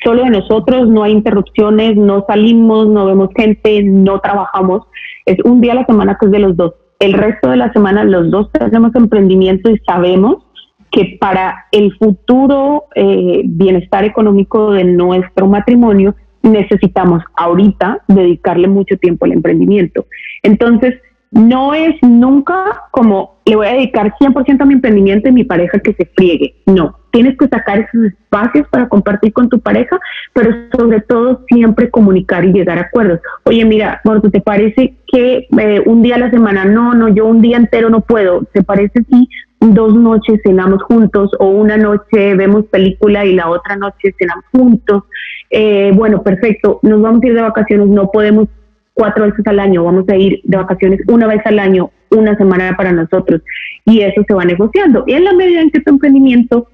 solo 0.05 0.25
de 0.25 0.31
nosotros, 0.31 0.89
no 0.89 1.03
hay 1.03 1.13
interrupciones, 1.13 1.97
no 1.97 2.25
salimos, 2.29 2.87
no 2.89 3.07
vemos 3.07 3.31
gente, 3.37 3.83
no 3.83 4.21
trabajamos. 4.21 4.83
Es 5.27 5.39
un 5.45 5.61
día 5.61 5.73
a 5.73 5.77
la 5.77 5.87
semana 5.87 6.17
que 6.21 6.27
es 6.27 6.33
de 6.33 6.39
los 6.39 6.57
dos. 6.57 6.75
El 7.01 7.15
resto 7.15 7.51
de 7.51 7.57
la 7.57 7.73
semana 7.73 8.05
los 8.05 8.31
dos 8.31 8.51
tenemos 8.53 8.95
emprendimiento 8.95 9.71
y 9.71 9.79
sabemos 9.87 10.45
que 10.91 11.17
para 11.21 11.67
el 11.73 11.93
futuro 11.97 12.85
eh, 12.95 13.43
bienestar 13.45 14.05
económico 14.05 14.73
de 14.73 14.85
nuestro 14.85 15.49
matrimonio 15.49 16.15
necesitamos 16.43 17.23
ahorita 17.37 18.03
dedicarle 18.07 18.69
mucho 18.69 18.97
tiempo 18.99 19.25
al 19.25 19.33
emprendimiento. 19.33 20.07
Entonces, 20.43 20.95
no 21.35 21.75
es 21.75 21.97
nunca 22.03 22.83
como 22.91 23.35
le 23.45 23.57
voy 23.57 23.67
a 23.67 23.73
dedicar 23.73 24.15
100% 24.19 24.63
a 24.63 24.65
mi 24.65 24.75
emprendimiento 24.75 25.29
y 25.29 25.33
mi 25.33 25.45
pareja 25.45 25.79
que 25.81 25.93
se 25.93 26.07
friegue. 26.17 26.55
No, 26.65 26.97
tienes 27.11 27.37
que 27.37 27.49
sacar 27.49 27.81
esos 27.81 28.07
espacios 28.07 28.67
para 28.69 28.89
compartir 28.89 29.33
con 29.33 29.49
tu 29.49 29.61
pareja, 29.61 29.99
pero 30.33 30.55
sobre 30.75 31.01
todo 31.01 31.45
siempre 31.49 31.91
comunicar 31.91 32.45
y 32.45 32.53
llegar 32.53 32.79
a 32.79 32.83
acuerdos. 32.83 33.21
Oye, 33.45 33.65
mira, 33.65 34.01
¿te 34.33 34.41
parece 34.41 34.95
que 35.13 35.47
eh, 35.59 35.83
un 35.85 36.03
día 36.03 36.17
a 36.17 36.21
la 36.21 36.31
semana? 36.31 36.65
No, 36.65 36.95
no, 36.95 37.09
yo 37.09 37.27
un 37.27 37.43
día 37.43 37.57
entero 37.57 37.91
no 37.91 38.01
puedo. 38.01 38.45
¿Te 38.53 38.63
parece 38.63 39.03
si 39.11 39.29
dos 39.61 39.95
noches 39.95 40.41
cenamos 40.45 40.83
juntos 40.85 41.31
o 41.39 41.49
una 41.49 41.77
noche 41.77 42.35
vemos 42.35 42.65
película 42.67 43.25
y 43.25 43.35
la 43.35 43.51
otra 43.51 43.77
noche 43.77 44.15
cenamos 44.19 44.45
juntos? 44.53 45.03
Eh, 45.51 45.93
bueno, 45.95 46.23
perfecto, 46.23 46.81
nos 46.83 47.03
vamos 47.03 47.23
a 47.23 47.27
ir 47.27 47.35
de 47.35 47.43
vacaciones, 47.43 47.89
no 47.89 48.11
podemos 48.11 48.49
cuatro 48.95 49.25
veces 49.27 49.47
al 49.47 49.61
año, 49.61 49.85
vamos 49.85 50.09
a 50.09 50.17
ir 50.17 50.41
de 50.45 50.57
vacaciones 50.57 51.01
una 51.09 51.27
vez 51.27 51.41
al 51.45 51.59
año, 51.59 51.91
una 52.11 52.37
semana 52.37 52.75
para 52.77 52.93
nosotros, 52.93 53.43
y 53.85 54.01
eso 54.01 54.23
se 54.27 54.35
va 54.35 54.45
negociando. 54.45 55.05
Y 55.07 55.13
en 55.15 55.25
la 55.25 55.33
medida 55.33 55.61
en 55.61 55.71
que 55.71 55.81
tu 55.81 55.91
emprendimiento 55.91 56.69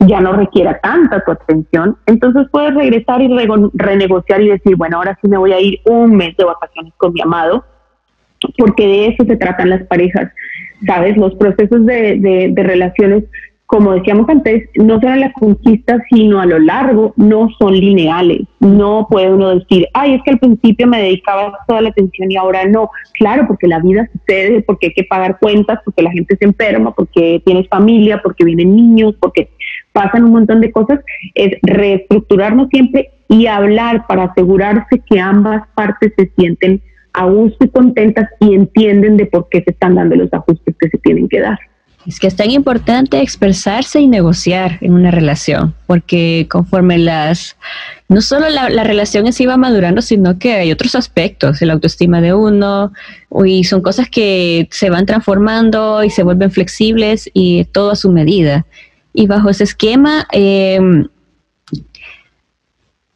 ya 0.00 0.20
no 0.20 0.32
requiera 0.32 0.78
tanta 0.80 1.24
tu 1.24 1.32
atención, 1.32 1.96
entonces 2.06 2.46
puedes 2.50 2.74
regresar 2.74 3.22
y 3.22 3.28
renegociar 3.74 4.42
y 4.42 4.48
decir, 4.48 4.76
bueno, 4.76 4.98
ahora 4.98 5.18
sí 5.20 5.28
me 5.28 5.38
voy 5.38 5.52
a 5.52 5.60
ir 5.60 5.80
un 5.86 6.14
mes 6.16 6.36
de 6.36 6.44
vacaciones 6.44 6.92
con 6.96 7.12
mi 7.12 7.20
amado, 7.22 7.64
porque 8.58 8.86
de 8.86 9.06
eso 9.08 9.24
se 9.24 9.36
tratan 9.36 9.70
las 9.70 9.82
parejas, 9.84 10.30
¿sabes? 10.86 11.16
Los 11.16 11.34
procesos 11.36 11.86
de, 11.86 12.18
de, 12.18 12.50
de 12.52 12.62
relaciones 12.62 13.24
como 13.72 13.94
decíamos 13.94 14.28
antes, 14.28 14.68
no 14.74 15.00
son 15.00 15.12
a 15.12 15.16
la 15.16 15.32
conquista, 15.32 15.96
sino 16.10 16.42
a 16.42 16.44
lo 16.44 16.58
largo, 16.58 17.14
no 17.16 17.48
son 17.58 17.72
lineales. 17.72 18.42
No 18.60 19.06
puede 19.08 19.32
uno 19.32 19.58
decir, 19.58 19.88
ay, 19.94 20.12
es 20.12 20.22
que 20.24 20.32
al 20.32 20.38
principio 20.38 20.86
me 20.86 21.00
dedicaba 21.00 21.58
toda 21.66 21.80
la 21.80 21.88
atención 21.88 22.30
y 22.30 22.36
ahora 22.36 22.66
no. 22.66 22.90
Claro, 23.14 23.46
porque 23.48 23.68
la 23.68 23.78
vida 23.78 24.10
sucede, 24.12 24.60
porque 24.60 24.88
hay 24.88 24.92
que 24.92 25.04
pagar 25.04 25.38
cuentas, 25.40 25.78
porque 25.86 26.02
la 26.02 26.10
gente 26.10 26.36
se 26.36 26.44
enferma, 26.44 26.94
porque 26.94 27.40
tienes 27.46 27.66
familia, 27.70 28.20
porque 28.22 28.44
vienen 28.44 28.76
niños, 28.76 29.14
porque 29.18 29.48
pasan 29.94 30.24
un 30.24 30.32
montón 30.32 30.60
de 30.60 30.70
cosas. 30.70 31.00
Es 31.34 31.56
reestructurarnos 31.62 32.68
siempre 32.68 33.08
y 33.30 33.46
hablar 33.46 34.06
para 34.06 34.24
asegurarse 34.24 35.00
que 35.08 35.18
ambas 35.18 35.66
partes 35.74 36.12
se 36.18 36.30
sienten 36.36 36.82
a 37.14 37.24
gusto 37.24 37.64
y 37.64 37.70
contentas 37.70 38.28
y 38.38 38.52
entienden 38.52 39.16
de 39.16 39.24
por 39.24 39.48
qué 39.48 39.62
se 39.62 39.70
están 39.70 39.94
dando 39.94 40.14
los 40.14 40.30
ajustes 40.30 40.76
que 40.78 40.90
se 40.90 40.98
tienen 40.98 41.26
que 41.26 41.40
dar. 41.40 41.58
Es 42.06 42.18
que 42.18 42.26
es 42.26 42.34
tan 42.34 42.50
importante 42.50 43.20
expresarse 43.20 44.00
y 44.00 44.08
negociar 44.08 44.78
en 44.80 44.94
una 44.94 45.12
relación, 45.12 45.74
porque 45.86 46.48
conforme 46.50 46.98
las, 46.98 47.56
no 48.08 48.20
solo 48.20 48.48
la, 48.48 48.68
relación 48.82 49.26
en 49.26 49.32
sí 49.32 49.46
va 49.46 49.56
madurando, 49.56 50.02
sino 50.02 50.38
que 50.38 50.54
hay 50.54 50.72
otros 50.72 50.96
aspectos, 50.96 51.62
la 51.62 51.74
autoestima 51.74 52.20
de 52.20 52.34
uno, 52.34 52.92
y 53.44 53.62
son 53.64 53.82
cosas 53.82 54.08
que 54.08 54.68
se 54.72 54.90
van 54.90 55.06
transformando 55.06 56.02
y 56.02 56.10
se 56.10 56.24
vuelven 56.24 56.50
flexibles 56.50 57.30
y 57.34 57.66
todo 57.66 57.92
a 57.92 57.96
su 57.96 58.10
medida. 58.10 58.66
Y 59.14 59.28
bajo 59.28 59.50
ese 59.50 59.64
esquema, 59.64 60.26
em, 60.32 61.06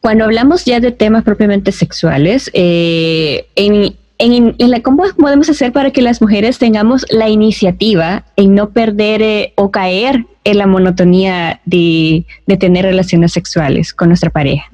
cuando 0.00 0.24
hablamos 0.24 0.64
ya 0.64 0.78
de 0.78 0.92
temas 0.92 1.24
propiamente 1.24 1.72
sexuales, 1.72 2.50
eh, 2.54 3.48
en, 3.56 3.96
en, 4.18 4.54
la, 4.58 4.80
¿cómo 4.80 5.04
podemos 5.18 5.48
hacer 5.50 5.72
para 5.72 5.90
que 5.90 6.02
las 6.02 6.22
mujeres 6.22 6.58
tengamos 6.58 7.04
la 7.10 7.28
iniciativa 7.28 8.24
en 8.36 8.54
no 8.54 8.70
perder 8.70 9.22
eh, 9.22 9.52
o 9.56 9.70
caer 9.70 10.24
en 10.44 10.58
la 10.58 10.66
monotonía 10.66 11.60
de, 11.64 12.24
tener 12.58 12.84
relaciones 12.84 13.32
sexuales 13.32 13.92
con 13.92 14.08
nuestra 14.08 14.30
pareja? 14.30 14.66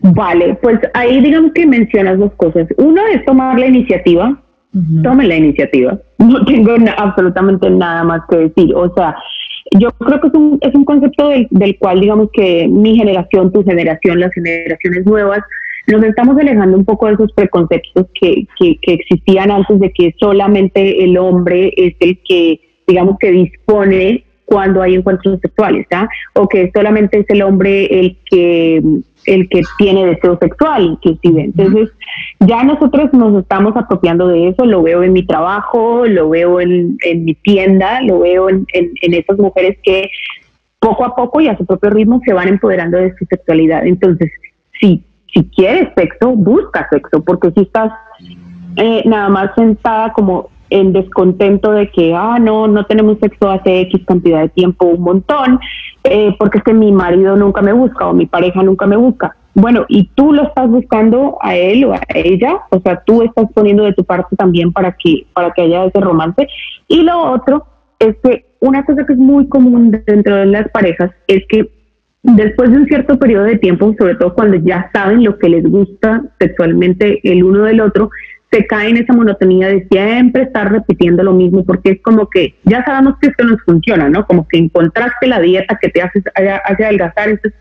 Vale, 0.00 0.58
pues 0.60 0.80
ahí 0.94 1.20
digamos 1.20 1.52
que 1.52 1.66
mencionas 1.66 2.18
dos 2.18 2.32
cosas. 2.34 2.66
Uno 2.78 3.00
es 3.12 3.24
tomar 3.24 3.58
la 3.58 3.66
iniciativa. 3.66 4.40
Tome 5.02 5.26
la 5.26 5.36
iniciativa. 5.36 5.98
No 6.18 6.44
tengo 6.44 6.74
absolutamente 6.96 7.70
nada 7.70 8.02
más 8.02 8.22
que 8.28 8.36
decir. 8.38 8.74
O 8.74 8.92
sea, 8.92 9.14
yo 9.78 9.88
creo 9.92 10.20
que 10.20 10.26
es 10.26 10.34
un, 10.34 10.58
es 10.60 10.74
un 10.74 10.84
concepto 10.84 11.28
del, 11.28 11.46
del 11.50 11.78
cual 11.78 12.00
digamos 12.00 12.28
que 12.32 12.66
mi 12.66 12.96
generación, 12.96 13.52
tu 13.52 13.62
generación, 13.62 14.18
las 14.18 14.32
generaciones 14.34 15.06
nuevas, 15.06 15.40
nos 15.88 16.02
estamos 16.04 16.36
alejando 16.38 16.76
un 16.76 16.84
poco 16.84 17.06
de 17.06 17.14
esos 17.14 17.32
preconceptos 17.32 18.06
que, 18.20 18.46
que, 18.58 18.78
existían 18.82 19.50
antes 19.50 19.80
de 19.80 19.90
que 19.90 20.14
solamente 20.20 21.02
el 21.02 21.16
hombre 21.16 21.72
es 21.76 21.94
el 22.00 22.18
que, 22.28 22.60
digamos, 22.86 23.16
que 23.18 23.30
dispone 23.30 24.24
cuando 24.44 24.82
hay 24.82 24.94
encuentros 24.94 25.40
sexuales, 25.40 25.86
¿ah? 25.92 26.08
o 26.34 26.48
que 26.48 26.70
solamente 26.74 27.20
es 27.20 27.26
el 27.28 27.42
hombre 27.42 28.00
el 28.00 28.16
que 28.30 28.82
el 29.26 29.48
que 29.50 29.62
tiene 29.76 30.06
deseo 30.06 30.38
sexual, 30.40 30.84
inclusive. 30.84 31.42
Entonces, 31.42 31.90
ya 32.40 32.64
nosotros 32.64 33.12
nos 33.12 33.42
estamos 33.42 33.76
apropiando 33.76 34.26
de 34.28 34.48
eso, 34.48 34.64
lo 34.64 34.82
veo 34.82 35.02
en 35.02 35.12
mi 35.12 35.26
trabajo, 35.26 36.06
lo 36.06 36.30
veo 36.30 36.60
en, 36.62 36.96
en 37.04 37.24
mi 37.26 37.34
tienda, 37.34 38.00
lo 38.02 38.20
veo 38.20 38.48
en, 38.48 38.66
en, 38.72 38.90
en 39.02 39.14
esas 39.14 39.36
mujeres 39.38 39.76
que 39.82 40.08
poco 40.78 41.04
a 41.04 41.14
poco 41.14 41.42
y 41.42 41.48
a 41.48 41.58
su 41.58 41.66
propio 41.66 41.90
ritmo 41.90 42.22
se 42.24 42.32
van 42.32 42.48
empoderando 42.48 42.96
de 42.96 43.14
su 43.18 43.26
sexualidad. 43.26 43.86
Entonces, 43.86 44.30
sí, 44.80 45.04
si 45.32 45.44
quieres 45.50 45.88
sexo, 45.96 46.30
busca 46.32 46.88
sexo, 46.90 47.22
porque 47.22 47.50
si 47.52 47.62
estás 47.62 47.92
eh, 48.76 49.02
nada 49.06 49.28
más 49.28 49.50
sentada 49.56 50.12
como 50.12 50.50
en 50.70 50.92
descontento 50.92 51.72
de 51.72 51.90
que, 51.90 52.14
ah, 52.14 52.38
no, 52.40 52.68
no 52.68 52.84
tenemos 52.86 53.18
sexo 53.20 53.50
hace 53.50 53.80
X 53.82 54.02
cantidad 54.06 54.42
de 54.42 54.48
tiempo, 54.50 54.86
un 54.86 55.00
montón, 55.00 55.60
eh, 56.04 56.34
porque 56.38 56.58
es 56.58 56.64
que 56.64 56.74
mi 56.74 56.92
marido 56.92 57.36
nunca 57.36 57.62
me 57.62 57.72
busca 57.72 58.06
o 58.06 58.12
mi 58.12 58.26
pareja 58.26 58.62
nunca 58.62 58.86
me 58.86 58.96
busca. 58.96 59.34
Bueno, 59.54 59.84
y 59.88 60.08
tú 60.14 60.32
lo 60.32 60.44
estás 60.44 60.68
buscando 60.68 61.38
a 61.40 61.56
él 61.56 61.84
o 61.84 61.92
a 61.94 62.00
ella, 62.14 62.60
o 62.70 62.80
sea, 62.80 63.02
tú 63.04 63.22
estás 63.22 63.46
poniendo 63.54 63.84
de 63.84 63.94
tu 63.94 64.04
parte 64.04 64.36
también 64.36 64.72
para 64.72 64.92
que, 64.92 65.26
para 65.32 65.50
que 65.52 65.62
haya 65.62 65.86
ese 65.86 66.00
romance. 66.00 66.46
Y 66.86 67.02
lo 67.02 67.32
otro 67.32 67.66
es 67.98 68.16
que 68.22 68.44
una 68.60 68.84
cosa 68.84 69.04
que 69.04 69.14
es 69.14 69.18
muy 69.18 69.48
común 69.48 69.90
dentro 70.06 70.36
de 70.36 70.46
las 70.46 70.68
parejas 70.68 71.10
es 71.26 71.42
que 71.48 71.68
Después 72.36 72.70
de 72.70 72.76
un 72.76 72.86
cierto 72.86 73.18
periodo 73.18 73.44
de 73.44 73.58
tiempo, 73.58 73.94
sobre 73.98 74.14
todo 74.14 74.34
cuando 74.34 74.56
ya 74.56 74.90
saben 74.92 75.24
lo 75.24 75.38
que 75.38 75.48
les 75.48 75.64
gusta 75.64 76.22
sexualmente 76.38 77.20
el 77.22 77.42
uno 77.42 77.64
del 77.64 77.80
otro, 77.80 78.10
se 78.50 78.66
cae 78.66 78.90
en 78.90 78.96
esa 78.98 79.12
monotonía 79.12 79.68
de 79.68 79.86
siempre 79.90 80.44
estar 80.44 80.70
repitiendo 80.70 81.22
lo 81.22 81.32
mismo, 81.32 81.64
porque 81.64 81.90
es 81.92 82.02
como 82.02 82.28
que 82.28 82.54
ya 82.64 82.84
sabemos 82.84 83.16
que 83.20 83.28
esto 83.28 83.44
nos 83.44 83.60
funciona, 83.62 84.08
¿no? 84.08 84.26
Como 84.26 84.46
que 84.48 84.58
encontraste 84.58 85.26
la 85.26 85.40
dieta 85.40 85.78
que 85.80 85.88
te 85.90 86.00
hace, 86.00 86.22
hace 86.64 86.84
adelgazar, 86.84 87.28
entonces 87.28 87.60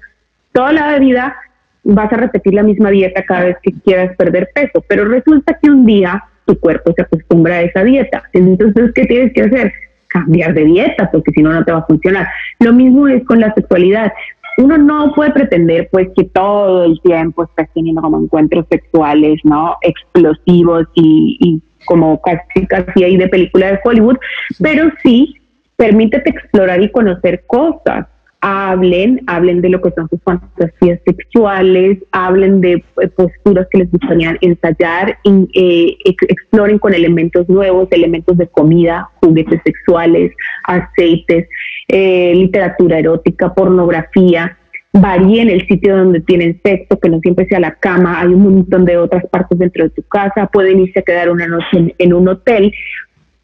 toda 0.53 0.72
la 0.72 0.97
vida 0.97 1.36
vas 1.84 2.11
a 2.11 2.18
repetir 2.18 2.53
la 2.53 2.63
misma 2.63 2.89
dieta 2.89 3.24
cada 3.24 3.45
vez 3.45 3.57
que 3.61 3.72
quieras 3.72 4.15
perder 4.18 4.49
peso, 4.53 4.84
pero 4.88 5.05
resulta 5.05 5.57
que 5.61 5.70
un 5.70 5.86
día 5.86 6.24
tu 6.45 6.59
cuerpo 6.59 6.93
se 6.95 7.01
acostumbra 7.01 7.55
a 7.55 7.61
esa 7.61 7.84
dieta. 7.84 8.24
Entonces, 8.34 8.91
¿qué 8.95 9.05
tienes 9.05 9.34
que 9.34 9.43
hacer? 9.43 9.74
Cambiar 10.07 10.53
de 10.53 10.63
dieta, 10.63 11.11
porque 11.11 11.32
si 11.32 11.43
no, 11.43 11.51
no 11.51 11.63
te 11.63 11.72
va 11.72 11.80
a 11.80 11.86
funcionar. 11.86 12.28
Lo 12.59 12.74
mismo 12.74 13.07
es 13.07 13.24
con 13.26 13.39
la 13.39 13.53
sexualidad. 13.53 14.11
Uno 14.58 14.78
no 14.78 15.14
puede 15.14 15.32
pretender, 15.32 15.88
pues, 15.91 16.10
que 16.16 16.24
todo 16.26 16.84
el 16.84 16.99
tiempo 17.01 17.43
estés 17.43 17.70
teniendo 17.74 18.01
como 18.01 18.20
encuentros 18.20 18.66
sexuales, 18.70 19.39
¿no? 19.43 19.76
Explosivos 19.82 20.88
y, 20.95 21.38
y 21.39 21.62
como 21.86 22.20
casi, 22.22 22.66
casi 22.68 23.03
ahí 23.03 23.18
de 23.18 23.28
película 23.28 23.72
de 23.72 23.80
Hollywood, 23.84 24.18
pero 24.60 24.89
sí 25.03 25.36
permítete 25.76 26.32
explorar 26.32 26.82
y 26.82 26.91
conocer 26.91 27.43
cosas 27.45 28.08
hablen, 28.42 29.22
hablen 29.28 29.62
de 29.62 29.70
lo 29.70 29.82
que 29.82 29.92
son 29.92 30.08
sus 30.10 30.22
fantasías 30.24 31.00
sexuales, 31.06 31.98
hablen 32.12 32.62
de 32.62 32.84
eh, 33.02 33.08
posturas 33.16 33.68
que 33.72 33.80
les 33.80 33.92
gustaría 33.92 34.38
ensayar, 34.42 35.18
eh, 35.26 35.98
exploren 36.06 36.80
con 36.80 36.94
elementos 36.94 37.50
nuevos, 37.50 37.88
elementos 37.92 38.38
de 38.38 38.48
comida, 38.48 39.10
juguetes 39.22 39.62
sexuales, 39.64 40.34
aceites, 40.64 41.48
eh, 41.88 42.34
literatura 42.36 43.00
erótica, 43.00 43.54
pornografía. 43.54 44.58
Varíen 44.94 45.50
el 45.50 45.68
sitio 45.68 45.98
donde 45.98 46.22
tienen 46.22 46.60
sexo, 46.64 47.00
que 47.00 47.10
no 47.10 47.20
siempre 47.20 47.46
sea 47.48 47.60
la 47.60 47.76
cama, 47.76 48.22
hay 48.22 48.28
un 48.28 48.42
montón 48.42 48.86
de 48.86 48.98
otras 48.98 49.26
partes 49.28 49.58
dentro 49.58 49.84
de 49.84 49.90
tu 49.90 50.02
casa, 50.04 50.48
pueden 50.48 50.80
irse 50.80 51.00
a 51.00 51.04
quedar 51.04 51.30
una 51.30 51.48
noche 51.48 51.96
en 51.98 52.14
un 52.14 52.28
hotel. 52.28 52.72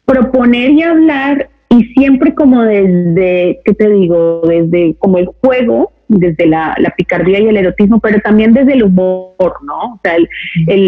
Proponer 0.04 0.70
y 0.70 0.82
hablar 0.82 1.48
y 1.74 1.84
siempre 1.94 2.34
como 2.34 2.62
desde, 2.62 3.60
¿qué 3.64 3.74
te 3.74 3.90
digo? 3.90 4.42
Desde 4.46 4.94
como 4.98 5.18
el 5.18 5.26
juego, 5.26 5.92
desde 6.08 6.46
la, 6.46 6.76
picardía 6.96 7.40
y 7.40 7.48
el 7.48 7.56
erotismo, 7.56 7.98
pero 7.98 8.20
también 8.20 8.52
desde 8.52 8.74
el 8.74 8.84
humor, 8.84 9.56
¿no? 9.62 9.94
O 9.94 10.00
sea, 10.04 10.14
el, 10.16 10.28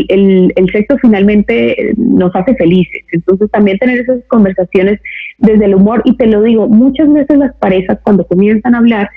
el, 0.09 0.53
el, 0.55 0.71
sexo 0.71 0.97
finalmente 0.99 1.95
nos 1.97 2.35
hace 2.37 2.55
felices, 2.55 3.03
entonces 3.11 3.51
también 3.51 3.79
tener 3.79 3.99
esas 4.01 4.23
conversaciones 4.29 5.01
desde 5.39 5.65
el 5.65 5.75
humor, 5.75 6.03
y 6.05 6.17
te 6.17 6.27
lo 6.27 6.43
digo, 6.43 6.69
muchas 6.69 7.13
veces 7.13 7.39
las 7.39 7.55
parejas 7.57 7.99
cuando 8.05 8.25
comienzan 8.27 8.75
a 8.75 8.79
hablar 8.79 9.11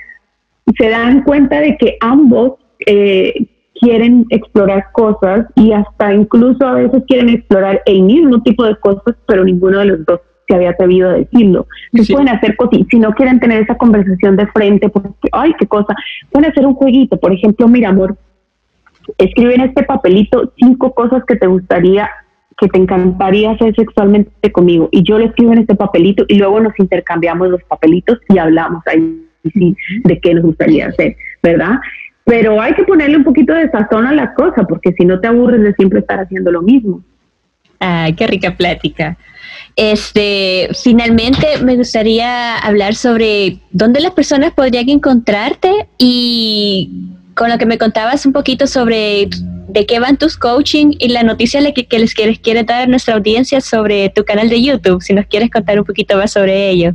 se 0.76 0.88
dan 0.88 1.22
cuenta 1.22 1.60
de 1.60 1.76
que 1.76 1.96
ambos 2.00 2.54
eh, 2.86 3.46
quieren 3.80 4.26
explorar 4.30 4.86
cosas 4.92 5.46
y 5.54 5.72
hasta 5.72 6.14
incluso 6.14 6.66
a 6.66 6.74
veces 6.74 7.02
quieren 7.06 7.28
explorar 7.28 7.80
el 7.86 8.02
mismo 8.02 8.42
tipo 8.42 8.64
de 8.64 8.76
cosas, 8.76 9.16
pero 9.26 9.44
ninguno 9.44 9.78
de 9.78 9.84
los 9.86 10.06
dos 10.06 10.20
que 10.50 10.56
había 10.56 10.70
atrevido 10.70 11.10
a 11.10 11.14
decirlo. 11.14 11.68
pueden 12.10 12.28
hacer 12.28 12.56
cosas, 12.56 12.80
si 12.90 12.98
no 12.98 13.12
quieren 13.12 13.38
tener 13.38 13.62
esa 13.62 13.76
conversación 13.76 14.36
de 14.36 14.48
frente, 14.48 14.88
porque, 14.88 15.28
ay, 15.30 15.54
qué 15.58 15.66
cosa, 15.66 15.94
pueden 16.32 16.50
hacer 16.50 16.66
un 16.66 16.74
jueguito, 16.74 17.16
por 17.18 17.32
ejemplo, 17.32 17.68
mira, 17.68 17.90
amor, 17.90 18.16
escribe 19.16 19.54
en 19.54 19.60
este 19.60 19.84
papelito 19.84 20.52
cinco 20.58 20.92
cosas 20.92 21.22
que 21.24 21.36
te 21.36 21.46
gustaría, 21.46 22.10
que 22.58 22.66
te 22.66 22.78
encantaría 22.78 23.52
hacer 23.52 23.76
sexualmente 23.76 24.50
conmigo, 24.50 24.88
y 24.90 25.04
yo 25.04 25.20
lo 25.20 25.26
escribo 25.26 25.52
en 25.52 25.60
este 25.60 25.76
papelito, 25.76 26.24
y 26.26 26.34
luego 26.34 26.58
nos 26.58 26.76
intercambiamos 26.80 27.48
los 27.48 27.62
papelitos 27.62 28.18
y 28.28 28.38
hablamos 28.38 28.82
ahí 28.88 29.24
sí, 29.54 29.76
de 30.02 30.18
qué 30.18 30.34
nos 30.34 30.44
gustaría 30.44 30.88
hacer, 30.88 31.16
¿verdad? 31.44 31.78
Pero 32.24 32.60
hay 32.60 32.74
que 32.74 32.82
ponerle 32.82 33.18
un 33.18 33.24
poquito 33.24 33.54
de 33.54 33.70
sazón 33.70 34.04
a 34.04 34.12
la 34.12 34.34
cosa, 34.34 34.64
porque 34.64 34.92
si 34.94 35.04
no 35.04 35.20
te 35.20 35.28
aburres 35.28 35.62
de 35.62 35.74
siempre 35.74 36.00
estar 36.00 36.18
haciendo 36.18 36.50
lo 36.50 36.60
mismo. 36.60 37.02
Ah, 37.78 38.08
qué 38.16 38.26
rica 38.26 38.56
plática. 38.56 39.16
Este, 39.80 40.68
finalmente 40.74 41.56
me 41.64 41.74
gustaría 41.74 42.58
hablar 42.58 42.94
sobre 42.94 43.60
dónde 43.70 44.00
las 44.00 44.10
personas 44.10 44.52
podrían 44.52 44.90
encontrarte 44.90 45.88
y 45.96 46.90
con 47.34 47.48
lo 47.48 47.56
que 47.56 47.64
me 47.64 47.78
contabas 47.78 48.26
un 48.26 48.34
poquito 48.34 48.66
sobre 48.66 49.30
de 49.68 49.86
qué 49.86 49.98
van 49.98 50.18
tus 50.18 50.36
coaching 50.36 50.92
y 50.98 51.08
la 51.08 51.22
noticia 51.22 51.62
que, 51.72 51.98
les 51.98 52.12
quieres 52.12 52.38
quiere 52.40 52.62
dar 52.62 52.82
a 52.82 52.86
nuestra 52.88 53.14
audiencia 53.14 53.62
sobre 53.62 54.10
tu 54.10 54.22
canal 54.22 54.50
de 54.50 54.62
YouTube, 54.62 55.00
si 55.00 55.14
nos 55.14 55.24
quieres 55.24 55.48
contar 55.48 55.78
un 55.78 55.86
poquito 55.86 56.14
más 56.18 56.32
sobre 56.32 56.68
ello. 56.68 56.92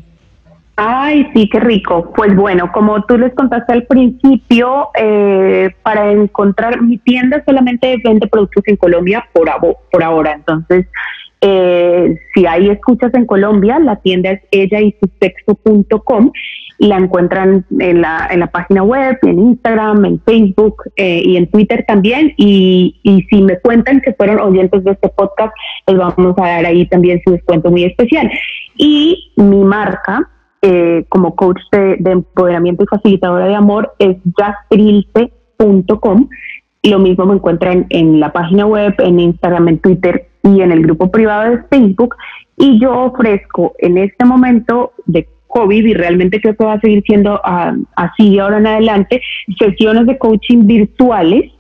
Ay, 0.76 1.28
sí, 1.34 1.50
qué 1.50 1.60
rico. 1.60 2.14
Pues 2.16 2.36
bueno, 2.36 2.72
como 2.72 3.04
tú 3.06 3.18
les 3.18 3.34
contaste 3.34 3.74
al 3.74 3.86
principio, 3.86 4.90
eh, 4.94 5.72
para 5.82 6.12
encontrar 6.12 6.84
mi 6.84 7.00
tienda 7.00 7.42
solamente 7.46 8.00
vende 8.04 8.28
productos 8.28 8.64
en 8.68 8.76
Colombia 8.76 9.28
por, 9.34 9.50
por 9.90 10.04
ahora. 10.04 10.34
Entonces, 10.34 10.86
eh, 11.48 12.18
si 12.34 12.48
hay 12.48 12.70
escuchas 12.70 13.14
en 13.14 13.28
Colombia, 13.28 13.78
la 13.78 13.98
tienda 13.98 14.32
es 14.32 14.42
ella 14.50 14.82
y 14.82 14.96
su 15.00 15.08
sexo.com. 15.22 16.32
La 16.80 16.98
encuentran 16.98 17.64
en 17.80 18.02
la, 18.02 18.28
en 18.32 18.40
la 18.40 18.48
página 18.48 18.82
web, 18.82 19.20
en 19.22 19.38
Instagram, 19.38 20.06
en 20.06 20.20
Facebook 20.22 20.82
eh, 20.96 21.22
y 21.24 21.38
en 21.38 21.46
Twitter 21.52 21.86
también. 21.88 22.34
Y, 22.38 23.00
y 23.04 23.22
si 23.30 23.44
me 23.44 23.60
cuentan 23.60 24.02
que 24.02 24.14
fueron 24.14 24.40
oyentes 24.40 24.84
de 24.84 24.92
este 24.92 25.10
podcast, 25.10 25.54
les 25.86 25.98
vamos 25.98 26.36
a 26.40 26.48
dar 26.48 26.66
ahí 26.66 26.88
también 26.88 27.22
su 27.24 27.34
descuento 27.34 27.70
muy 27.70 27.84
especial. 27.84 28.28
Y 28.76 29.32
mi 29.38 29.64
marca, 29.64 30.28
eh, 30.64 31.06
como 31.10 31.36
coach 31.36 31.62
de, 31.72 31.98
empoderamiento 32.04 32.84
y 32.84 32.88
facilitadora 32.88 33.46
de 33.46 33.54
amor, 33.54 33.94
es 34.00 34.18
jastrilce.com. 34.36 36.28
Lo 36.82 37.00
mismo 37.00 37.28
me 37.28 37.36
encuentran 37.36 37.86
en 37.90 38.20
la 38.20 38.34
página 38.34 38.66
web, 38.66 38.96
en 38.98 39.20
Instagram, 39.20 39.68
en 39.68 39.78
Twitter 39.78 40.28
y 40.46 40.62
en 40.62 40.72
el 40.72 40.82
grupo 40.82 41.12
privado 41.12 41.52
de 41.52 41.64
Facebook. 41.70 42.16
Y 42.58 42.80
yo 42.80 42.94
ofrezco 43.06 43.74
en 43.80 43.98
este 43.98 44.24
momento 44.26 44.94
de 45.06 45.28
COVID 45.48 45.86
y 45.86 45.94
realmente 45.94 46.42
creo 46.42 46.56
que 46.56 46.66
va 46.66 46.74
a 46.74 46.82
seguir 46.82 47.04
siendo 47.06 47.40
ah, 47.44 47.76
así 47.96 48.36
de 48.36 48.42
ahora 48.42 48.58
en 48.58 48.68
adelante, 48.68 49.22
sesiones 49.58 50.06
de 50.06 50.18
coaching 50.18 50.66
virtuales 50.66 51.52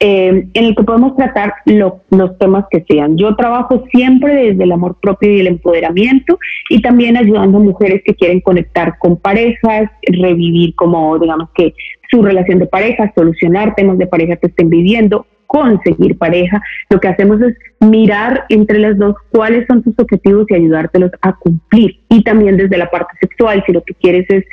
eh, 0.00 0.48
en 0.52 0.64
el 0.64 0.74
que 0.74 0.82
podemos 0.82 1.16
tratar 1.16 1.54
los 1.66 2.38
temas 2.38 2.64
que 2.70 2.84
sean. 2.88 3.16
Yo 3.16 3.36
trabajo 3.36 3.84
siempre 3.92 4.34
desde 4.34 4.64
el 4.64 4.72
amor 4.72 4.96
propio 5.00 5.32
y 5.32 5.40
el 5.40 5.46
empoderamiento 5.46 6.38
y 6.68 6.82
también 6.82 7.16
ayudando 7.16 7.58
a 7.58 7.62
mujeres 7.62 8.02
que 8.04 8.14
quieren 8.14 8.40
conectar 8.40 8.98
con 8.98 9.16
parejas, 9.16 9.88
revivir 10.02 10.74
como 10.74 11.18
digamos 11.18 11.48
que 11.54 11.74
su 12.10 12.22
relación 12.22 12.58
de 12.58 12.66
pareja, 12.66 13.12
solucionar 13.14 13.74
temas 13.76 13.96
de 13.96 14.06
pareja 14.06 14.36
que 14.36 14.48
estén 14.48 14.68
viviendo, 14.68 15.26
conseguir 15.54 16.18
pareja. 16.18 16.60
Lo 16.90 16.98
que 16.98 17.06
hacemos 17.06 17.40
es 17.40 17.54
mirar 17.78 18.44
entre 18.48 18.80
las 18.80 18.98
dos 18.98 19.14
cuáles 19.30 19.64
son 19.68 19.84
tus 19.84 19.96
objetivos 19.96 20.46
y 20.50 20.54
ayudártelos 20.54 21.12
a 21.20 21.32
cumplir. 21.34 22.00
Y 22.08 22.24
también 22.24 22.56
desde 22.56 22.76
la 22.76 22.90
parte 22.90 23.16
sexual, 23.20 23.62
si 23.64 23.72
lo 23.72 23.84
que 23.84 23.94
quieres 23.94 24.26
es 24.30 24.44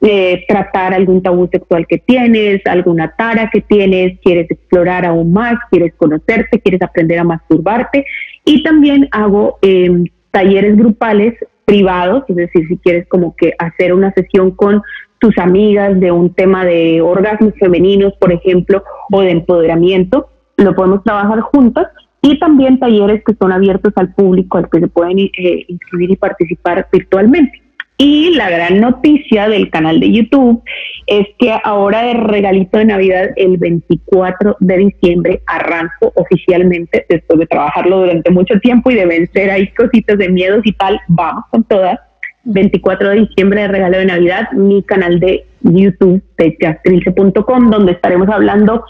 eh, 0.00 0.44
tratar 0.48 0.94
algún 0.94 1.22
tabú 1.22 1.46
sexual 1.52 1.86
que 1.86 1.98
tienes, 1.98 2.62
alguna 2.64 3.14
tara 3.18 3.50
que 3.52 3.60
tienes, 3.60 4.18
quieres 4.24 4.50
explorar 4.50 5.04
aún 5.04 5.30
más, 5.30 5.56
quieres 5.70 5.92
conocerte, 5.98 6.58
quieres 6.58 6.80
aprender 6.80 7.18
a 7.18 7.24
masturbarte. 7.24 8.06
Y 8.46 8.62
también 8.62 9.08
hago 9.10 9.58
em, 9.60 10.06
talleres 10.30 10.74
grupales 10.74 11.34
privados, 11.66 12.24
es 12.28 12.36
decir, 12.36 12.66
si 12.66 12.78
quieres 12.78 13.06
como 13.08 13.36
que 13.36 13.52
hacer 13.58 13.92
una 13.92 14.10
sesión 14.14 14.52
con 14.52 14.80
tus 15.18 15.36
amigas 15.36 16.00
de 16.00 16.12
un 16.12 16.32
tema 16.32 16.64
de 16.64 17.02
orgasmos 17.02 17.52
femeninos, 17.60 18.14
por 18.18 18.32
ejemplo, 18.32 18.82
o 19.12 19.20
de 19.20 19.32
empoderamiento, 19.32 20.30
lo 20.56 20.74
podemos 20.74 21.02
trabajar 21.04 21.40
juntas 21.40 21.86
y 22.22 22.38
también 22.38 22.78
talleres 22.78 23.22
que 23.24 23.34
son 23.34 23.52
abiertos 23.52 23.92
al 23.96 24.12
público, 24.14 24.58
al 24.58 24.68
que 24.70 24.80
se 24.80 24.88
pueden 24.88 25.18
eh, 25.18 25.64
inscribir 25.68 26.10
y 26.10 26.16
participar 26.16 26.88
virtualmente. 26.90 27.62
Y 27.98 28.34
la 28.34 28.50
gran 28.50 28.80
noticia 28.80 29.48
del 29.48 29.70
canal 29.70 30.00
de 30.00 30.12
YouTube 30.12 30.62
es 31.06 31.28
que 31.38 31.54
ahora 31.64 32.02
de 32.02 32.14
regalito 32.14 32.76
de 32.78 32.84
Navidad, 32.84 33.30
el 33.36 33.56
24 33.56 34.56
de 34.60 34.76
diciembre, 34.76 35.42
arranco 35.46 36.12
oficialmente, 36.14 37.06
después 37.08 37.38
de 37.38 37.46
trabajarlo 37.46 38.00
durante 38.00 38.30
mucho 38.30 38.60
tiempo 38.60 38.90
y 38.90 38.96
de 38.96 39.06
vencer 39.06 39.50
ahí 39.50 39.68
cositas 39.68 40.18
de 40.18 40.28
miedos 40.28 40.60
y 40.64 40.72
tal, 40.72 41.00
vamos 41.08 41.44
con 41.50 41.64
todas. 41.64 41.98
24 42.44 43.08
de 43.08 43.16
diciembre 43.20 43.62
de 43.62 43.68
regalo 43.68 43.98
de 43.98 44.06
Navidad, 44.06 44.52
mi 44.52 44.82
canal 44.82 45.18
de 45.18 45.46
YouTube 45.62 46.22
de 46.36 46.56
jastrilce.com, 46.60 47.70
donde 47.70 47.92
estaremos 47.92 48.28
hablando 48.28 48.84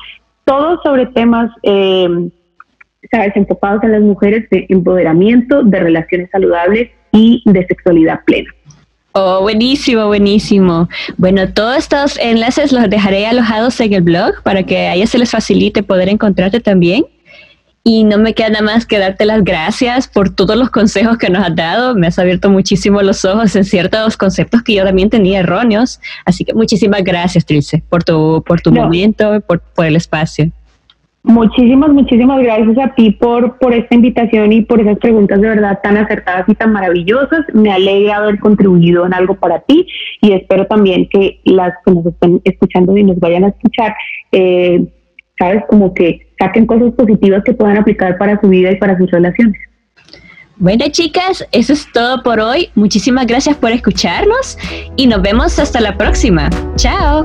todo 0.46 0.80
sobre 0.82 1.06
temas, 1.06 1.50
eh, 1.64 2.08
sabes, 3.10 3.36
enfocados 3.36 3.82
en 3.82 3.92
las 3.92 4.00
mujeres 4.00 4.48
de 4.50 4.64
empoderamiento, 4.68 5.62
de 5.62 5.80
relaciones 5.80 6.30
saludables 6.30 6.90
y 7.12 7.42
de 7.44 7.66
sexualidad 7.66 8.20
plena. 8.24 8.48
Oh, 9.12 9.40
buenísimo, 9.40 10.06
buenísimo. 10.06 10.88
Bueno, 11.16 11.52
todos 11.52 11.78
estos 11.78 12.18
enlaces 12.18 12.72
los 12.72 12.88
dejaré 12.88 13.26
alojados 13.26 13.80
en 13.80 13.94
el 13.94 14.02
blog 14.02 14.42
para 14.42 14.62
que 14.62 14.76
a 14.88 14.94
ellos 14.94 15.10
se 15.10 15.18
les 15.18 15.30
facilite 15.30 15.82
poder 15.82 16.08
encontrarte 16.08 16.60
también. 16.60 17.04
Y 17.88 18.02
no 18.02 18.18
me 18.18 18.34
queda 18.34 18.48
nada 18.48 18.64
más 18.64 18.84
que 18.84 18.98
darte 18.98 19.24
las 19.24 19.44
gracias 19.44 20.08
por 20.08 20.34
todos 20.34 20.56
los 20.56 20.70
consejos 20.70 21.18
que 21.18 21.30
nos 21.30 21.44
has 21.44 21.54
dado. 21.54 21.94
Me 21.94 22.08
has 22.08 22.18
abierto 22.18 22.50
muchísimo 22.50 23.00
los 23.00 23.24
ojos 23.24 23.54
en 23.54 23.62
ciertos 23.62 24.16
conceptos 24.16 24.64
que 24.64 24.74
yo 24.74 24.82
también 24.82 25.08
tenía 25.08 25.38
erróneos. 25.38 26.00
Así 26.24 26.44
que 26.44 26.52
muchísimas 26.52 27.04
gracias, 27.04 27.46
Trilce, 27.46 27.84
por 27.88 28.02
tu, 28.02 28.42
por 28.44 28.60
tu 28.60 28.72
momento, 28.72 29.40
por, 29.42 29.60
por 29.60 29.86
el 29.86 29.94
espacio. 29.94 30.50
Muchísimas, 31.22 31.90
muchísimas 31.90 32.42
gracias 32.42 32.76
a 32.76 32.92
ti 32.92 33.12
por, 33.12 33.56
por 33.58 33.72
esta 33.72 33.94
invitación 33.94 34.52
y 34.52 34.62
por 34.62 34.80
esas 34.80 34.98
preguntas 34.98 35.40
de 35.40 35.48
verdad 35.48 35.78
tan 35.80 35.96
acertadas 35.96 36.48
y 36.48 36.56
tan 36.56 36.72
maravillosas. 36.72 37.46
Me 37.54 37.70
alegra 37.70 38.16
haber 38.16 38.40
contribuido 38.40 39.06
en 39.06 39.14
algo 39.14 39.36
para 39.36 39.60
ti 39.60 39.86
y 40.22 40.32
espero 40.32 40.66
también 40.66 41.08
que 41.08 41.40
las 41.44 41.72
que 41.84 41.92
nos 41.92 42.04
estén 42.06 42.40
escuchando 42.42 42.96
y 42.96 43.04
nos 43.04 43.20
vayan 43.20 43.44
a 43.44 43.48
escuchar 43.50 43.94
eh, 44.32 44.84
¿sabes? 45.38 45.64
Como 45.68 45.92
que 45.94 46.25
saquen 46.38 46.66
cosas 46.66 46.92
positivas 46.92 47.42
que 47.44 47.52
puedan 47.52 47.78
aplicar 47.78 48.18
para 48.18 48.40
su 48.40 48.48
vida 48.48 48.72
y 48.72 48.76
para 48.76 48.96
sus 48.96 49.10
relaciones. 49.10 49.56
Bueno, 50.58 50.86
chicas, 50.90 51.46
eso 51.52 51.74
es 51.74 51.86
todo 51.92 52.22
por 52.22 52.40
hoy. 52.40 52.70
Muchísimas 52.74 53.26
gracias 53.26 53.56
por 53.56 53.72
escucharnos 53.72 54.56
y 54.96 55.06
nos 55.06 55.20
vemos 55.20 55.58
hasta 55.58 55.80
la 55.80 55.96
próxima. 55.98 56.48
Chao. 56.76 57.22